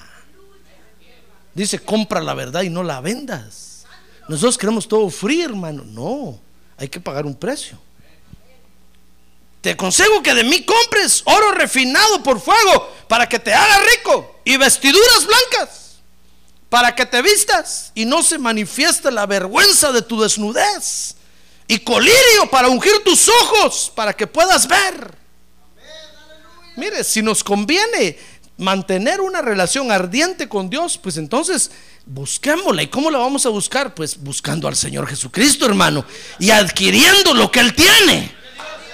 Dice, 1.54 1.80
compra 1.80 2.20
la 2.20 2.34
verdad 2.34 2.62
y 2.62 2.70
no 2.70 2.82
la 2.82 3.00
vendas. 3.00 3.84
Nosotros 4.28 4.56
queremos 4.56 4.86
todo 4.86 5.10
frío, 5.10 5.46
hermano. 5.46 5.84
No, 5.84 6.38
hay 6.76 6.88
que 6.88 7.00
pagar 7.00 7.26
un 7.26 7.34
precio. 7.34 7.78
Te 9.60 9.70
aconsejo 9.70 10.22
que 10.22 10.34
de 10.34 10.44
mí 10.44 10.64
compres 10.64 11.22
oro 11.26 11.52
refinado 11.52 12.22
por 12.22 12.40
fuego 12.40 12.88
para 13.08 13.28
que 13.28 13.38
te 13.38 13.52
haga 13.52 13.80
rico 13.96 14.40
y 14.44 14.56
vestiduras 14.56 15.26
blancas 15.26 15.80
para 16.70 16.94
que 16.94 17.04
te 17.04 17.20
vistas 17.20 17.90
y 17.94 18.06
no 18.06 18.22
se 18.22 18.38
manifieste 18.38 19.10
la 19.10 19.26
vergüenza 19.26 19.92
de 19.92 20.00
tu 20.00 20.20
desnudez 20.22 21.16
y 21.70 21.78
colirio 21.78 22.50
para 22.50 22.68
ungir 22.68 23.04
tus 23.04 23.28
ojos 23.28 23.92
para 23.94 24.12
que 24.12 24.26
puedas 24.26 24.66
ver. 24.66 25.14
Mire, 26.74 27.04
si 27.04 27.22
nos 27.22 27.44
conviene 27.44 28.18
mantener 28.56 29.20
una 29.20 29.40
relación 29.40 29.92
ardiente 29.92 30.48
con 30.48 30.68
Dios, 30.68 30.98
pues 30.98 31.16
entonces 31.16 31.70
busquémosla. 32.06 32.82
¿Y 32.82 32.88
cómo 32.88 33.08
la 33.08 33.18
vamos 33.18 33.46
a 33.46 33.50
buscar? 33.50 33.94
Pues 33.94 34.20
buscando 34.20 34.66
al 34.66 34.74
Señor 34.74 35.06
Jesucristo, 35.06 35.64
hermano, 35.64 36.04
y 36.40 36.50
adquiriendo 36.50 37.34
lo 37.34 37.52
que 37.52 37.60
Él 37.60 37.72
tiene. 37.72 38.34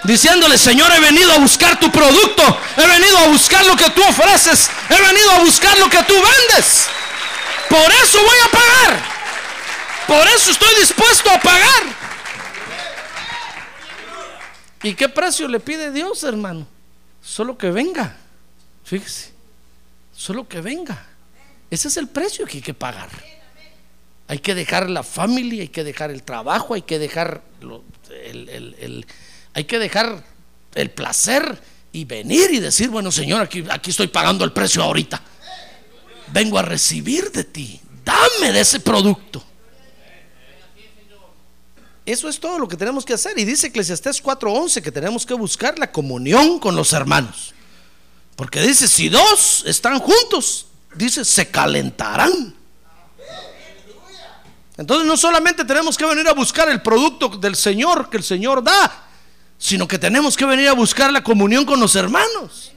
Diciéndole, 0.04 0.58
Señor, 0.58 0.92
he 0.92 1.00
venido 1.00 1.32
a 1.32 1.38
buscar 1.38 1.80
tu 1.80 1.90
producto, 1.90 2.42
he 2.76 2.86
venido 2.86 3.16
a 3.16 3.28
buscar 3.28 3.64
lo 3.64 3.74
que 3.74 3.88
tú 3.88 4.02
ofreces, 4.02 4.68
he 4.90 5.00
venido 5.00 5.30
a 5.30 5.38
buscar 5.38 5.78
lo 5.78 5.88
que 5.88 6.02
tú 6.02 6.12
vendes. 6.12 6.88
Por 7.70 7.90
eso 8.04 8.18
voy 8.18 8.38
a 8.44 8.50
pagar. 8.50 9.02
Por 10.06 10.28
eso 10.28 10.50
estoy 10.50 10.74
dispuesto 10.78 11.30
a 11.30 11.40
pagar. 11.40 12.05
¿Y 14.86 14.94
qué 14.94 15.08
precio 15.08 15.48
le 15.48 15.58
pide 15.58 15.90
Dios, 15.90 16.22
hermano? 16.22 16.64
Solo 17.20 17.58
que 17.58 17.72
venga. 17.72 18.16
Fíjese. 18.84 19.32
Solo 20.14 20.46
que 20.46 20.60
venga. 20.60 21.04
Ese 21.68 21.88
es 21.88 21.96
el 21.96 22.06
precio 22.06 22.46
que 22.46 22.58
hay 22.58 22.62
que 22.62 22.72
pagar. 22.72 23.08
Hay 24.28 24.38
que 24.38 24.54
dejar 24.54 24.88
la 24.88 25.02
familia, 25.02 25.62
hay 25.62 25.68
que 25.70 25.82
dejar 25.82 26.12
el 26.12 26.22
trabajo, 26.22 26.74
hay 26.74 26.82
que 26.82 27.00
dejar 27.00 27.42
el, 27.60 29.04
hay 29.54 29.64
que 29.64 29.78
dejar 29.80 30.22
el 30.76 30.90
placer 30.90 31.60
y 31.92 32.04
venir 32.04 32.52
y 32.52 32.60
decir, 32.60 32.88
bueno 32.88 33.10
Señor, 33.10 33.42
aquí, 33.42 33.64
aquí 33.68 33.90
estoy 33.90 34.06
pagando 34.06 34.44
el 34.44 34.52
precio 34.52 34.84
ahorita. 34.84 35.20
Vengo 36.28 36.58
a 36.58 36.62
recibir 36.62 37.32
de 37.32 37.42
ti. 37.42 37.80
Dame 38.04 38.52
de 38.52 38.60
ese 38.60 38.78
producto. 38.78 39.44
Eso 42.06 42.28
es 42.28 42.38
todo 42.38 42.60
lo 42.60 42.68
que 42.68 42.76
tenemos 42.76 43.04
que 43.04 43.14
hacer. 43.14 43.36
Y 43.36 43.44
dice 43.44 43.66
Eclesiastés 43.66 44.22
4:11 44.22 44.80
que 44.80 44.92
tenemos 44.92 45.26
que 45.26 45.34
buscar 45.34 45.76
la 45.76 45.90
comunión 45.90 46.60
con 46.60 46.76
los 46.76 46.92
hermanos. 46.92 47.52
Porque 48.36 48.60
dice, 48.60 48.86
si 48.86 49.08
dos 49.08 49.64
están 49.66 49.98
juntos, 49.98 50.66
dice, 50.94 51.24
se 51.24 51.50
calentarán. 51.50 52.54
Entonces 54.76 55.06
no 55.06 55.16
solamente 55.16 55.64
tenemos 55.64 55.96
que 55.96 56.04
venir 56.04 56.28
a 56.28 56.34
buscar 56.34 56.68
el 56.68 56.82
producto 56.82 57.28
del 57.28 57.56
Señor 57.56 58.10
que 58.10 58.18
el 58.18 58.22
Señor 58.22 58.62
da, 58.62 59.08
sino 59.58 59.88
que 59.88 59.98
tenemos 59.98 60.36
que 60.36 60.44
venir 60.44 60.68
a 60.68 60.74
buscar 60.74 61.10
la 61.10 61.24
comunión 61.24 61.64
con 61.64 61.80
los 61.80 61.96
hermanos. 61.96 62.72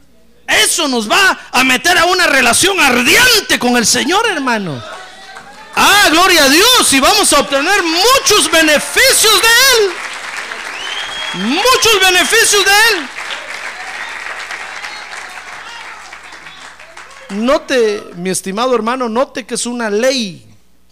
Eso 0.47 0.87
nos 0.87 1.11
va 1.11 1.37
a 1.51 1.63
meter 1.63 1.97
a 1.97 2.05
una 2.05 2.25
relación 2.25 2.79
ardiente 2.79 3.59
con 3.59 3.77
el 3.77 3.85
Señor, 3.85 4.25
hermano. 4.27 4.81
Ah, 5.81 6.09
gloria 6.11 6.43
a 6.43 6.49
Dios, 6.49 6.91
y 6.91 6.99
vamos 6.99 7.31
a 7.31 7.39
obtener 7.39 7.81
muchos 7.83 8.51
beneficios 8.51 9.41
de 9.41 9.47
Él. 9.77 9.91
Muchos 11.35 11.99
beneficios 12.01 12.65
de 12.65 12.71
Él. 12.71 13.09
Note, 17.29 18.03
mi 18.17 18.29
estimado 18.29 18.75
hermano, 18.75 19.07
note 19.07 19.45
que 19.45 19.55
es 19.55 19.65
una 19.65 19.89
ley 19.89 20.45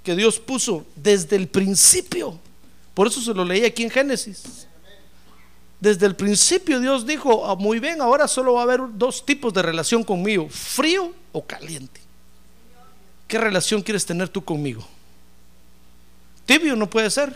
que 0.03 0.15
Dios 0.15 0.39
puso 0.39 0.85
desde 0.95 1.35
el 1.35 1.49
principio. 1.49 2.39
Por 2.93 3.07
eso 3.07 3.19
se 3.19 3.33
lo 3.33 3.43
leí 3.43 3.65
aquí 3.65 3.83
en 3.83 3.89
Génesis. 3.89 4.67
Desde 5.81 6.05
el 6.05 6.15
principio 6.15 6.79
Dios 6.79 7.05
dijo, 7.05 7.45
ah, 7.45 7.55
muy 7.55 7.79
bien, 7.79 7.99
ahora 7.99 8.25
solo 8.25 8.53
va 8.53 8.61
a 8.61 8.63
haber 8.63 8.81
dos 8.93 9.25
tipos 9.25 9.53
de 9.53 9.63
relación 9.63 10.05
conmigo, 10.05 10.47
frío 10.49 11.13
o 11.33 11.45
caliente. 11.45 12.06
¿Qué 13.27 13.37
relación 13.37 13.81
quieres 13.81 14.05
tener 14.05 14.29
tú 14.29 14.43
conmigo? 14.43 14.87
Tibio 16.45 16.75
no 16.75 16.89
puede 16.89 17.09
ser. 17.09 17.35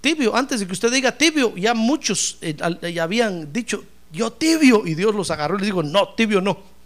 Tibio, 0.00 0.36
antes 0.36 0.60
de 0.60 0.66
que 0.66 0.72
usted 0.72 0.92
diga 0.92 1.12
tibio, 1.12 1.56
ya 1.56 1.74
muchos 1.74 2.38
eh, 2.40 2.56
ya 2.92 3.02
habían 3.02 3.52
dicho, 3.52 3.84
yo 4.12 4.32
tibio, 4.32 4.86
y 4.86 4.94
Dios 4.94 5.14
los 5.14 5.30
agarró 5.30 5.56
y 5.56 5.60
les 5.60 5.66
dijo, 5.66 5.82
no, 5.82 6.10
tibio 6.10 6.40
no 6.40 6.78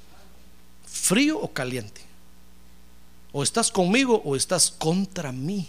frío 0.92 1.38
o 1.38 1.52
caliente. 1.52 2.00
O 3.32 3.42
estás 3.42 3.70
conmigo 3.70 4.22
o 4.24 4.36
estás 4.36 4.70
contra 4.70 5.32
mí. 5.32 5.66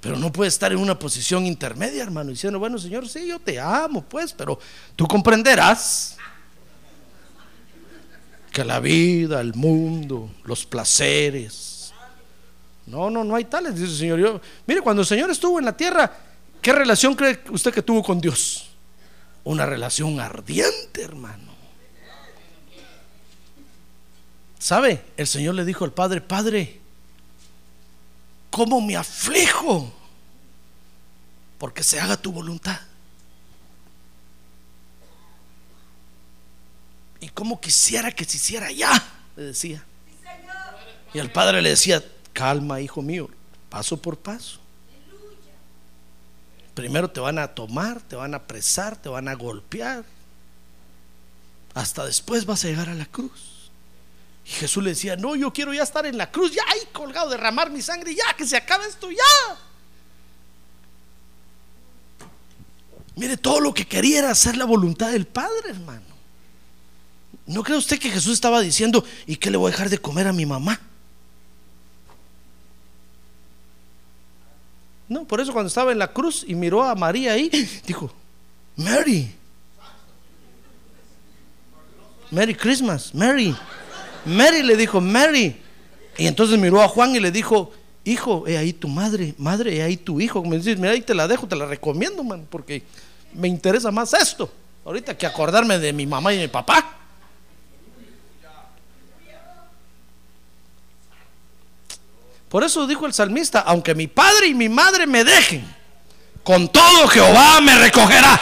Pero 0.00 0.16
no 0.16 0.32
puedes 0.32 0.54
estar 0.54 0.72
en 0.72 0.78
una 0.78 0.98
posición 0.98 1.44
intermedia, 1.46 2.02
hermano, 2.02 2.30
diciendo, 2.30 2.58
bueno, 2.58 2.78
Señor, 2.78 3.06
sí, 3.08 3.26
yo 3.26 3.38
te 3.38 3.60
amo, 3.60 4.02
pues, 4.02 4.32
pero 4.32 4.58
tú 4.96 5.06
comprenderás 5.06 6.16
que 8.52 8.64
la 8.64 8.80
vida, 8.80 9.40
el 9.40 9.54
mundo, 9.54 10.30
los 10.44 10.66
placeres. 10.66 11.92
No, 12.86 13.08
no, 13.10 13.22
no 13.22 13.36
hay 13.36 13.44
tales, 13.44 13.74
dice 13.74 13.86
el 13.86 13.98
Señor. 13.98 14.18
Yo, 14.18 14.40
mire, 14.66 14.80
cuando 14.80 15.02
el 15.02 15.06
Señor 15.06 15.30
estuvo 15.30 15.58
en 15.58 15.64
la 15.64 15.76
tierra, 15.76 16.12
¿qué 16.60 16.72
relación 16.72 17.14
cree 17.14 17.40
usted 17.50 17.72
que 17.72 17.82
tuvo 17.82 18.02
con 18.02 18.20
Dios? 18.20 18.70
una 19.44 19.66
relación 19.66 20.20
ardiente, 20.20 21.02
hermano. 21.02 21.50
¿Sabe? 24.58 25.04
El 25.16 25.26
Señor 25.26 25.54
le 25.54 25.64
dijo 25.64 25.84
al 25.84 25.92
Padre, 25.92 26.20
Padre, 26.20 26.80
¿cómo 28.50 28.80
me 28.80 28.96
aflijo? 28.96 29.92
Porque 31.58 31.82
se 31.82 31.98
haga 31.98 32.16
tu 32.16 32.32
voluntad. 32.32 32.78
Y 37.20 37.28
como 37.28 37.60
quisiera 37.60 38.10
que 38.12 38.24
se 38.24 38.36
hiciera 38.36 38.70
ya, 38.72 38.90
le 39.36 39.44
decía. 39.44 39.84
Y 41.12 41.18
al 41.18 41.30
Padre 41.30 41.60
le 41.60 41.70
decía, 41.70 42.02
calma, 42.32 42.80
hijo 42.80 43.02
mío, 43.02 43.28
paso 43.68 43.96
por 43.96 44.16
paso. 44.16 44.58
Primero 46.74 47.10
te 47.10 47.20
van 47.20 47.38
a 47.38 47.48
tomar, 47.48 48.00
te 48.00 48.16
van 48.16 48.32
a 48.32 48.38
apresar, 48.38 48.96
te 48.96 49.08
van 49.08 49.28
a 49.28 49.34
golpear. 49.34 50.04
Hasta 51.74 52.06
después 52.06 52.46
vas 52.46 52.64
a 52.64 52.68
llegar 52.68 52.88
a 52.88 52.94
la 52.94 53.06
cruz. 53.06 53.70
Y 54.46 54.50
Jesús 54.50 54.82
le 54.82 54.90
decía, 54.90 55.16
no, 55.16 55.36
yo 55.36 55.52
quiero 55.52 55.74
ya 55.74 55.82
estar 55.82 56.06
en 56.06 56.16
la 56.16 56.30
cruz, 56.30 56.52
ya 56.52 56.62
ahí 56.68 56.80
colgado, 56.92 57.30
derramar 57.30 57.70
mi 57.70 57.82
sangre, 57.82 58.14
ya, 58.14 58.34
que 58.36 58.46
se 58.46 58.56
acabe 58.56 58.86
esto, 58.86 59.10
ya. 59.10 59.56
Mire, 63.16 63.36
todo 63.36 63.60
lo 63.60 63.74
que 63.74 63.86
quería 63.86 64.20
era 64.20 64.30
hacer 64.30 64.56
la 64.56 64.64
voluntad 64.64 65.10
del 65.10 65.26
Padre, 65.26 65.70
hermano. 65.70 66.09
¿No 67.50 67.64
cree 67.64 67.76
usted 67.76 67.98
que 67.98 68.08
Jesús 68.08 68.34
estaba 68.34 68.60
diciendo, 68.60 69.04
¿y 69.26 69.34
qué 69.34 69.50
le 69.50 69.56
voy 69.56 69.68
a 69.68 69.72
dejar 69.72 69.90
de 69.90 69.98
comer 69.98 70.28
a 70.28 70.32
mi 70.32 70.46
mamá? 70.46 70.80
No, 75.08 75.24
por 75.24 75.40
eso 75.40 75.52
cuando 75.52 75.66
estaba 75.66 75.90
en 75.90 75.98
la 75.98 76.12
cruz 76.12 76.44
y 76.46 76.54
miró 76.54 76.84
a 76.84 76.94
María 76.94 77.32
ahí, 77.32 77.50
dijo, 77.86 78.12
Mary. 78.76 79.34
Merry 82.30 82.54
Christmas, 82.54 83.12
Mary. 83.12 83.56
Mary 84.24 84.62
le 84.62 84.76
dijo, 84.76 85.00
Mary. 85.00 85.60
Y 86.16 86.28
entonces 86.28 86.56
miró 86.56 86.80
a 86.80 86.86
Juan 86.86 87.16
y 87.16 87.18
le 87.18 87.32
dijo, 87.32 87.72
hijo, 88.04 88.46
he 88.46 88.58
ahí 88.58 88.72
tu 88.72 88.86
madre, 88.86 89.34
madre, 89.38 89.76
he 89.76 89.82
ahí 89.82 89.96
tu 89.96 90.20
hijo. 90.20 90.40
Me 90.44 90.58
dice, 90.58 90.76
mira, 90.76 90.92
ahí 90.92 91.00
te 91.00 91.16
la 91.16 91.26
dejo, 91.26 91.48
te 91.48 91.56
la 91.56 91.66
recomiendo, 91.66 92.22
man, 92.22 92.46
porque 92.48 92.84
me 93.34 93.48
interesa 93.48 93.90
más 93.90 94.14
esto. 94.14 94.48
Ahorita 94.84 95.18
que 95.18 95.26
acordarme 95.26 95.80
de 95.80 95.92
mi 95.92 96.06
mamá 96.06 96.32
y 96.32 96.38
mi 96.38 96.46
papá. 96.46 96.99
Por 102.50 102.64
eso 102.64 102.84
dijo 102.88 103.06
el 103.06 103.14
salmista, 103.14 103.60
aunque 103.60 103.94
mi 103.94 104.08
padre 104.08 104.48
y 104.48 104.54
mi 104.54 104.68
madre 104.68 105.06
me 105.06 105.22
dejen, 105.22 105.64
con 106.42 106.68
todo 106.68 107.06
Jehová 107.06 107.60
me 107.60 107.78
recogerá. 107.78 108.40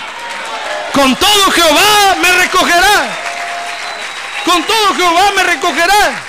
Con 0.94 1.14
todo 1.14 1.50
Jehová 1.50 2.16
me 2.20 2.32
recogerá. 2.32 3.18
Con 4.46 4.64
todo 4.64 4.94
Jehová 4.94 5.30
me 5.36 5.42
recogerá. 5.42 6.22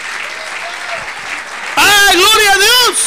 ¡Ah, 1.78 2.12
gloria 2.12 2.52
a 2.52 2.58
Dios! 2.58 3.00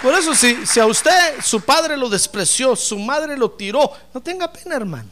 Por 0.00 0.14
eso 0.14 0.32
si, 0.36 0.64
si 0.64 0.78
a 0.78 0.86
usted 0.86 1.42
su 1.42 1.60
padre 1.60 1.96
lo 1.96 2.08
despreció, 2.08 2.76
su 2.76 3.00
madre 3.00 3.36
lo 3.36 3.50
tiró, 3.50 3.90
no 4.14 4.20
tenga 4.20 4.52
pena, 4.52 4.76
hermano. 4.76 5.08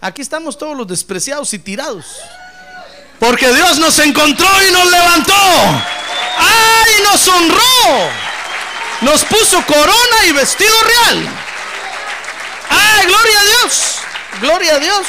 Aquí 0.00 0.22
estamos 0.22 0.56
todos 0.56 0.74
los 0.74 0.86
despreciados 0.86 1.52
y 1.52 1.58
tirados. 1.58 2.06
Porque 3.20 3.52
Dios 3.52 3.78
nos 3.78 3.98
encontró 3.98 4.48
y 4.66 4.72
nos 4.72 4.90
levantó. 4.90 5.34
¡Ay! 6.38 6.92
Nos 7.02 7.28
honró. 7.28 8.10
Nos 9.02 9.24
puso 9.24 9.64
corona 9.66 10.26
y 10.28 10.32
vestido 10.32 10.74
real. 10.82 11.28
¡Ay! 12.70 13.06
Gloria 13.06 13.40
a 13.40 13.44
Dios. 13.44 13.94
Gloria 14.40 14.74
a 14.76 14.78
Dios. 14.78 15.06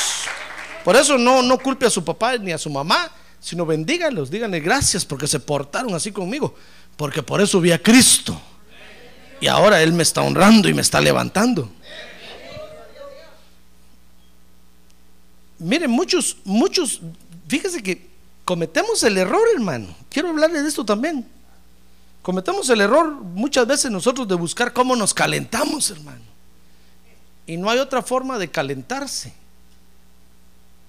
Por 0.83 0.95
eso 0.95 1.17
no, 1.17 1.41
no 1.41 1.57
culpe 1.57 1.85
a 1.85 1.89
su 1.89 2.03
papá 2.03 2.37
ni 2.37 2.51
a 2.51 2.57
su 2.57 2.69
mamá, 2.69 3.11
sino 3.39 3.65
bendíganlos, 3.65 4.29
díganle 4.29 4.59
gracias 4.59 5.03
porque 5.03 5.27
se 5.27 5.39
portaron 5.39 5.95
así 5.95 6.11
conmigo. 6.11 6.55
Porque 6.95 7.23
por 7.23 7.41
eso 7.41 7.59
vi 7.59 7.71
a 7.71 7.81
Cristo. 7.81 8.39
Y 9.41 9.47
ahora 9.47 9.81
Él 9.81 9.93
me 9.93 10.03
está 10.03 10.21
honrando 10.21 10.69
y 10.69 10.73
me 10.73 10.81
está 10.81 11.01
levantando. 11.01 11.69
Miren, 15.57 15.89
muchos, 15.89 16.37
muchos 16.43 17.01
fíjese 17.47 17.81
que 17.81 18.14
cometemos 18.45 19.03
el 19.03 19.17
error, 19.17 19.41
hermano. 19.53 19.87
Quiero 20.09 20.29
hablarle 20.29 20.61
de 20.61 20.69
esto 20.69 20.85
también. 20.85 21.27
Cometemos 22.21 22.69
el 22.69 22.81
error 22.81 23.11
muchas 23.11 23.67
veces 23.67 23.91
nosotros 23.91 24.27
de 24.27 24.35
buscar 24.35 24.71
cómo 24.71 24.95
nos 24.95 25.13
calentamos, 25.13 25.89
hermano. 25.91 26.23
Y 27.45 27.57
no 27.57 27.69
hay 27.69 27.79
otra 27.79 28.01
forma 28.01 28.37
de 28.37 28.49
calentarse. 28.49 29.33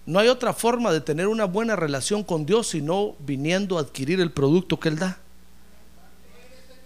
No 0.04 0.18
hay 0.18 0.28
otra 0.28 0.52
forma 0.52 0.92
de 0.92 1.00
tener 1.00 1.26
una 1.26 1.46
buena 1.46 1.74
relación 1.74 2.22
con 2.22 2.46
Dios 2.46 2.68
sino 2.68 3.16
viniendo 3.18 3.76
a 3.76 3.80
adquirir 3.80 4.20
el 4.20 4.30
producto 4.30 4.78
que 4.78 4.88
Él 4.88 4.98
da 4.98 5.18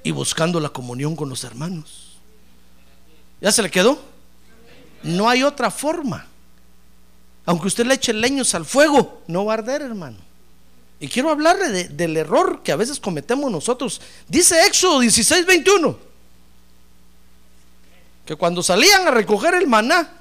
y 0.03 0.11
buscando 0.13 0.59
la 0.59 0.71
comunión 0.71 1.15
con 1.15 1.29
los 1.29 1.45
hermanos. 1.45 2.17
¿Ya 3.41 3.53
se 3.53 3.63
le 3.63 3.71
quedó? 3.71 4.01
No 5.03 5.29
hay 5.29 5.43
otra 5.43 5.71
forma. 5.71 6.27
Aunque 7.45 7.69
usted 7.69 7.87
le 7.87 7.95
eche 7.95 8.13
leños 8.13 8.55
al 8.55 8.65
fuego, 8.65 9.23
no 9.27 9.45
va 9.45 9.53
a 9.53 9.59
arder, 9.59 9.83
hermano. 9.83 10.30
Y 11.01 11.09
quiero 11.09 11.31
hablarle 11.31 11.89
del 11.89 12.17
error 12.19 12.63
que 12.63 12.73
a 12.73 12.77
veces 12.77 13.01
cometemos 13.01 13.51
nosotros. 13.51 14.03
Dice 14.29 14.67
Éxodo 14.67 15.01
16, 15.01 15.47
21, 15.47 15.99
que 18.27 18.37
cuando 18.37 18.63
salían 18.63 19.09
a 19.09 19.11
recoger 19.11 19.55
el 19.55 19.67
maná, 19.67 20.13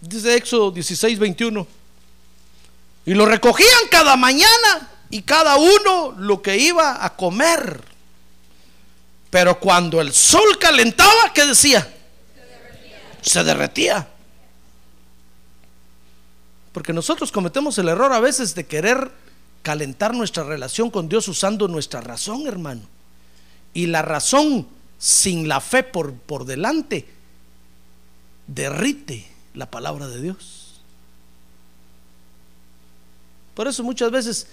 dice 0.00 0.34
Éxodo 0.34 0.72
16, 0.72 1.16
21, 1.16 1.66
Y 3.06 3.14
lo 3.14 3.24
recogían 3.24 3.88
cada 3.88 4.16
mañana 4.16 4.90
y 5.10 5.22
cada 5.22 5.56
uno 5.56 6.12
lo 6.18 6.42
que 6.42 6.56
iba 6.56 7.04
a 7.04 7.14
comer. 7.14 7.84
Pero 9.30 9.60
cuando 9.60 10.00
el 10.00 10.12
sol 10.12 10.58
calentaba, 10.58 11.32
¿qué 11.32 11.46
decía? 11.46 11.86
Se 13.22 13.44
derretía. 13.44 14.08
Porque 16.74 16.92
nosotros 16.92 17.30
cometemos 17.30 17.78
el 17.78 17.88
error 17.88 18.12
a 18.12 18.18
veces 18.18 18.56
de 18.56 18.66
querer 18.66 19.12
calentar 19.62 20.12
nuestra 20.12 20.42
relación 20.42 20.90
con 20.90 21.08
Dios 21.08 21.28
usando 21.28 21.68
nuestra 21.68 22.00
razón, 22.00 22.48
hermano. 22.48 22.82
Y 23.72 23.86
la 23.86 24.02
razón 24.02 24.66
sin 24.98 25.46
la 25.46 25.60
fe 25.60 25.84
por, 25.84 26.14
por 26.14 26.44
delante 26.46 27.06
derrite 28.48 29.24
la 29.54 29.70
palabra 29.70 30.08
de 30.08 30.20
Dios. 30.20 30.80
Por 33.54 33.68
eso 33.68 33.84
muchas 33.84 34.10
veces, 34.10 34.48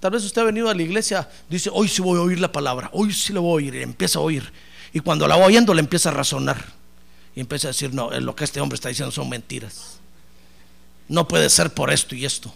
tal 0.00 0.12
vez 0.12 0.24
usted 0.24 0.40
ha 0.40 0.44
venido 0.44 0.70
a 0.70 0.74
la 0.74 0.82
iglesia, 0.82 1.28
dice, 1.50 1.68
hoy 1.70 1.88
sí 1.88 2.00
voy 2.00 2.18
a 2.18 2.22
oír 2.22 2.40
la 2.40 2.50
palabra, 2.50 2.88
hoy 2.94 3.12
sí 3.12 3.34
la 3.34 3.40
voy 3.40 3.50
a 3.50 3.54
oír, 3.66 3.74
y 3.74 3.82
empieza 3.82 4.18
a 4.18 4.22
oír. 4.22 4.50
Y 4.94 5.00
cuando 5.00 5.28
la 5.28 5.36
va 5.36 5.44
oyendo 5.44 5.74
le 5.74 5.80
empieza 5.80 6.08
a 6.08 6.12
razonar. 6.12 6.72
Y 7.34 7.40
empieza 7.40 7.68
a 7.68 7.72
decir, 7.72 7.92
no, 7.92 8.10
lo 8.18 8.34
que 8.34 8.44
este 8.44 8.62
hombre 8.62 8.76
está 8.76 8.88
diciendo 8.88 9.12
son 9.12 9.28
mentiras. 9.28 9.95
No 11.08 11.28
puede 11.28 11.50
ser 11.50 11.72
por 11.72 11.92
esto 11.92 12.14
y 12.14 12.24
esto. 12.24 12.52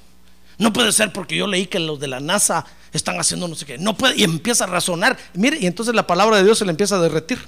No 0.58 0.72
puede 0.72 0.92
ser 0.92 1.12
porque 1.12 1.36
yo 1.36 1.46
leí 1.46 1.66
que 1.66 1.78
los 1.78 1.98
de 2.00 2.08
la 2.08 2.20
NASA 2.20 2.66
están 2.92 3.18
haciendo 3.18 3.48
no 3.48 3.54
sé 3.54 3.64
qué. 3.64 3.78
No 3.78 3.96
puede. 3.96 4.16
Y 4.16 4.24
empieza 4.24 4.64
a 4.64 4.66
razonar. 4.66 5.16
Mire, 5.34 5.58
y 5.58 5.66
entonces 5.66 5.94
la 5.94 6.06
palabra 6.06 6.36
de 6.36 6.44
Dios 6.44 6.58
se 6.58 6.64
le 6.64 6.70
empieza 6.70 6.96
a 6.96 7.00
derretir. 7.00 7.38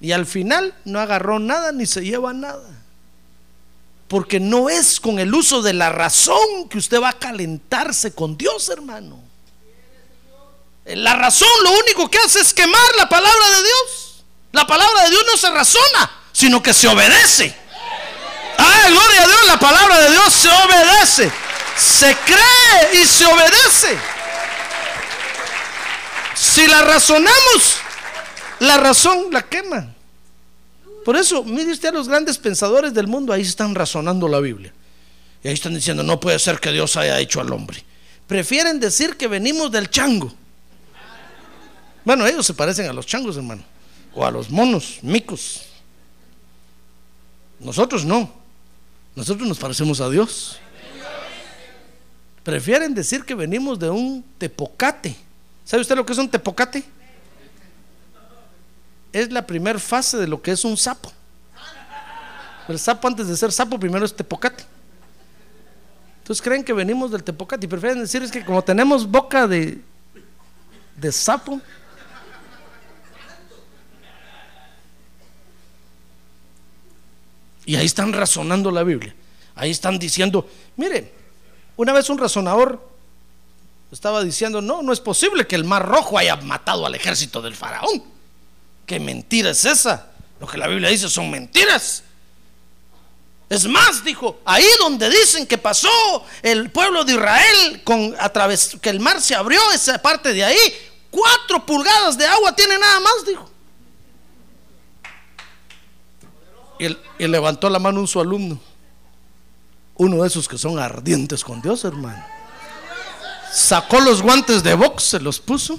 Y 0.00 0.12
al 0.12 0.26
final 0.26 0.74
no 0.84 0.98
agarró 0.98 1.38
nada 1.38 1.72
ni 1.72 1.86
se 1.86 2.02
lleva 2.02 2.32
nada. 2.32 2.68
Porque 4.08 4.40
no 4.40 4.68
es 4.68 4.98
con 4.98 5.18
el 5.18 5.34
uso 5.34 5.62
de 5.62 5.72
la 5.72 5.90
razón 5.90 6.68
que 6.68 6.78
usted 6.78 7.00
va 7.00 7.10
a 7.10 7.18
calentarse 7.18 8.14
con 8.14 8.36
Dios, 8.36 8.68
hermano. 8.68 9.20
La 10.84 11.14
razón 11.14 11.48
lo 11.62 11.70
único 11.78 12.10
que 12.10 12.18
hace 12.18 12.40
es 12.40 12.52
quemar 12.52 12.80
la 12.98 13.08
palabra 13.08 13.50
de 13.56 13.62
Dios. 13.62 14.24
La 14.52 14.66
palabra 14.66 15.04
de 15.04 15.10
Dios 15.10 15.22
no 15.30 15.36
se 15.36 15.50
razona, 15.50 16.10
sino 16.32 16.62
que 16.62 16.74
se 16.74 16.88
obedece. 16.88 17.61
Ah, 18.64 18.88
gloria 18.88 19.22
a 19.22 19.26
Dios, 19.26 19.46
la 19.48 19.58
palabra 19.58 19.98
de 20.00 20.10
Dios 20.10 20.32
se 20.32 20.48
obedece. 20.48 21.32
Se 21.76 22.16
cree 22.24 23.02
y 23.02 23.06
se 23.06 23.26
obedece. 23.26 23.98
Si 26.34 26.66
la 26.66 26.82
razonamos, 26.82 27.76
la 28.60 28.76
razón 28.76 29.26
la 29.30 29.42
quema. 29.42 29.88
Por 31.04 31.16
eso, 31.16 31.42
mire 31.42 31.72
usted 31.72 31.88
a 31.88 31.92
los 31.92 32.08
grandes 32.08 32.38
pensadores 32.38 32.94
del 32.94 33.08
mundo, 33.08 33.32
ahí 33.32 33.42
están 33.42 33.74
razonando 33.74 34.28
la 34.28 34.38
Biblia. 34.38 34.72
Y 35.42 35.48
ahí 35.48 35.54
están 35.54 35.74
diciendo, 35.74 36.04
no 36.04 36.20
puede 36.20 36.38
ser 36.38 36.60
que 36.60 36.70
Dios 36.70 36.96
haya 36.96 37.18
hecho 37.18 37.40
al 37.40 37.52
hombre. 37.52 37.84
Prefieren 38.28 38.78
decir 38.78 39.16
que 39.16 39.26
venimos 39.26 39.72
del 39.72 39.90
chango. 39.90 40.32
Bueno, 42.04 42.26
ellos 42.26 42.46
se 42.46 42.54
parecen 42.54 42.88
a 42.88 42.92
los 42.92 43.06
changos, 43.06 43.36
hermano. 43.36 43.64
O 44.14 44.24
a 44.24 44.30
los 44.30 44.50
monos, 44.50 44.98
micos. 45.02 45.62
Nosotros 47.58 48.04
no. 48.04 48.41
Nosotros 49.14 49.46
nos 49.46 49.58
parecemos 49.58 50.00
a 50.00 50.08
Dios. 50.08 50.58
Prefieren 52.42 52.94
decir 52.94 53.24
que 53.24 53.34
venimos 53.34 53.78
de 53.78 53.90
un 53.90 54.24
tepocate. 54.38 55.14
¿Sabe 55.64 55.82
usted 55.82 55.96
lo 55.96 56.04
que 56.04 56.12
es 56.12 56.18
un 56.18 56.28
tepocate? 56.28 56.84
Es 59.12 59.30
la 59.30 59.46
primera 59.46 59.78
fase 59.78 60.16
de 60.16 60.26
lo 60.26 60.40
que 60.40 60.50
es 60.50 60.64
un 60.64 60.76
sapo. 60.76 61.12
El 62.68 62.78
sapo 62.78 63.06
antes 63.06 63.28
de 63.28 63.36
ser 63.36 63.52
sapo 63.52 63.78
primero 63.78 64.04
es 64.04 64.14
tepocate. 64.14 64.64
Entonces 66.18 66.42
creen 66.42 66.64
que 66.64 66.72
venimos 66.72 67.10
del 67.10 67.22
tepocate 67.22 67.66
y 67.66 67.68
prefieren 67.68 68.00
decir 68.00 68.22
es 68.22 68.30
que 68.30 68.44
como 68.44 68.62
tenemos 68.62 69.06
boca 69.08 69.46
de, 69.46 69.80
de 70.96 71.12
sapo, 71.12 71.60
Y 77.64 77.76
ahí 77.76 77.86
están 77.86 78.12
razonando 78.12 78.70
la 78.70 78.82
Biblia. 78.82 79.14
Ahí 79.54 79.70
están 79.70 79.98
diciendo, 79.98 80.48
mire, 80.76 81.12
una 81.76 81.92
vez 81.92 82.08
un 82.10 82.18
razonador 82.18 82.92
estaba 83.90 84.22
diciendo, 84.22 84.62
no, 84.62 84.82
no 84.82 84.92
es 84.92 85.00
posible 85.00 85.46
que 85.46 85.54
el 85.54 85.64
mar 85.64 85.86
rojo 85.86 86.16
haya 86.16 86.36
matado 86.36 86.86
al 86.86 86.94
ejército 86.94 87.42
del 87.42 87.54
faraón. 87.54 88.02
¿Qué 88.86 88.98
mentira 88.98 89.50
es 89.50 89.64
esa? 89.64 90.08
Lo 90.40 90.46
que 90.46 90.58
la 90.58 90.66
Biblia 90.66 90.88
dice 90.88 91.08
son 91.08 91.30
mentiras. 91.30 92.02
Es 93.48 93.66
más, 93.66 94.02
dijo, 94.02 94.40
ahí 94.46 94.66
donde 94.78 95.10
dicen 95.10 95.46
que 95.46 95.58
pasó 95.58 95.90
el 96.42 96.70
pueblo 96.70 97.04
de 97.04 97.12
Israel 97.12 97.82
con 97.84 98.16
a 98.18 98.30
través 98.30 98.78
que 98.80 98.88
el 98.88 98.98
mar 98.98 99.20
se 99.20 99.34
abrió, 99.34 99.60
esa 99.72 100.00
parte 100.00 100.32
de 100.32 100.42
ahí, 100.42 100.58
cuatro 101.10 101.64
pulgadas 101.66 102.16
de 102.16 102.26
agua 102.26 102.56
tiene 102.56 102.78
nada 102.78 102.98
más, 103.00 103.26
dijo. 103.26 103.51
Y, 107.18 107.26
levantó 107.28 107.70
la 107.70 107.78
mano 107.78 108.00
un 108.00 108.08
su 108.08 108.20
alumno. 108.20 108.58
Uno 109.94 110.22
de 110.22 110.28
esos 110.28 110.48
que 110.48 110.58
son 110.58 110.78
ardientes 110.78 111.44
con 111.44 111.62
Dios, 111.62 111.84
hermano. 111.84 112.24
Sacó 113.52 114.00
los 114.00 114.22
guantes 114.22 114.62
de 114.62 114.74
box, 114.74 115.04
se 115.04 115.20
los 115.20 115.38
puso. 115.38 115.78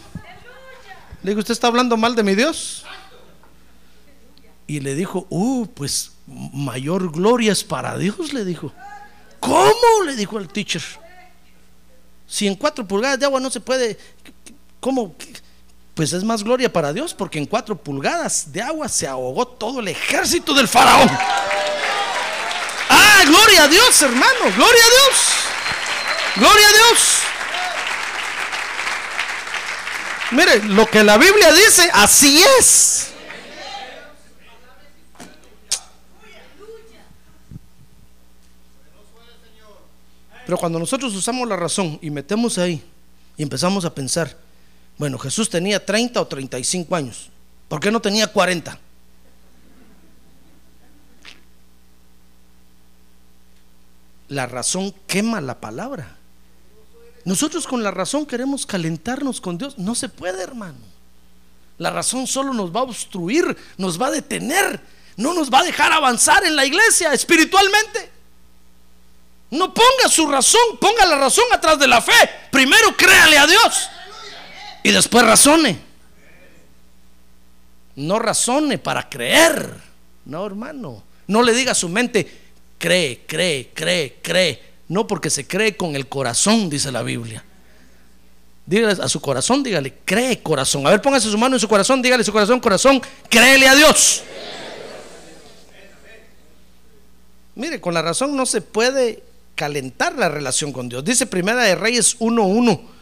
Le 1.24 1.32
dijo, 1.32 1.40
¿usted 1.40 1.52
está 1.52 1.68
hablando 1.68 1.98
mal 1.98 2.16
de 2.16 2.24
mi 2.24 2.36
Dios? 2.36 2.86
Y 4.66 4.80
le 4.80 4.96
dijo, 4.96 5.28
uh, 5.30 5.66
pues 5.68 6.14
mayor 6.26 7.12
gloria 7.12 7.52
es 7.52 7.64
para 7.64 7.98
Dios, 7.98 8.32
le 8.32 8.46
dijo. 8.46 8.72
¿Cómo? 9.42 10.04
Le 10.06 10.16
dijo 10.16 10.40
el 10.40 10.48
teacher. 10.48 10.84
Si 12.28 12.48
en 12.48 12.56
cuatro 12.56 12.88
pulgadas 12.88 13.20
de 13.20 13.26
agua 13.26 13.42
no 13.42 13.50
se 13.50 13.60
puede, 13.60 13.98
¿cómo? 14.80 15.16
Pues 15.94 16.12
es 16.14 16.24
más 16.24 16.44
gloria 16.44 16.72
para 16.72 16.92
Dios 16.92 17.14
porque 17.14 17.38
en 17.38 17.46
cuatro 17.46 17.76
pulgadas 17.76 18.52
de 18.52 18.62
agua 18.62 18.90
se 18.90 19.08
ahogó 19.08 19.48
todo 19.48 19.80
el 19.80 19.88
ejército 19.88 20.54
del 20.54 20.68
faraón. 20.68 21.10
Ah, 22.90 23.24
gloria 23.26 23.64
a 23.64 23.68
Dios, 23.68 24.02
hermano, 24.02 24.40
gloria 24.56 24.84
a 24.84 24.90
Dios. 24.90 25.44
Gloria 26.36 26.68
a 26.68 26.72
Dios. 26.72 27.20
Mire, 30.32 30.64
lo 30.64 30.88
que 30.88 31.04
la 31.04 31.18
Biblia 31.18 31.54
dice, 31.54 31.90
así 31.94 32.44
es. 32.60 33.10
Pero 40.46 40.58
cuando 40.58 40.80
nosotros 40.80 41.14
usamos 41.14 41.48
la 41.48 41.56
razón 41.56 42.00
y 42.02 42.10
metemos 42.10 42.58
ahí 42.58 42.84
y 43.38 43.44
empezamos 43.44 43.86
a 43.86 43.94
pensar, 43.94 44.36
bueno, 44.98 45.18
Jesús 45.18 45.50
tenía 45.50 45.84
30 45.84 46.22
o 46.22 46.28
35 46.28 46.96
años. 46.96 47.30
¿Por 47.68 47.80
qué 47.80 47.92
no 47.92 48.02
tenía 48.02 48.28
40? 48.28 48.80
La 54.30 54.46
razón 54.46 54.94
quema 55.08 55.42
la 55.42 55.60
palabra. 55.60 56.18
Nosotros 57.26 57.66
con 57.68 57.84
la 57.84 57.92
razón 57.92 58.26
queremos 58.26 58.66
calentarnos 58.66 59.42
con 59.42 59.58
Dios. 59.58 59.78
No 59.78 59.96
se 59.96 60.10
puede, 60.10 60.44
hermano. 60.44 60.80
La 61.78 61.90
razón 61.90 62.28
solo 62.28 62.54
nos 62.54 62.74
va 62.74 62.82
a 62.82 62.84
obstruir, 62.84 63.58
nos 63.78 64.00
va 64.00 64.08
a 64.08 64.12
detener, 64.12 64.80
no 65.18 65.34
nos 65.34 65.52
va 65.52 65.60
a 65.60 65.64
dejar 65.64 65.92
avanzar 65.92 66.46
en 66.46 66.56
la 66.56 66.66
iglesia 66.66 67.14
espiritualmente. 67.14 68.12
No 69.50 69.74
ponga 69.74 70.10
su 70.10 70.28
razón, 70.28 70.62
ponga 70.80 71.06
la 71.06 71.18
razón 71.18 71.46
atrás 71.52 71.80
de 71.80 71.88
la 71.88 72.02
fe. 72.02 72.30
Primero 72.52 72.96
créale 72.96 73.38
a 73.38 73.48
Dios 73.48 73.90
y 74.84 74.92
después 74.92 75.26
razone. 75.26 75.78
No 77.96 78.20
razone 78.20 78.78
para 78.78 79.10
creer. 79.10 79.74
No, 80.26 80.46
hermano. 80.46 81.04
No 81.28 81.42
le 81.42 81.54
diga 81.54 81.72
a 81.72 81.76
su 81.76 81.88
mente, 81.88 82.30
cree, 82.78 83.24
cree, 83.26 83.72
cree, 83.74 84.18
cree. 84.22 84.62
No 84.90 85.08
porque 85.08 85.30
se 85.30 85.48
cree 85.48 85.78
con 85.78 85.96
el 85.96 86.08
corazón, 86.08 86.70
dice 86.70 86.92
la 86.92 87.02
Biblia. 87.02 87.44
Dígale 88.66 89.02
a 89.02 89.10
su 89.10 89.22
corazón, 89.22 89.64
dígale, 89.64 89.94
cree 90.06 90.42
corazón. 90.42 90.86
A 90.86 90.90
ver, 90.90 91.02
póngase 91.02 91.30
su 91.30 91.38
mano 91.38 91.56
en 91.56 91.60
su 91.60 91.68
corazón, 91.68 92.02
dígale 92.02 92.24
su 92.24 92.32
corazón, 92.32 92.60
corazón, 92.60 93.02
créele 93.30 93.68
a 93.68 93.76
Dios. 93.76 94.24
Mire, 97.56 97.80
con 97.80 97.94
la 97.94 98.02
razón 98.02 98.36
no 98.36 98.46
se 98.46 98.62
puede 98.62 99.24
calentar 99.56 100.18
la 100.18 100.30
relación 100.30 100.74
con 100.74 100.90
Dios. 100.90 101.04
Dice 101.06 101.26
Primera 101.26 101.64
de 101.64 101.76
Reyes 101.76 102.20
1.1 102.20 102.93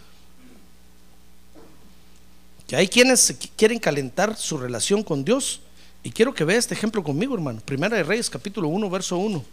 que 2.72 2.78
hay 2.78 2.88
quienes 2.88 3.36
quieren 3.58 3.80
calentar 3.80 4.38
su 4.38 4.58
relación 4.58 5.04
con 5.04 5.26
Dios. 5.26 5.60
Y 6.04 6.12
quiero 6.12 6.34
que 6.34 6.46
vea 6.46 6.58
este 6.58 6.74
ejemplo 6.74 7.04
conmigo, 7.04 7.36
hermano. 7.36 7.60
Primera 7.66 7.98
de 7.98 8.04
Reyes, 8.04 8.30
capítulo 8.30 8.70
1, 8.70 8.90
verso 8.90 9.18
1. 9.18 9.44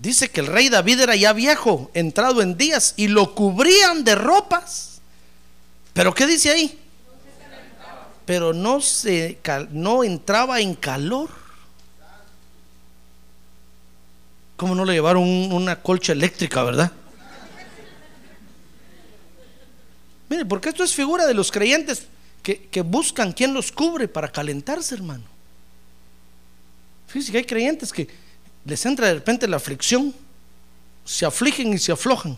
Dice 0.00 0.30
que 0.30 0.38
el 0.38 0.46
rey 0.46 0.68
David 0.68 1.00
era 1.00 1.16
ya 1.16 1.32
viejo, 1.32 1.90
entrado 1.94 2.42
en 2.42 2.56
días, 2.56 2.94
y 2.96 3.08
lo 3.08 3.34
cubrían 3.34 4.04
de 4.04 4.14
ropas. 4.14 5.00
Pero 5.92 6.14
¿qué 6.14 6.28
dice 6.28 6.50
ahí? 6.50 6.78
Pero 8.24 8.52
no, 8.52 8.80
se, 8.80 9.40
no 9.72 10.04
entraba 10.04 10.60
en 10.60 10.76
calor. 10.76 11.28
¿Cómo 14.56 14.76
no 14.76 14.84
le 14.84 14.92
llevaron 14.92 15.24
un- 15.24 15.50
una 15.52 15.82
colcha 15.82 16.12
eléctrica, 16.12 16.62
verdad? 16.62 16.92
Mire, 20.28 20.44
porque 20.44 20.70
esto 20.70 20.82
es 20.82 20.94
figura 20.94 21.26
de 21.26 21.34
los 21.34 21.52
creyentes 21.52 22.06
que, 22.42 22.66
que 22.66 22.82
buscan 22.82 23.32
quien 23.32 23.54
los 23.54 23.70
cubre 23.70 24.08
para 24.08 24.30
calentarse, 24.30 24.94
hermano. 24.94 25.24
Fíjese 27.06 27.32
que 27.32 27.38
hay 27.38 27.44
creyentes 27.44 27.92
que 27.92 28.08
les 28.64 28.84
entra 28.84 29.06
de 29.06 29.14
repente 29.14 29.46
la 29.46 29.56
aflicción, 29.56 30.14
se 31.04 31.24
afligen 31.24 31.72
y 31.72 31.78
se 31.78 31.92
aflojan. 31.92 32.36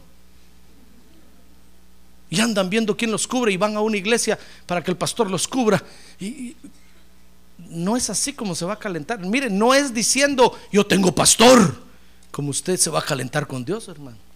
Y 2.30 2.41
andan 2.41 2.68
viendo 2.68 2.95
quién 2.95 3.11
los 3.11 3.26
cubre 3.26 3.53
y 3.53 3.57
van 3.57 3.74
a 3.76 3.80
una 3.80 3.97
iglesia 3.97 4.39
para 4.66 4.84
que 4.84 4.91
el 4.91 4.99
pastor 4.99 5.30
los 5.30 5.49
cubra. 5.49 5.82
Y, 6.20 6.26
y 6.26 6.57
no 7.70 7.97
es 7.97 8.11
así 8.11 8.34
como 8.34 8.55
se 8.55 8.66
va 8.66 8.74
a 8.74 8.78
calentar. 8.78 9.18
Mire, 9.20 9.49
no 9.49 9.72
es 9.72 9.95
diciendo 9.95 10.59
yo 10.70 10.86
tengo 10.86 11.14
pastor, 11.14 11.82
como 12.30 12.51
usted 12.51 12.76
se 12.76 12.91
va 12.91 12.99
a 12.99 13.05
calentar 13.05 13.47
con 13.47 13.64
Dios, 13.64 13.89
hermano. 13.89 14.28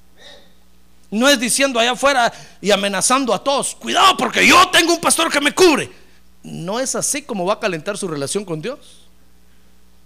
No 1.12 1.28
es 1.28 1.38
diciendo 1.38 1.78
allá 1.78 1.92
afuera 1.92 2.32
y 2.62 2.70
amenazando 2.70 3.34
a 3.34 3.44
todos, 3.44 3.74
cuidado 3.74 4.16
porque 4.16 4.46
yo 4.46 4.70
tengo 4.70 4.94
un 4.94 5.00
pastor 5.00 5.30
que 5.30 5.42
me 5.42 5.54
cubre. 5.54 5.92
No 6.42 6.80
es 6.80 6.94
así 6.94 7.20
como 7.20 7.44
va 7.44 7.54
a 7.54 7.60
calentar 7.60 7.98
su 7.98 8.08
relación 8.08 8.46
con 8.46 8.62
Dios. 8.62 8.78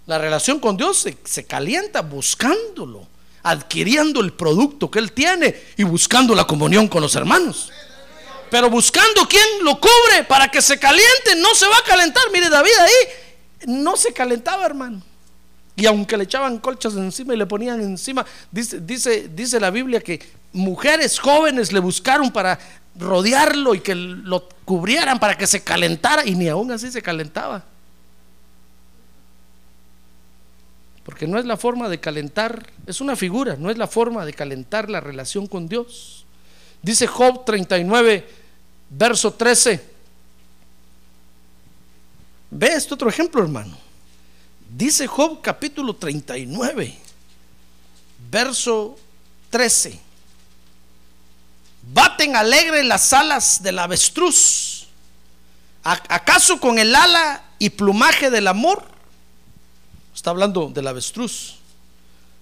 La 0.05 0.17
relación 0.17 0.59
con 0.59 0.75
Dios 0.75 0.97
se, 0.97 1.17
se 1.23 1.45
calienta 1.45 2.01
buscándolo, 2.01 3.07
adquiriendo 3.41 4.19
el 4.19 4.33
producto 4.33 4.91
que 4.91 4.99
Él 4.99 5.13
tiene 5.13 5.55
y 5.77 5.83
buscando 5.83 6.35
la 6.35 6.45
comunión 6.45 6.89
con 6.89 7.01
los 7.01 7.15
hermanos. 7.15 7.71
Pero 8.51 8.69
buscando 8.69 9.25
quien 9.29 9.63
lo 9.63 9.79
cubre 9.79 10.25
para 10.27 10.49
que 10.49 10.61
se 10.61 10.77
caliente, 10.77 11.35
no 11.37 11.55
se 11.55 11.67
va 11.67 11.77
a 11.77 11.83
calentar. 11.83 12.23
Mire, 12.33 12.49
David 12.49 12.77
ahí 12.81 13.67
no 13.67 13.95
se 13.95 14.11
calentaba, 14.11 14.65
hermano. 14.65 15.01
Y 15.77 15.85
aunque 15.85 16.17
le 16.17 16.25
echaban 16.25 16.57
colchas 16.57 16.95
encima 16.95 17.33
y 17.33 17.37
le 17.37 17.45
ponían 17.45 17.79
encima, 17.79 18.25
dice, 18.51 18.81
dice, 18.81 19.29
dice 19.29 19.59
la 19.59 19.69
Biblia 19.69 20.01
que 20.01 20.19
mujeres 20.53 21.19
jóvenes 21.19 21.71
le 21.71 21.79
buscaron 21.79 22.31
para 22.31 22.59
rodearlo 22.97 23.75
y 23.75 23.79
que 23.79 23.95
lo 23.95 24.49
cubrieran 24.65 25.19
para 25.19 25.37
que 25.37 25.47
se 25.47 25.63
calentara 25.63 26.25
y 26.25 26.35
ni 26.35 26.47
aún 26.47 26.71
así 26.71 26.91
se 26.91 27.01
calentaba. 27.01 27.63
Porque 31.03 31.27
no 31.27 31.39
es 31.39 31.45
la 31.45 31.55
forma 31.55 31.87
de 31.87 31.99
calentar, 31.99 32.69
es 32.85 32.99
una 32.99 33.15
figura, 33.15 33.55
no 33.57 33.69
es 33.69 33.77
la 33.77 33.87
forma 33.87 34.25
de 34.25 34.33
calentar 34.33 34.89
la 34.89 34.99
relación 34.99 35.47
con 35.47 35.69
Dios. 35.69 36.25
Dice 36.81 37.07
Job 37.07 37.45
39, 37.45 38.27
verso 38.89 39.33
13. 39.33 39.97
Ve 42.51 42.67
este 42.67 42.93
otro 42.93 43.09
ejemplo, 43.09 43.41
hermano. 43.41 43.77
Dice 44.69 45.07
Job 45.07 45.41
capítulo 45.41 45.95
39, 45.95 46.93
verso 48.29 48.97
13. 49.49 50.06
Baten 51.93 52.35
alegre 52.35 52.83
las 52.83 53.13
alas 53.13 53.63
del 53.63 53.79
avestruz. 53.79 54.87
¿A- 55.83 56.01
¿Acaso 56.09 56.59
con 56.59 56.79
el 56.79 56.93
ala 56.95 57.43
y 57.59 57.69
plumaje 57.69 58.29
del 58.29 58.47
amor? 58.47 58.83
Está 60.13 60.31
hablando 60.31 60.69
del 60.69 60.87
avestruz. 60.87 61.55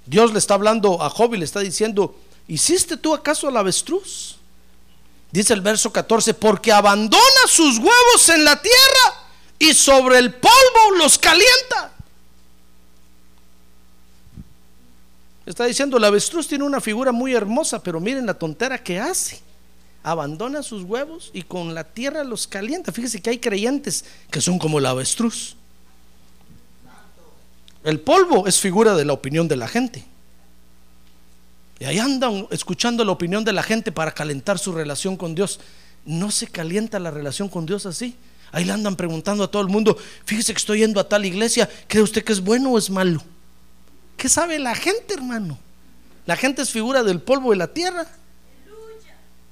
Dios 0.06 0.32
le 0.34 0.40
está 0.40 0.56
hablando 0.56 1.02
a 1.04 1.10
Job 1.10 1.34
y 1.34 1.38
le 1.38 1.46
está 1.46 1.60
diciendo, 1.60 2.16
¿hiciste 2.48 2.98
tú 2.98 3.14
acaso 3.14 3.48
al 3.48 3.58
avestruz? 3.58 4.38
Dice 5.32 5.54
el 5.54 5.62
verso 5.62 5.92
14, 5.92 6.34
porque 6.34 6.72
abandona 6.72 7.24
sus 7.48 7.78
huevos 7.78 8.30
en 8.30 8.46
la 8.46 8.60
tierra 8.62 9.14
y 9.60 9.74
sobre 9.74 10.18
el 10.20 10.34
polvo 10.34 10.96
los 10.98 11.18
calienta. 11.20 11.92
Está 15.46 15.66
diciendo, 15.66 15.98
el 15.98 16.04
avestruz 16.04 16.48
tiene 16.48 16.64
una 16.64 16.82
figura 16.82 17.12
muy 17.12 17.34
hermosa, 17.34 17.82
pero 17.82 18.00
miren 18.00 18.26
la 18.26 18.34
tontera 18.34 18.82
que 18.82 19.00
hace. 19.00 19.40
Abandona 20.02 20.64
sus 20.64 20.84
huevos 20.84 21.30
y 21.34 21.44
con 21.44 21.74
la 21.74 21.84
tierra 21.84 22.24
los 22.24 22.48
calienta. 22.48 22.92
Fíjese 22.92 23.22
que 23.22 23.30
hay 23.30 23.40
creyentes 23.40 24.06
que 24.32 24.42
son 24.42 24.58
como 24.58 24.80
el 24.80 24.86
avestruz. 24.86 25.56
El 27.84 28.00
polvo 28.00 28.48
es 28.48 28.60
figura 28.60 28.96
de 28.96 29.06
la 29.06 29.14
opinión 29.14 29.48
de 29.48 29.56
la 29.56 29.68
gente. 29.68 30.04
Y 31.80 31.86
ahí 31.86 32.00
andan 32.00 32.48
escuchando 32.50 33.04
la 33.04 33.12
opinión 33.12 33.44
de 33.44 33.54
la 33.54 33.62
gente 33.62 33.92
para 33.92 34.12
calentar 34.12 34.58
su 34.58 34.72
relación 34.72 35.18
con 35.18 35.36
Dios. 35.36 35.60
No 36.06 36.32
se 36.32 36.48
calienta 36.48 37.00
la 37.00 37.12
relación 37.12 37.50
con 37.50 37.66
Dios 37.66 37.86
así. 37.86 38.16
Ahí 38.52 38.64
le 38.64 38.72
andan 38.72 38.96
preguntando 38.96 39.44
a 39.44 39.52
todo 39.52 39.62
el 39.62 39.68
mundo, 39.68 39.98
fíjese 40.24 40.54
que 40.54 40.58
estoy 40.58 40.80
yendo 40.80 41.00
a 41.00 41.10
tal 41.10 41.26
iglesia, 41.26 41.70
¿cree 41.88 42.02
usted 42.02 42.24
que 42.24 42.32
es 42.32 42.42
bueno 42.42 42.72
o 42.72 42.78
es 42.78 42.90
malo? 42.90 43.22
¿Qué 44.18 44.30
sabe 44.30 44.60
la 44.60 44.76
gente, 44.76 45.14
hermano? 45.14 45.58
La 46.26 46.36
gente 46.36 46.62
es 46.62 46.72
figura 46.72 47.04
del 47.04 47.22
polvo 47.22 47.52
de 47.52 47.58
la 47.58 47.68
tierra. 47.68 48.08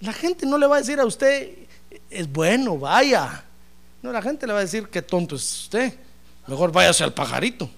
La 0.01 0.14
gente 0.14 0.45
no 0.45 0.57
le 0.57 0.68
va 0.68 0.78
a 0.78 0.80
decir 0.80 0.99
a 0.99 1.05
usted, 1.05 1.51
es 2.09 2.32
bueno, 2.32 2.78
vaya. 2.78 3.43
No, 4.01 4.11
la 4.11 4.22
gente 4.22 4.45
le 4.45 4.53
va 4.53 4.59
a 4.59 4.64
decir, 4.64 4.89
qué 4.89 5.01
tonto 5.01 5.36
es 5.36 5.61
usted. 5.61 5.93
Mejor 6.47 6.72
váyase 6.72 7.03
al 7.03 7.14
pajarito. 7.14 7.70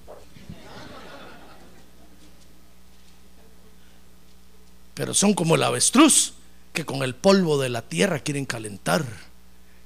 Pero 4.96 5.14
son 5.14 5.34
como 5.34 5.56
el 5.56 5.64
avestruz, 5.64 6.34
que 6.74 6.86
con 6.86 7.04
el 7.04 7.14
polvo 7.16 7.60
de 7.60 7.70
la 7.70 7.82
tierra 7.82 8.20
quieren 8.20 8.46
calentar. 8.46 9.06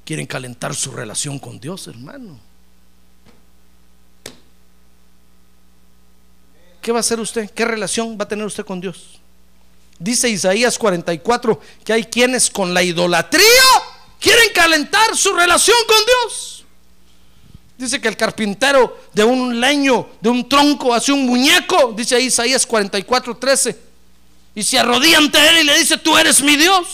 Quieren 0.06 0.28
calentar 0.28 0.76
su 0.76 0.92
relación 0.92 1.40
con 1.40 1.60
Dios, 1.60 1.88
hermano. 1.88 2.40
¿Qué 6.90 6.94
va 6.94 6.98
a 6.98 7.02
hacer 7.02 7.20
usted? 7.20 7.52
¿Qué 7.52 7.66
relación 7.66 8.18
va 8.20 8.24
a 8.24 8.28
tener 8.28 8.44
usted 8.44 8.66
con 8.66 8.82
Dios? 8.82 9.20
Dice 10.00 10.28
Isaías 10.28 10.76
44 10.76 11.62
que 11.84 11.94
hay 11.94 12.06
quienes 12.06 12.50
con 12.50 12.74
la 12.74 12.82
idolatría 12.82 13.44
quieren 14.20 14.52
calentar 14.56 15.16
su 15.16 15.32
relación 15.34 15.78
con 15.88 15.98
Dios. 16.04 16.66
Dice 17.78 18.02
que 18.02 18.08
el 18.08 18.18
carpintero 18.18 19.02
de 19.14 19.24
un 19.24 19.62
leño, 19.62 20.10
de 20.20 20.30
un 20.30 20.50
tronco, 20.50 20.92
hace 20.92 21.12
un 21.12 21.28
muñeco, 21.28 21.94
dice 21.96 22.20
Isaías 22.20 22.66
44, 22.66 23.38
13, 23.38 23.80
y 24.56 24.64
se 24.64 24.80
arrodilla 24.80 25.20
ante 25.20 25.48
él 25.48 25.60
y 25.60 25.64
le 25.66 25.78
dice, 25.78 25.96
tú 26.00 26.18
eres 26.18 26.42
mi 26.42 26.56
Dios. 26.56 26.88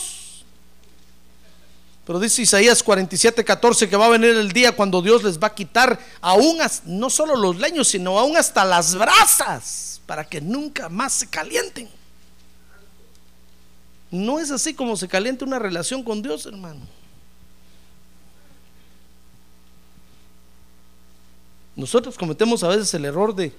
Pero 2.06 2.20
dice 2.20 2.42
Isaías 2.42 2.84
47, 2.84 3.44
14 3.44 3.88
que 3.88 3.96
va 3.96 4.06
a 4.06 4.10
venir 4.10 4.30
el 4.30 4.52
día 4.52 4.76
cuando 4.76 5.02
Dios 5.02 5.24
les 5.24 5.40
va 5.40 5.48
a 5.48 5.54
quitar 5.54 5.98
aún 6.20 6.58
no 6.84 7.10
solo 7.10 7.34
los 7.34 7.58
leños, 7.58 7.88
sino 7.88 8.16
aún 8.16 8.36
hasta 8.36 8.64
las 8.64 8.94
brasas 8.94 10.00
para 10.06 10.24
que 10.24 10.40
nunca 10.40 10.88
más 10.88 11.14
se 11.14 11.28
calienten. 11.28 11.88
No 14.08 14.38
es 14.38 14.52
así 14.52 14.72
como 14.72 14.96
se 14.96 15.08
calienta 15.08 15.44
una 15.44 15.58
relación 15.58 16.04
con 16.04 16.22
Dios, 16.22 16.46
hermano. 16.46 16.80
Nosotros 21.74 22.16
cometemos 22.16 22.62
a 22.62 22.68
veces 22.68 22.94
el 22.94 23.04
error 23.04 23.34
de 23.34 23.52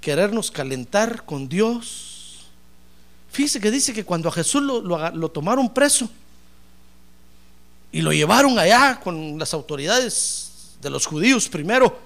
querernos 0.00 0.50
calentar 0.50 1.26
con 1.26 1.46
Dios. 1.46 2.46
Fíjese 3.30 3.60
que 3.60 3.70
dice 3.70 3.92
que 3.92 4.06
cuando 4.06 4.30
a 4.30 4.32
Jesús 4.32 4.62
lo 4.62 5.28
tomaron 5.30 5.74
preso 5.74 6.08
y 7.92 8.00
lo 8.00 8.12
llevaron 8.12 8.58
allá 8.58 8.98
con 8.98 9.38
las 9.38 9.52
autoridades 9.52 10.76
de 10.80 10.90
los 10.90 11.06
judíos 11.06 11.48
primero, 11.48 11.96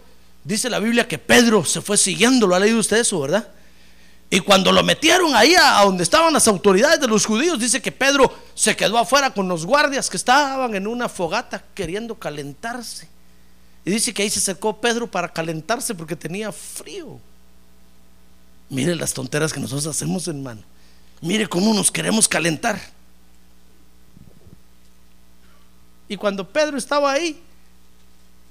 dice 0.44 0.68
la 0.68 0.80
Biblia 0.80 1.06
que 1.06 1.18
Pedro 1.18 1.64
se 1.64 1.80
fue 1.80 1.96
siguiendo, 1.96 2.46
lo 2.46 2.56
ha 2.56 2.60
leído 2.60 2.80
usted 2.80 2.98
eso, 2.98 3.20
¿verdad? 3.20 3.48
Y 4.28 4.40
cuando 4.40 4.72
lo 4.72 4.82
metieron 4.82 5.34
ahí 5.36 5.54
a, 5.54 5.82
donde 5.84 6.02
estaban 6.02 6.32
las 6.32 6.48
autoridades 6.48 7.00
de 7.00 7.06
los 7.06 7.24
judíos, 7.24 7.60
dice 7.60 7.80
que 7.80 7.92
Pedro 7.92 8.32
se 8.54 8.74
quedó 8.74 8.98
afuera 8.98 9.30
con 9.30 9.46
los 9.48 9.64
guardias 9.64 10.10
que 10.10 10.16
estaban 10.16 10.74
en 10.74 10.88
una 10.88 11.08
fogata 11.08 11.62
queriendo 11.74 12.16
calentarse. 12.16 13.08
Y 13.84 13.90
dice 13.92 14.12
que 14.12 14.24
ahí 14.24 14.30
se 14.30 14.40
acercó 14.40 14.80
Pedro 14.80 15.08
para 15.08 15.32
calentarse 15.32 15.94
porque 15.94 16.16
tenía 16.16 16.50
frío. 16.50 17.20
Mire 18.68 18.96
las 18.96 19.14
tonteras 19.14 19.52
que 19.52 19.60
nosotros 19.60 19.86
hacemos, 19.86 20.26
hermano. 20.26 20.62
Mire 21.20 21.48
cómo 21.48 21.72
nos 21.72 21.92
queremos 21.92 22.26
calentar. 22.26 22.80
Y 26.08 26.16
cuando 26.16 26.48
Pedro 26.48 26.78
estaba 26.78 27.12
ahí, 27.12 27.40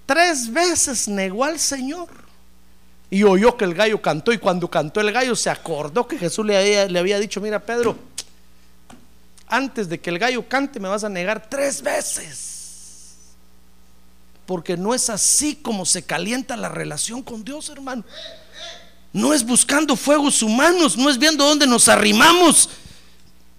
tres 0.05 0.51
veces 0.51 1.07
negó 1.07 1.43
al 1.43 1.59
Señor. 1.59 2.09
Y 3.09 3.23
oyó 3.23 3.55
que 3.55 3.65
el 3.65 3.73
gallo 3.73 4.01
cantó. 4.01 4.33
Y 4.33 4.37
cuando 4.37 4.69
cantó 4.69 4.99
el 4.99 5.11
gallo, 5.11 5.35
se 5.35 5.49
acordó 5.49 6.07
que 6.07 6.17
Jesús 6.17 6.45
le 6.45 6.57
había, 6.57 6.85
le 6.87 6.99
había 6.99 7.19
dicho: 7.19 7.39
Mira, 7.39 7.59
Pedro, 7.59 7.97
antes 9.47 9.87
de 9.87 9.99
que 9.99 10.09
el 10.09 10.19
gallo 10.19 10.47
cante, 10.47 10.79
me 10.79 10.89
vas 10.89 11.03
a 11.03 11.09
negar 11.09 11.47
tres 11.49 11.81
veces. 11.81 12.55
Porque 14.45 14.77
no 14.77 14.93
es 14.93 15.09
así 15.09 15.55
como 15.55 15.85
se 15.85 16.03
calienta 16.03 16.55
la 16.55 16.69
relación 16.69 17.23
con 17.23 17.43
Dios, 17.43 17.69
hermano. 17.69 18.03
No 19.13 19.33
es 19.33 19.45
buscando 19.45 19.95
fuegos 19.95 20.43
humanos, 20.43 20.97
no 20.97 21.09
es 21.09 21.17
viendo 21.17 21.45
dónde 21.45 21.65
nos 21.65 21.87
arrimamos 21.87 22.69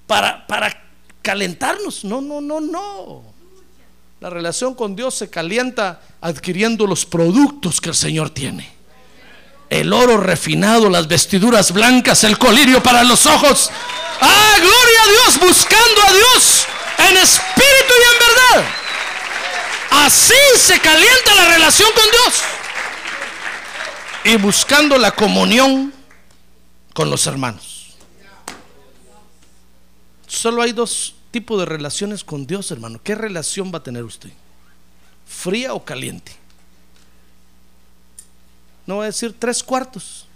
para, 0.07 0.47
para 0.47 0.83
calentarnos. 1.23 2.05
No, 2.05 2.21
no, 2.21 2.41
no, 2.41 2.61
no. 2.61 3.36
La 4.27 4.31
relación 4.31 4.75
con 4.75 4.97
Dios 4.97 5.15
se 5.15 5.31
calienta 5.31 6.01
adquiriendo 6.21 6.85
los 6.85 7.07
productos 7.07 7.81
que 7.81 7.91
el 7.91 7.95
Señor 7.95 8.31
tiene. 8.31 8.75
el 9.71 9.93
oro 9.93 10.17
refinado, 10.17 10.91
las 10.91 11.07
vestiduras 11.07 11.71
blancas, 11.71 12.25
el 12.25 12.37
colirio 12.37 12.83
para 12.83 13.05
los 13.05 13.25
ojos. 13.25 13.71
Ah, 14.21 14.57
gloria 14.59 15.03
a 15.05 15.11
Dios, 15.11 15.39
buscando 15.39 16.03
a 16.03 16.13
Dios 16.13 16.67
en 17.09 17.17
espíritu 17.19 17.95
y 18.01 18.15
en 18.15 18.19
verdad. 18.27 18.71
Así 19.93 20.35
se 20.57 20.81
calienta 20.81 21.35
la 21.37 21.49
relación 21.55 21.89
con 21.95 22.11
Dios. 22.11 22.43
Y 24.25 24.37
buscando 24.39 24.99
la 24.99 25.13
comunión 25.13 25.95
con 26.93 27.11
los 27.11 27.29
hermanos. 27.29 27.95
Solo 30.27 30.63
hay 30.63 30.73
dos 30.73 31.16
tipos 31.37 31.59
de 31.61 31.67
relaciones 31.67 32.25
con 32.25 32.47
Dios, 32.47 32.71
hermano. 32.71 32.99
¿Qué 33.05 33.15
relación 33.15 33.71
va 33.71 33.77
a 33.79 33.83
tener 33.83 34.03
usted? 34.05 34.31
¿Fría 35.27 35.75
o 35.75 35.85
caliente? 35.85 36.33
No 38.87 38.97
va 38.99 39.03
a 39.03 39.07
decir 39.09 39.35
tres 39.39 39.63
cuartos. 39.63 40.27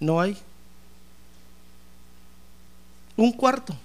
No 0.00 0.20
hay. 0.20 0.36
Un 3.16 3.30
cuarto. 3.30 3.76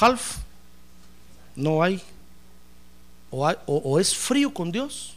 Half. 0.00 0.38
No 1.54 1.82
hay- 1.82 2.00
o- 3.30 3.46
o 3.66 4.00
es 4.00 4.14
frío 4.16 4.52
con 4.54 4.72
Dios. 4.72 5.12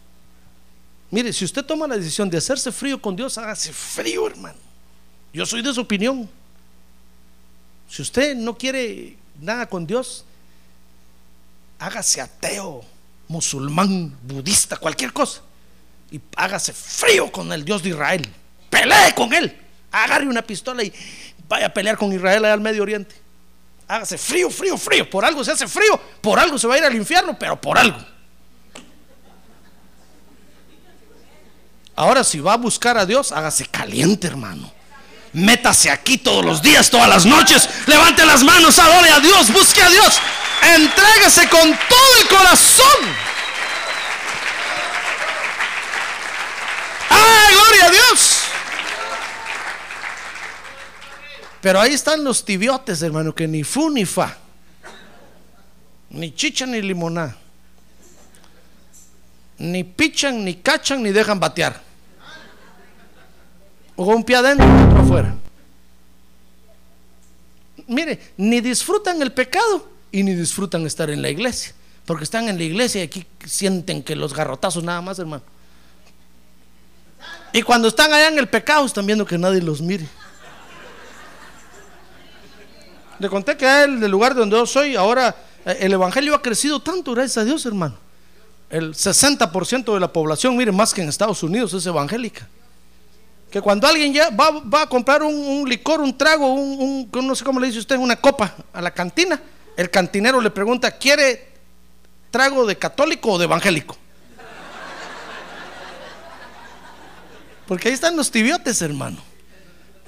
Mire, 1.10 1.32
si 1.32 1.46
usted 1.46 1.64
toma 1.64 1.88
la 1.88 1.96
decisión 1.96 2.30
de 2.30 2.38
hacerse 2.38 2.70
frío 2.70 3.02
con 3.02 3.16
Dios, 3.16 3.38
hágase 3.38 3.72
frío, 3.72 4.28
hermano. 4.28 4.58
Yo 5.34 5.46
soy 5.46 5.62
de 5.62 5.74
su 5.74 5.80
opinión. 5.80 6.30
Si 7.90 8.02
usted 8.02 8.36
no 8.36 8.58
quiere 8.58 9.18
nada 9.40 9.68
con 9.68 9.86
Dios, 9.86 10.26
hágase 11.80 12.22
ateo, 12.22 12.84
musulmán, 13.28 14.18
budista, 14.24 14.78
cualquier 14.78 15.14
cosa. 15.14 15.42
Y 16.12 16.20
hágase 16.36 16.74
frío 16.74 17.32
con 17.32 17.52
el 17.52 17.66
Dios 17.66 17.84
de 17.84 17.90
Israel. 17.90 18.28
Pelee 18.70 19.14
con 19.16 19.34
él. 19.34 19.56
Agarre 19.92 20.28
una 20.28 20.42
pistola 20.42 20.84
y 20.84 20.94
vaya 21.48 21.68
a 21.68 21.74
pelear 21.74 21.98
con 21.98 22.12
Israel 22.12 22.46
allá 22.46 22.54
al 22.54 22.62
Medio 22.62 22.84
Oriente. 22.84 23.16
Hágase 23.88 24.18
frío, 24.18 24.50
frío, 24.50 24.78
frío. 24.78 25.10
Por 25.10 25.24
algo 25.24 25.44
se 25.44 25.52
hace 25.52 25.68
frío. 25.68 26.00
Por 26.22 26.40
algo 26.40 26.58
se 26.58 26.68
va 26.68 26.76
a 26.76 26.78
ir 26.78 26.84
al 26.84 26.96
infierno, 26.96 27.38
pero 27.38 27.60
por 27.60 27.78
algo. 27.78 27.98
Ahora, 31.96 32.24
si 32.24 32.40
va 32.40 32.54
a 32.54 32.58
buscar 32.58 32.98
a 32.98 33.06
Dios, 33.06 33.32
hágase 33.32 33.66
caliente, 33.68 34.28
hermano. 34.28 34.75
Métase 35.36 35.92
aquí 35.92 36.18
todos 36.18 36.46
los 36.46 36.62
días, 36.62 36.90
todas 36.90 37.10
las 37.10 37.26
noches. 37.26 37.68
Levante 37.88 38.26
las 38.26 38.42
manos, 38.42 38.80
adore 38.80 39.10
a 39.10 39.20
Dios, 39.20 39.52
busque 39.52 39.82
a 39.82 39.90
Dios. 39.90 40.18
Entréguese 40.62 41.50
con 41.50 41.62
todo 41.90 42.22
el 42.22 42.28
corazón. 42.30 43.06
¡Ah, 47.10 47.50
gloria 47.52 47.86
a 47.86 47.90
Dios! 47.90 48.40
Pero 51.60 51.82
ahí 51.82 51.94
están 51.94 52.24
los 52.24 52.46
tibiotes, 52.46 53.02
hermano, 53.02 53.36
que 53.36 53.46
ni 53.46 53.66
fu 53.66 53.90
ni 53.90 54.06
fa. 54.06 54.38
Ni 56.12 56.34
chicha 56.34 56.66
ni 56.66 56.82
limoná. 56.82 57.36
Ni 59.58 59.84
pichan, 59.84 60.46
ni 60.46 60.56
cachan, 60.56 61.04
ni 61.04 61.12
dejan 61.12 61.42
batear. 61.42 61.82
O 63.98 64.06
un 64.06 64.24
pie 64.24 64.38
adentro 64.38 64.95
afuera. 65.06 65.36
Mire, 67.88 68.20
ni 68.38 68.62
disfrutan 68.62 69.22
el 69.22 69.32
pecado 69.32 69.88
y 70.12 70.24
ni 70.24 70.34
disfrutan 70.34 70.86
estar 70.86 71.10
en 71.10 71.22
la 71.22 71.30
iglesia. 71.30 71.74
Porque 72.06 72.24
están 72.24 72.48
en 72.50 72.58
la 72.58 72.64
iglesia 72.64 73.02
y 73.02 73.06
aquí 73.06 73.26
sienten 73.46 74.04
que 74.04 74.16
los 74.16 74.34
garrotazos 74.34 74.84
nada 74.84 75.02
más, 75.02 75.20
hermano. 75.20 75.44
Y 77.54 77.62
cuando 77.62 77.88
están 77.88 78.14
allá 78.14 78.28
en 78.28 78.38
el 78.38 78.48
pecado 78.48 78.86
están 78.86 79.06
viendo 79.06 79.26
que 79.26 79.38
nadie 79.38 79.62
los 79.62 79.82
mire. 79.82 80.08
Le 83.18 83.30
conté 83.30 83.56
que 83.56 83.84
el 83.84 84.00
del 84.00 84.12
lugar 84.12 84.36
donde 84.36 84.58
yo 84.58 84.66
soy, 84.66 84.96
ahora 84.96 85.34
eh, 85.66 85.78
el 85.80 85.94
evangelio 85.94 86.36
ha 86.36 86.42
crecido 86.42 86.82
tanto, 86.82 87.14
gracias 87.14 87.38
a 87.38 87.46
Dios, 87.46 87.66
hermano. 87.66 87.96
El 88.70 88.94
60% 88.94 89.94
de 89.94 90.00
la 90.00 90.12
población, 90.12 90.58
mire, 90.58 90.72
más 90.72 90.94
que 90.94 91.02
en 91.02 91.08
Estados 91.08 91.42
Unidos, 91.44 91.74
es 91.74 91.86
evangélica. 91.86 92.48
Que 93.56 93.62
cuando 93.62 93.88
alguien 93.88 94.14
ya 94.14 94.32
va, 94.32 94.82
a 94.82 94.90
comprar 94.90 95.24
un, 95.24 95.64
licor, 95.70 96.02
un 96.02 96.18
trago, 96.18 96.54
un, 96.54 97.10
un- 97.10 97.26
no 97.26 97.34
sé 97.36 97.46
cómo 97.46 97.58
le 97.62 97.68
dice 97.68 97.80
usted, 97.80 97.96
una 97.96 98.18
copa 98.18 98.54
a 98.74 98.82
la 98.82 98.94
cantina, 98.94 99.42
el 99.78 99.90
cantinero 99.90 100.42
le 100.42 100.52
pregunta, 100.52 100.92
¿quiere 100.92 101.54
trago 102.32 102.66
de 102.66 102.78
católico 102.78 103.32
o 103.32 103.38
de 103.38 103.46
evangélico? 103.46 103.96
Porque 107.66 107.88
ahí 107.88 107.94
están 107.94 108.18
los 108.18 108.30
tibiotes, 108.30 108.82
hermano. 108.82 109.20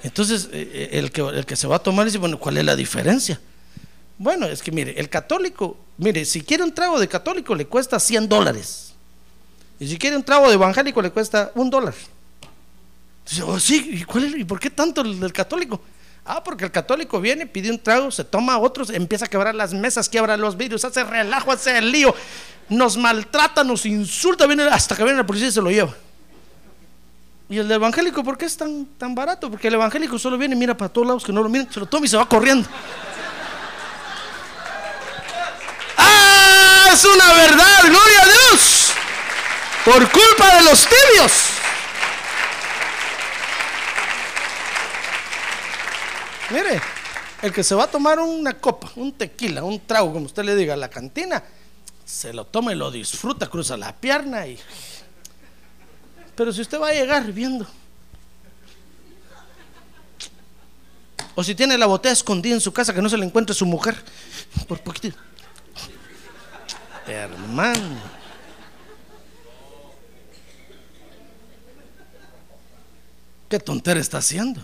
Entonces, 0.02 0.50
eh, 0.52 0.70
eh, 0.70 0.88
el 0.98 1.10
que, 1.10 1.22
el 1.22 1.46
que 1.46 1.56
se 1.56 1.66
va 1.66 1.76
a 1.76 1.82
tomar 1.82 2.04
dice, 2.04 2.18
bueno, 2.18 2.38
¿cuál 2.38 2.58
es 2.58 2.66
la 2.66 2.76
diferencia? 2.76 3.40
Bueno, 4.18 4.44
es 4.44 4.62
que 4.62 4.72
mire, 4.72 4.92
el 5.00 5.08
católico, 5.08 5.78
mire, 5.96 6.26
si 6.26 6.42
quiere 6.42 6.64
un 6.64 6.74
trago 6.74 7.00
de 7.00 7.08
católico 7.08 7.54
le 7.54 7.66
cuesta 7.66 7.98
100 7.98 8.28
dólares. 8.28 8.92
Y 9.80 9.88
si 9.88 9.96
quiere 9.96 10.18
un 10.18 10.22
trago 10.22 10.48
de 10.48 10.52
evangélico 10.56 11.00
le 11.00 11.10
cuesta 11.10 11.50
un 11.54 11.70
dólar. 11.70 11.94
Oh, 13.44 13.60
sí, 13.60 14.04
¿y, 14.08 14.40
¿y 14.40 14.44
por 14.44 14.58
qué 14.58 14.70
tanto 14.70 15.02
el 15.02 15.20
del 15.20 15.32
católico? 15.32 15.80
Ah, 16.24 16.42
porque 16.44 16.64
el 16.64 16.70
católico 16.70 17.20
viene, 17.20 17.46
pide 17.46 17.70
un 17.70 17.78
trago, 17.78 18.10
se 18.10 18.24
toma 18.24 18.58
otros, 18.58 18.90
empieza 18.90 19.24
a 19.24 19.28
quebrar 19.28 19.54
las 19.54 19.72
mesas, 19.72 20.08
quiebra 20.08 20.36
los 20.36 20.56
vidrios, 20.56 20.84
hace 20.84 21.04
relajo, 21.04 21.52
hace 21.52 21.78
el 21.78 21.90
lío, 21.90 22.14
nos 22.68 22.98
maltrata, 22.98 23.64
nos 23.64 23.86
insulta, 23.86 24.46
viene 24.46 24.64
hasta 24.64 24.94
que 24.94 25.04
viene 25.04 25.18
la 25.18 25.26
policía 25.26 25.48
y 25.48 25.52
se 25.52 25.62
lo 25.62 25.70
lleva. 25.70 25.94
Y 27.48 27.56
el 27.56 27.70
evangélico, 27.70 28.22
¿por 28.22 28.36
qué 28.36 28.44
es 28.44 28.58
tan, 28.58 28.84
tan 28.98 29.14
barato? 29.14 29.50
Porque 29.50 29.68
el 29.68 29.74
evangélico 29.74 30.18
solo 30.18 30.36
viene, 30.36 30.54
mira 30.54 30.76
para 30.76 30.92
todos 30.92 31.06
lados 31.06 31.24
que 31.24 31.32
no 31.32 31.42
lo 31.42 31.48
miren, 31.48 31.72
se 31.72 31.80
lo 31.80 31.86
toma 31.86 32.04
y 32.04 32.08
se 32.10 32.18
va 32.18 32.28
corriendo. 32.28 32.68
¡Ah! 35.96 36.90
Es 36.92 37.04
una 37.06 37.32
verdad, 37.32 37.82
gloria 37.84 38.22
a 38.22 38.26
Dios. 38.26 38.92
Por 39.84 40.10
culpa 40.10 40.56
de 40.56 40.64
los 40.64 40.86
tibios. 40.86 41.32
Mire, 46.50 46.80
el 47.42 47.52
que 47.52 47.62
se 47.62 47.74
va 47.74 47.84
a 47.84 47.90
tomar 47.90 48.18
una 48.18 48.54
copa, 48.54 48.90
un 48.96 49.12
tequila, 49.12 49.62
un 49.62 49.86
trago, 49.86 50.12
como 50.12 50.26
usted 50.26 50.44
le 50.44 50.56
diga, 50.56 50.74
a 50.74 50.76
la 50.76 50.88
cantina, 50.88 51.42
se 52.04 52.32
lo 52.32 52.46
toma 52.46 52.72
y 52.72 52.76
lo 52.76 52.90
disfruta, 52.90 53.48
cruza 53.48 53.76
la 53.76 53.94
pierna 53.94 54.46
y... 54.46 54.58
Pero 56.34 56.52
si 56.52 56.62
usted 56.62 56.80
va 56.80 56.88
a 56.88 56.92
llegar 56.92 57.30
viendo, 57.32 57.66
o 61.34 61.44
si 61.44 61.54
tiene 61.54 61.76
la 61.76 61.86
botella 61.86 62.12
escondida 62.12 62.54
en 62.54 62.60
su 62.60 62.72
casa 62.72 62.94
que 62.94 63.02
no 63.02 63.08
se 63.08 63.18
le 63.18 63.26
encuentre 63.26 63.54
su 63.54 63.66
mujer, 63.66 63.96
por 64.66 64.80
poquito. 64.80 65.18
Hermano. 67.06 68.00
¿Qué 73.48 73.58
tontera 73.58 74.00
está 74.00 74.18
haciendo? 74.18 74.60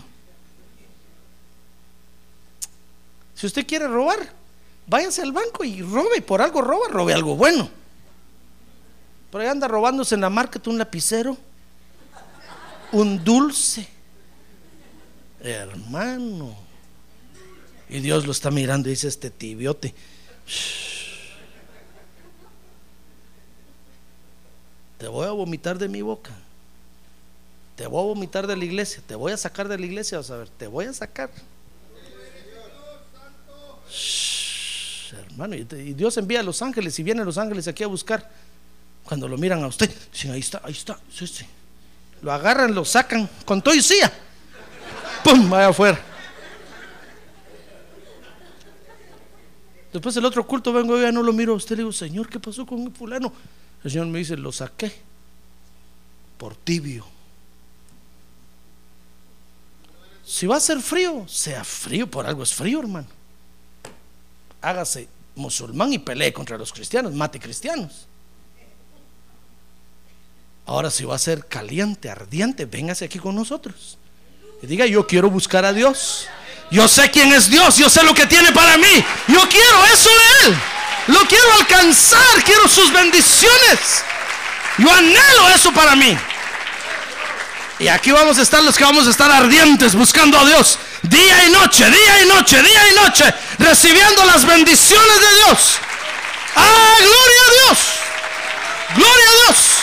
Si 3.45 3.47
usted 3.47 3.67
quiere 3.67 3.87
robar, 3.87 4.17
váyase 4.87 5.21
al 5.21 5.31
banco 5.31 5.63
y 5.63 5.79
robe. 5.79 6.19
Por 6.23 6.41
algo 6.41 6.63
roba, 6.63 6.87
robe 6.89 7.13
algo 7.13 7.35
bueno. 7.35 7.69
Pero 9.31 9.43
ahí 9.43 9.47
anda 9.47 9.67
robándose 9.67 10.15
en 10.15 10.21
la 10.21 10.31
market 10.31 10.65
un 10.65 10.79
lapicero, 10.79 11.37
un 12.91 13.23
dulce. 13.23 13.87
Hermano. 15.41 16.55
Y 17.87 17.99
Dios 17.99 18.25
lo 18.25 18.31
está 18.31 18.49
mirando 18.49 18.89
y 18.89 18.93
dice 18.93 19.09
este 19.09 19.29
tibiote. 19.29 19.93
"Shh. 20.47 21.35
Te 24.97 25.07
voy 25.07 25.27
a 25.27 25.31
vomitar 25.33 25.77
de 25.77 25.87
mi 25.87 26.01
boca. 26.01 26.31
Te 27.75 27.85
voy 27.85 28.01
a 28.01 28.05
vomitar 28.07 28.47
de 28.47 28.57
la 28.57 28.65
iglesia. 28.65 29.03
Te 29.05 29.13
voy 29.13 29.33
a 29.33 29.37
sacar 29.37 29.67
de 29.67 29.77
la 29.77 29.85
iglesia. 29.85 30.17
Vas 30.17 30.31
a 30.31 30.37
ver. 30.37 30.49
Te 30.49 30.65
voy 30.65 30.85
a 30.85 30.93
sacar. 30.93 31.29
Hermano, 35.11 35.55
y 35.55 35.63
Dios 35.93 36.17
envía 36.17 36.39
a 36.39 36.43
los 36.43 36.61
ángeles 36.61 36.97
y 36.99 37.03
vienen 37.03 37.25
los 37.25 37.37
ángeles 37.37 37.67
aquí 37.67 37.83
a 37.83 37.87
buscar. 37.87 38.29
Cuando 39.03 39.27
lo 39.27 39.37
miran 39.37 39.63
a 39.63 39.67
usted, 39.67 39.89
dicen, 40.11 40.31
ahí 40.31 40.39
está, 40.39 40.61
ahí 40.63 40.73
está. 40.73 40.97
Lo 42.21 42.31
agarran, 42.31 42.73
lo 42.73 42.83
sacan 42.83 43.29
con 43.45 43.61
todo. 43.61 43.75
¡Pum! 45.23 45.49
Vaya 45.49 45.67
afuera. 45.67 45.99
Después 49.93 50.17
el 50.17 50.25
otro 50.25 50.45
culto 50.45 50.73
vengo, 50.73 50.99
ya 50.99 51.11
no 51.11 51.23
lo 51.23 51.31
miro 51.31 51.53
a 51.53 51.55
usted, 51.55 51.77
le 51.77 51.83
digo, 51.83 51.93
Señor, 51.93 52.27
¿qué 52.27 52.39
pasó 52.39 52.65
con 52.65 52.93
fulano? 52.93 53.31
El 53.83 53.91
Señor 53.91 54.07
me 54.07 54.19
dice, 54.19 54.35
lo 54.35 54.51
saqué 54.51 54.91
por 56.37 56.55
tibio. 56.55 57.05
Si 60.25 60.47
va 60.47 60.57
a 60.57 60.59
ser 60.59 60.81
frío, 60.81 61.25
sea 61.27 61.63
frío, 61.63 62.09
por 62.09 62.25
algo 62.25 62.43
es 62.43 62.53
frío, 62.53 62.79
hermano. 62.79 63.07
Hágase 64.65 65.07
musulmán 65.35 65.93
y 65.93 65.99
pelee 65.99 66.33
contra 66.33 66.57
los 66.57 66.73
cristianos, 66.73 67.13
mate 67.13 67.39
cristianos. 67.39 68.07
Ahora 70.65 70.89
si 70.89 71.03
va 71.05 71.13
a 71.13 71.19
ser 71.19 71.45
caliente, 71.47 72.09
ardiente, 72.09 72.65
véngase 72.65 73.05
aquí 73.05 73.19
con 73.19 73.35
nosotros. 73.35 73.99
Y 74.63 74.65
diga, 74.65 74.87
yo 74.87 75.05
quiero 75.05 75.29
buscar 75.29 75.65
a 75.65 75.71
Dios. 75.71 76.25
Yo 76.71 76.87
sé 76.87 77.11
quién 77.11 77.31
es 77.31 77.47
Dios, 77.47 77.77
yo 77.77 77.91
sé 77.91 78.01
lo 78.03 78.15
que 78.15 78.25
tiene 78.25 78.51
para 78.53 78.75
mí. 78.75 79.05
Yo 79.27 79.47
quiero 79.47 79.85
eso 79.93 80.09
de 80.09 80.47
Él. 80.47 80.57
Lo 81.09 81.19
quiero 81.27 81.53
alcanzar, 81.59 82.43
quiero 82.43 82.67
sus 82.67 82.91
bendiciones. 82.91 84.03
Yo 84.79 84.91
anhelo 84.91 85.49
eso 85.53 85.71
para 85.73 85.95
mí. 85.95 86.17
Y 87.77 87.87
aquí 87.87 88.09
vamos 88.09 88.39
a 88.39 88.41
estar 88.41 88.63
los 88.63 88.75
que 88.75 88.83
vamos 88.83 89.05
a 89.05 89.11
estar 89.11 89.29
ardientes 89.29 89.93
buscando 89.93 90.39
a 90.39 90.45
Dios. 90.45 90.79
Día 91.09 91.47
y 91.47 91.51
noche, 91.51 91.89
día 91.89 92.23
y 92.23 92.27
noche, 92.27 92.61
día 92.61 92.91
y 92.91 92.95
noche. 92.95 93.25
Recibiendo 93.59 94.25
las 94.25 94.45
bendiciones 94.45 95.19
de 95.19 95.35
Dios. 95.35 95.77
¡Ah, 96.55 96.95
gloria 96.99 97.41
a 97.41 97.51
Dios! 97.51 97.79
¡Gloria 98.95 99.25
a 99.27 99.45
Dios! 99.45 99.75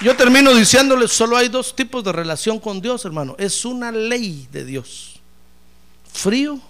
Yo 0.00 0.16
termino 0.16 0.52
diciéndoles, 0.54 1.12
solo 1.12 1.36
hay 1.36 1.48
dos 1.48 1.74
tipos 1.74 2.04
de 2.04 2.12
relación 2.12 2.60
con 2.60 2.80
Dios, 2.82 3.04
hermano. 3.06 3.36
Es 3.38 3.64
una 3.64 3.90
ley 3.90 4.46
de 4.52 4.64
Dios. 4.64 5.20
Frío 6.12 6.60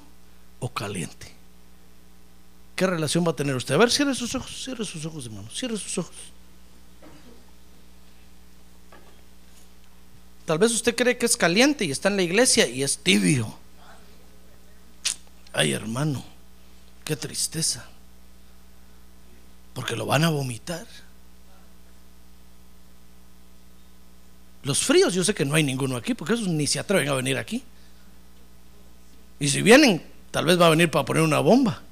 o 0.60 0.72
caliente. 0.72 1.34
¿Qué 2.76 2.86
relación 2.86 3.26
va 3.26 3.32
a 3.32 3.36
tener 3.36 3.56
usted? 3.56 3.74
A 3.74 3.78
ver, 3.78 3.90
cierre 3.90 4.14
sus 4.14 4.34
ojos, 4.34 4.62
cierre 4.62 4.84
sus 4.84 5.04
ojos, 5.04 5.26
hermano, 5.26 5.48
cierre 5.50 5.76
sus 5.76 5.98
ojos. 5.98 6.14
Tal 10.46 10.58
vez 10.58 10.72
usted 10.72 10.94
cree 10.94 11.16
que 11.16 11.26
es 11.26 11.36
caliente 11.36 11.84
y 11.84 11.90
está 11.90 12.08
en 12.08 12.16
la 12.16 12.22
iglesia 12.22 12.66
y 12.68 12.82
es 12.82 12.98
tibio. 12.98 13.58
Ay, 15.52 15.72
hermano, 15.72 16.24
qué 17.04 17.16
tristeza. 17.16 17.86
Porque 19.72 19.96
lo 19.96 20.06
van 20.06 20.24
a 20.24 20.30
vomitar. 20.30 20.86
Los 24.62 24.84
fríos, 24.84 25.14
yo 25.14 25.24
sé 25.24 25.34
que 25.34 25.44
no 25.44 25.54
hay 25.54 25.62
ninguno 25.62 25.96
aquí, 25.96 26.14
porque 26.14 26.34
esos 26.34 26.48
ni 26.48 26.66
se 26.66 26.78
atreven 26.78 27.08
a 27.08 27.14
venir 27.14 27.36
aquí. 27.38 27.62
Y 29.38 29.48
si 29.48 29.62
vienen, 29.62 30.02
tal 30.30 30.46
vez 30.46 30.60
va 30.60 30.66
a 30.66 30.70
venir 30.70 30.90
para 30.90 31.04
poner 31.04 31.22
una 31.22 31.40
bomba. 31.40 31.82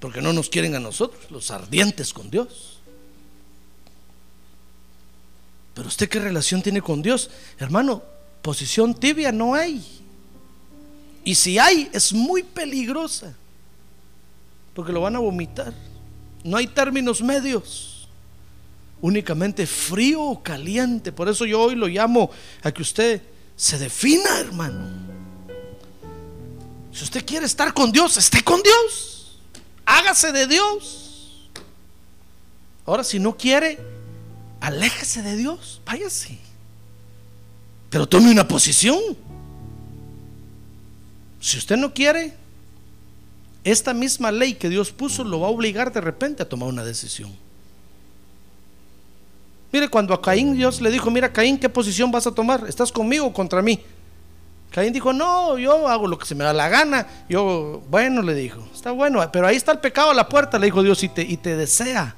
Porque 0.00 0.20
no 0.20 0.32
nos 0.32 0.48
quieren 0.48 0.74
a 0.74 0.80
nosotros, 0.80 1.30
los 1.30 1.50
ardientes 1.50 2.12
con 2.12 2.30
Dios. 2.30 2.77
Pero 5.78 5.86
usted 5.86 6.08
qué 6.08 6.18
relación 6.18 6.60
tiene 6.60 6.82
con 6.82 7.02
Dios? 7.02 7.30
Hermano, 7.56 8.02
posición 8.42 8.92
tibia 8.92 9.30
no 9.30 9.54
hay. 9.54 9.80
Y 11.22 11.36
si 11.36 11.56
hay, 11.56 11.88
es 11.92 12.12
muy 12.12 12.42
peligrosa. 12.42 13.32
Porque 14.74 14.92
lo 14.92 15.02
van 15.02 15.14
a 15.14 15.20
vomitar. 15.20 15.72
No 16.42 16.56
hay 16.56 16.66
términos 16.66 17.22
medios 17.22 18.08
únicamente 19.00 19.68
frío 19.68 20.20
o 20.20 20.42
caliente. 20.42 21.12
Por 21.12 21.28
eso 21.28 21.46
yo 21.46 21.60
hoy 21.60 21.76
lo 21.76 21.86
llamo 21.86 22.28
a 22.64 22.72
que 22.72 22.82
usted 22.82 23.22
se 23.54 23.78
defina, 23.78 24.40
hermano. 24.40 24.84
Si 26.92 27.04
usted 27.04 27.24
quiere 27.24 27.46
estar 27.46 27.72
con 27.72 27.92
Dios, 27.92 28.16
esté 28.16 28.42
con 28.42 28.60
Dios. 28.64 29.38
Hágase 29.86 30.32
de 30.32 30.48
Dios. 30.48 31.48
Ahora, 32.84 33.04
si 33.04 33.20
no 33.20 33.36
quiere, 33.36 33.78
aléjese 34.60 35.22
de 35.22 35.36
Dios. 35.36 35.80
Váyase. 35.84 36.38
Pero 37.90 38.06
tome 38.08 38.30
una 38.30 38.46
posición. 38.46 38.98
Si 41.40 41.58
usted 41.58 41.76
no 41.76 41.94
quiere, 41.94 42.34
esta 43.64 43.94
misma 43.94 44.30
ley 44.30 44.54
que 44.54 44.68
Dios 44.68 44.90
puso 44.90 45.24
lo 45.24 45.40
va 45.40 45.48
a 45.48 45.50
obligar 45.50 45.92
de 45.92 46.00
repente 46.00 46.42
a 46.42 46.48
tomar 46.48 46.68
una 46.68 46.84
decisión. 46.84 47.32
Mire, 49.72 49.88
cuando 49.88 50.14
a 50.14 50.22
Caín 50.22 50.54
Dios 50.54 50.80
le 50.80 50.90
dijo, 50.90 51.10
mira 51.10 51.32
Caín, 51.32 51.58
¿qué 51.58 51.68
posición 51.68 52.10
vas 52.10 52.26
a 52.26 52.32
tomar? 52.32 52.64
¿Estás 52.68 52.90
conmigo 52.90 53.26
o 53.26 53.32
contra 53.32 53.60
mí? 53.60 53.80
Caín 54.70 54.92
dijo, 54.92 55.12
no, 55.12 55.58
yo 55.58 55.88
hago 55.88 56.06
lo 56.06 56.18
que 56.18 56.26
se 56.26 56.34
me 56.34 56.44
da 56.44 56.52
la 56.52 56.68
gana. 56.68 57.06
Yo, 57.28 57.82
bueno, 57.90 58.22
le 58.22 58.34
dijo, 58.34 58.66
está 58.74 58.92
bueno, 58.92 59.26
pero 59.32 59.46
ahí 59.46 59.56
está 59.56 59.72
el 59.72 59.78
pecado 59.78 60.10
a 60.10 60.14
la 60.14 60.28
puerta, 60.28 60.58
le 60.58 60.66
dijo 60.66 60.82
Dios, 60.82 61.02
y 61.02 61.08
te, 61.08 61.22
y 61.22 61.36
te 61.36 61.56
desea. 61.56 62.14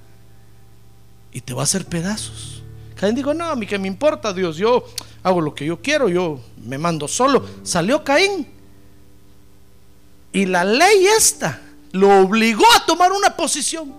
Y 1.33 1.41
te 1.41 1.55
va 1.55 1.63
a 1.63 1.65
hacer 1.65 1.85
pedazos. 1.87 2.63
Caín 2.97 3.15
dijo, 3.15 3.33
no, 3.33 3.47
a 3.47 3.57
mí 3.57 3.67
que 3.67 3.79
me 3.79 3.89
importa, 3.89 4.33
Dios, 4.33 4.57
yo 4.57 4.85
hago 5.23 5.41
lo 5.41 5.55
que 5.55 5.65
yo 5.65 5.81
quiero, 5.81 6.09
yo 6.09 6.41
me 6.65 6.77
mando 6.77 7.09
solo. 7.09 7.47
Salió 7.63 8.05
Caín. 8.05 8.47
Y 10.33 10.47
la 10.47 10.65
ley 10.65 11.07
esta 11.17 11.61
lo 11.93 12.21
obligó 12.21 12.65
a 12.77 12.85
tomar 12.85 13.13
una 13.13 13.37
posición. 13.37 13.93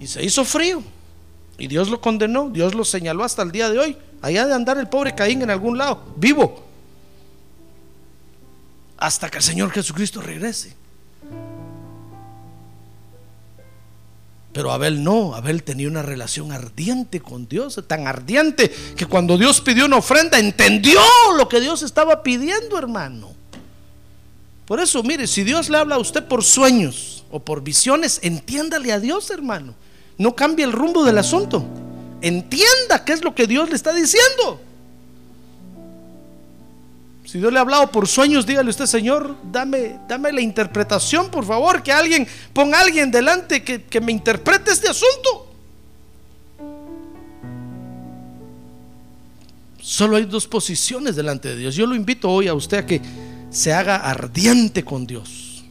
Y 0.00 0.06
se 0.06 0.24
hizo 0.24 0.44
frío. 0.44 0.82
Y 1.58 1.66
Dios 1.66 1.88
lo 1.88 2.00
condenó, 2.00 2.48
Dios 2.48 2.74
lo 2.74 2.84
señaló 2.84 3.24
hasta 3.24 3.42
el 3.42 3.52
día 3.52 3.68
de 3.68 3.78
hoy. 3.78 3.96
Allá 4.22 4.46
de 4.46 4.54
andar 4.54 4.78
el 4.78 4.88
pobre 4.88 5.14
Caín 5.14 5.42
en 5.42 5.50
algún 5.50 5.76
lado, 5.76 6.02
vivo. 6.16 6.64
Hasta 8.96 9.28
que 9.28 9.38
el 9.38 9.44
Señor 9.44 9.70
Jesucristo 9.70 10.20
regrese. 10.20 10.74
Pero 14.58 14.72
Abel 14.72 15.04
no, 15.04 15.36
Abel 15.36 15.62
tenía 15.62 15.86
una 15.86 16.02
relación 16.02 16.50
ardiente 16.50 17.20
con 17.20 17.46
Dios, 17.46 17.80
tan 17.86 18.08
ardiente 18.08 18.74
que 18.96 19.06
cuando 19.06 19.38
Dios 19.38 19.60
pidió 19.60 19.86
una 19.86 19.98
ofrenda 19.98 20.36
entendió 20.36 21.00
lo 21.36 21.48
que 21.48 21.60
Dios 21.60 21.84
estaba 21.84 22.24
pidiendo, 22.24 22.76
hermano. 22.76 23.30
Por 24.66 24.80
eso, 24.80 25.04
mire, 25.04 25.28
si 25.28 25.44
Dios 25.44 25.70
le 25.70 25.78
habla 25.78 25.94
a 25.94 26.00
usted 26.00 26.24
por 26.24 26.42
sueños 26.42 27.22
o 27.30 27.38
por 27.38 27.62
visiones, 27.62 28.18
entiéndale 28.24 28.90
a 28.90 28.98
Dios, 28.98 29.30
hermano 29.30 29.76
no 30.16 30.34
cambie 30.34 30.64
el 30.64 30.72
rumbo 30.72 31.04
del 31.04 31.18
asunto. 31.18 31.64
Entienda 32.20 33.04
qué 33.04 33.12
es 33.12 33.22
lo 33.22 33.36
que 33.36 33.46
Dios 33.46 33.68
le 33.70 33.76
está 33.76 33.92
diciendo. 33.92 34.60
Si 37.28 37.36
Dios 37.38 37.52
le 37.52 37.58
ha 37.58 37.60
hablado 37.60 37.92
por 37.92 38.08
sueños, 38.08 38.46
dígale 38.46 38.70
usted, 38.70 38.86
Señor, 38.86 39.36
dame, 39.52 40.00
dame 40.08 40.32
la 40.32 40.40
interpretación, 40.40 41.30
por 41.30 41.44
favor, 41.44 41.82
que 41.82 41.92
alguien 41.92 42.26
ponga 42.54 42.80
alguien 42.80 43.10
delante 43.10 43.62
que, 43.62 43.84
que 43.84 44.00
me 44.00 44.12
interprete 44.12 44.70
este 44.70 44.88
asunto. 44.88 45.52
Solo 49.78 50.16
hay 50.16 50.24
dos 50.24 50.46
posiciones 50.46 51.16
delante 51.16 51.50
de 51.50 51.56
Dios. 51.56 51.74
Yo 51.74 51.86
lo 51.86 51.94
invito 51.94 52.30
hoy 52.30 52.48
a 52.48 52.54
usted 52.54 52.78
a 52.78 52.86
que 52.86 53.02
se 53.50 53.74
haga 53.74 53.96
ardiente 53.96 54.82
con 54.82 55.06
Dios, 55.06 55.64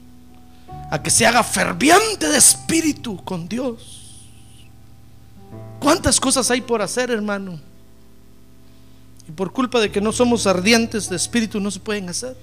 a 0.91 1.01
que 1.01 1.09
se 1.09 1.25
haga 1.25 1.41
ferviente 1.41 2.29
de 2.29 2.37
espíritu 2.37 3.17
con 3.23 3.49
Dios. 3.49 4.13
¿Cuántas 5.79 6.19
cosas 6.19 6.51
hay 6.51 6.61
por 6.61 6.83
hacer, 6.83 7.09
hermano? 7.09 7.59
Y 9.27 9.31
por 9.31 9.51
culpa 9.51 9.79
de 9.79 9.91
que 9.91 9.99
no 9.99 10.11
somos 10.11 10.47
ardientes 10.47 11.09
de 11.09 11.15
espíritu 11.15 11.59
no 11.59 11.69
se 11.69 11.79
pueden 11.79 12.07
hacer. 12.09 12.35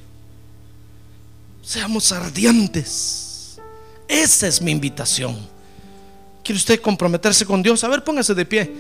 Seamos 1.63 2.13
ardientes. 2.13 3.59
Esa 4.07 4.47
es 4.47 4.61
mi 4.61 4.71
invitación. 4.71 5.37
¿Quiere 6.43 6.59
usted 6.59 6.81
comprometerse 6.81 7.47
con 7.47 7.63
Dios? 7.63 7.83
A 7.85 7.89
ver, 7.89 8.05
póngase 8.05 8.35
de 8.35 8.45
pie. 8.45 8.71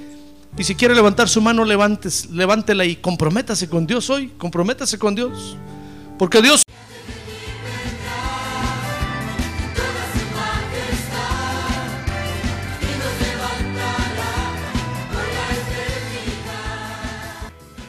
Y 0.59 0.65
si 0.65 0.75
quiere 0.75 0.95
levantar 0.95 1.29
su 1.29 1.41
mano, 1.41 1.65
levántela 1.65 2.85
y 2.85 2.97
comprométase 2.97 3.69
con 3.69 3.87
Dios 3.87 4.11
hoy. 4.11 4.29
Comprométase 4.37 4.99
con 4.99 5.15
Dios. 5.15 5.57
Porque 6.19 6.43
Dios 6.43 6.64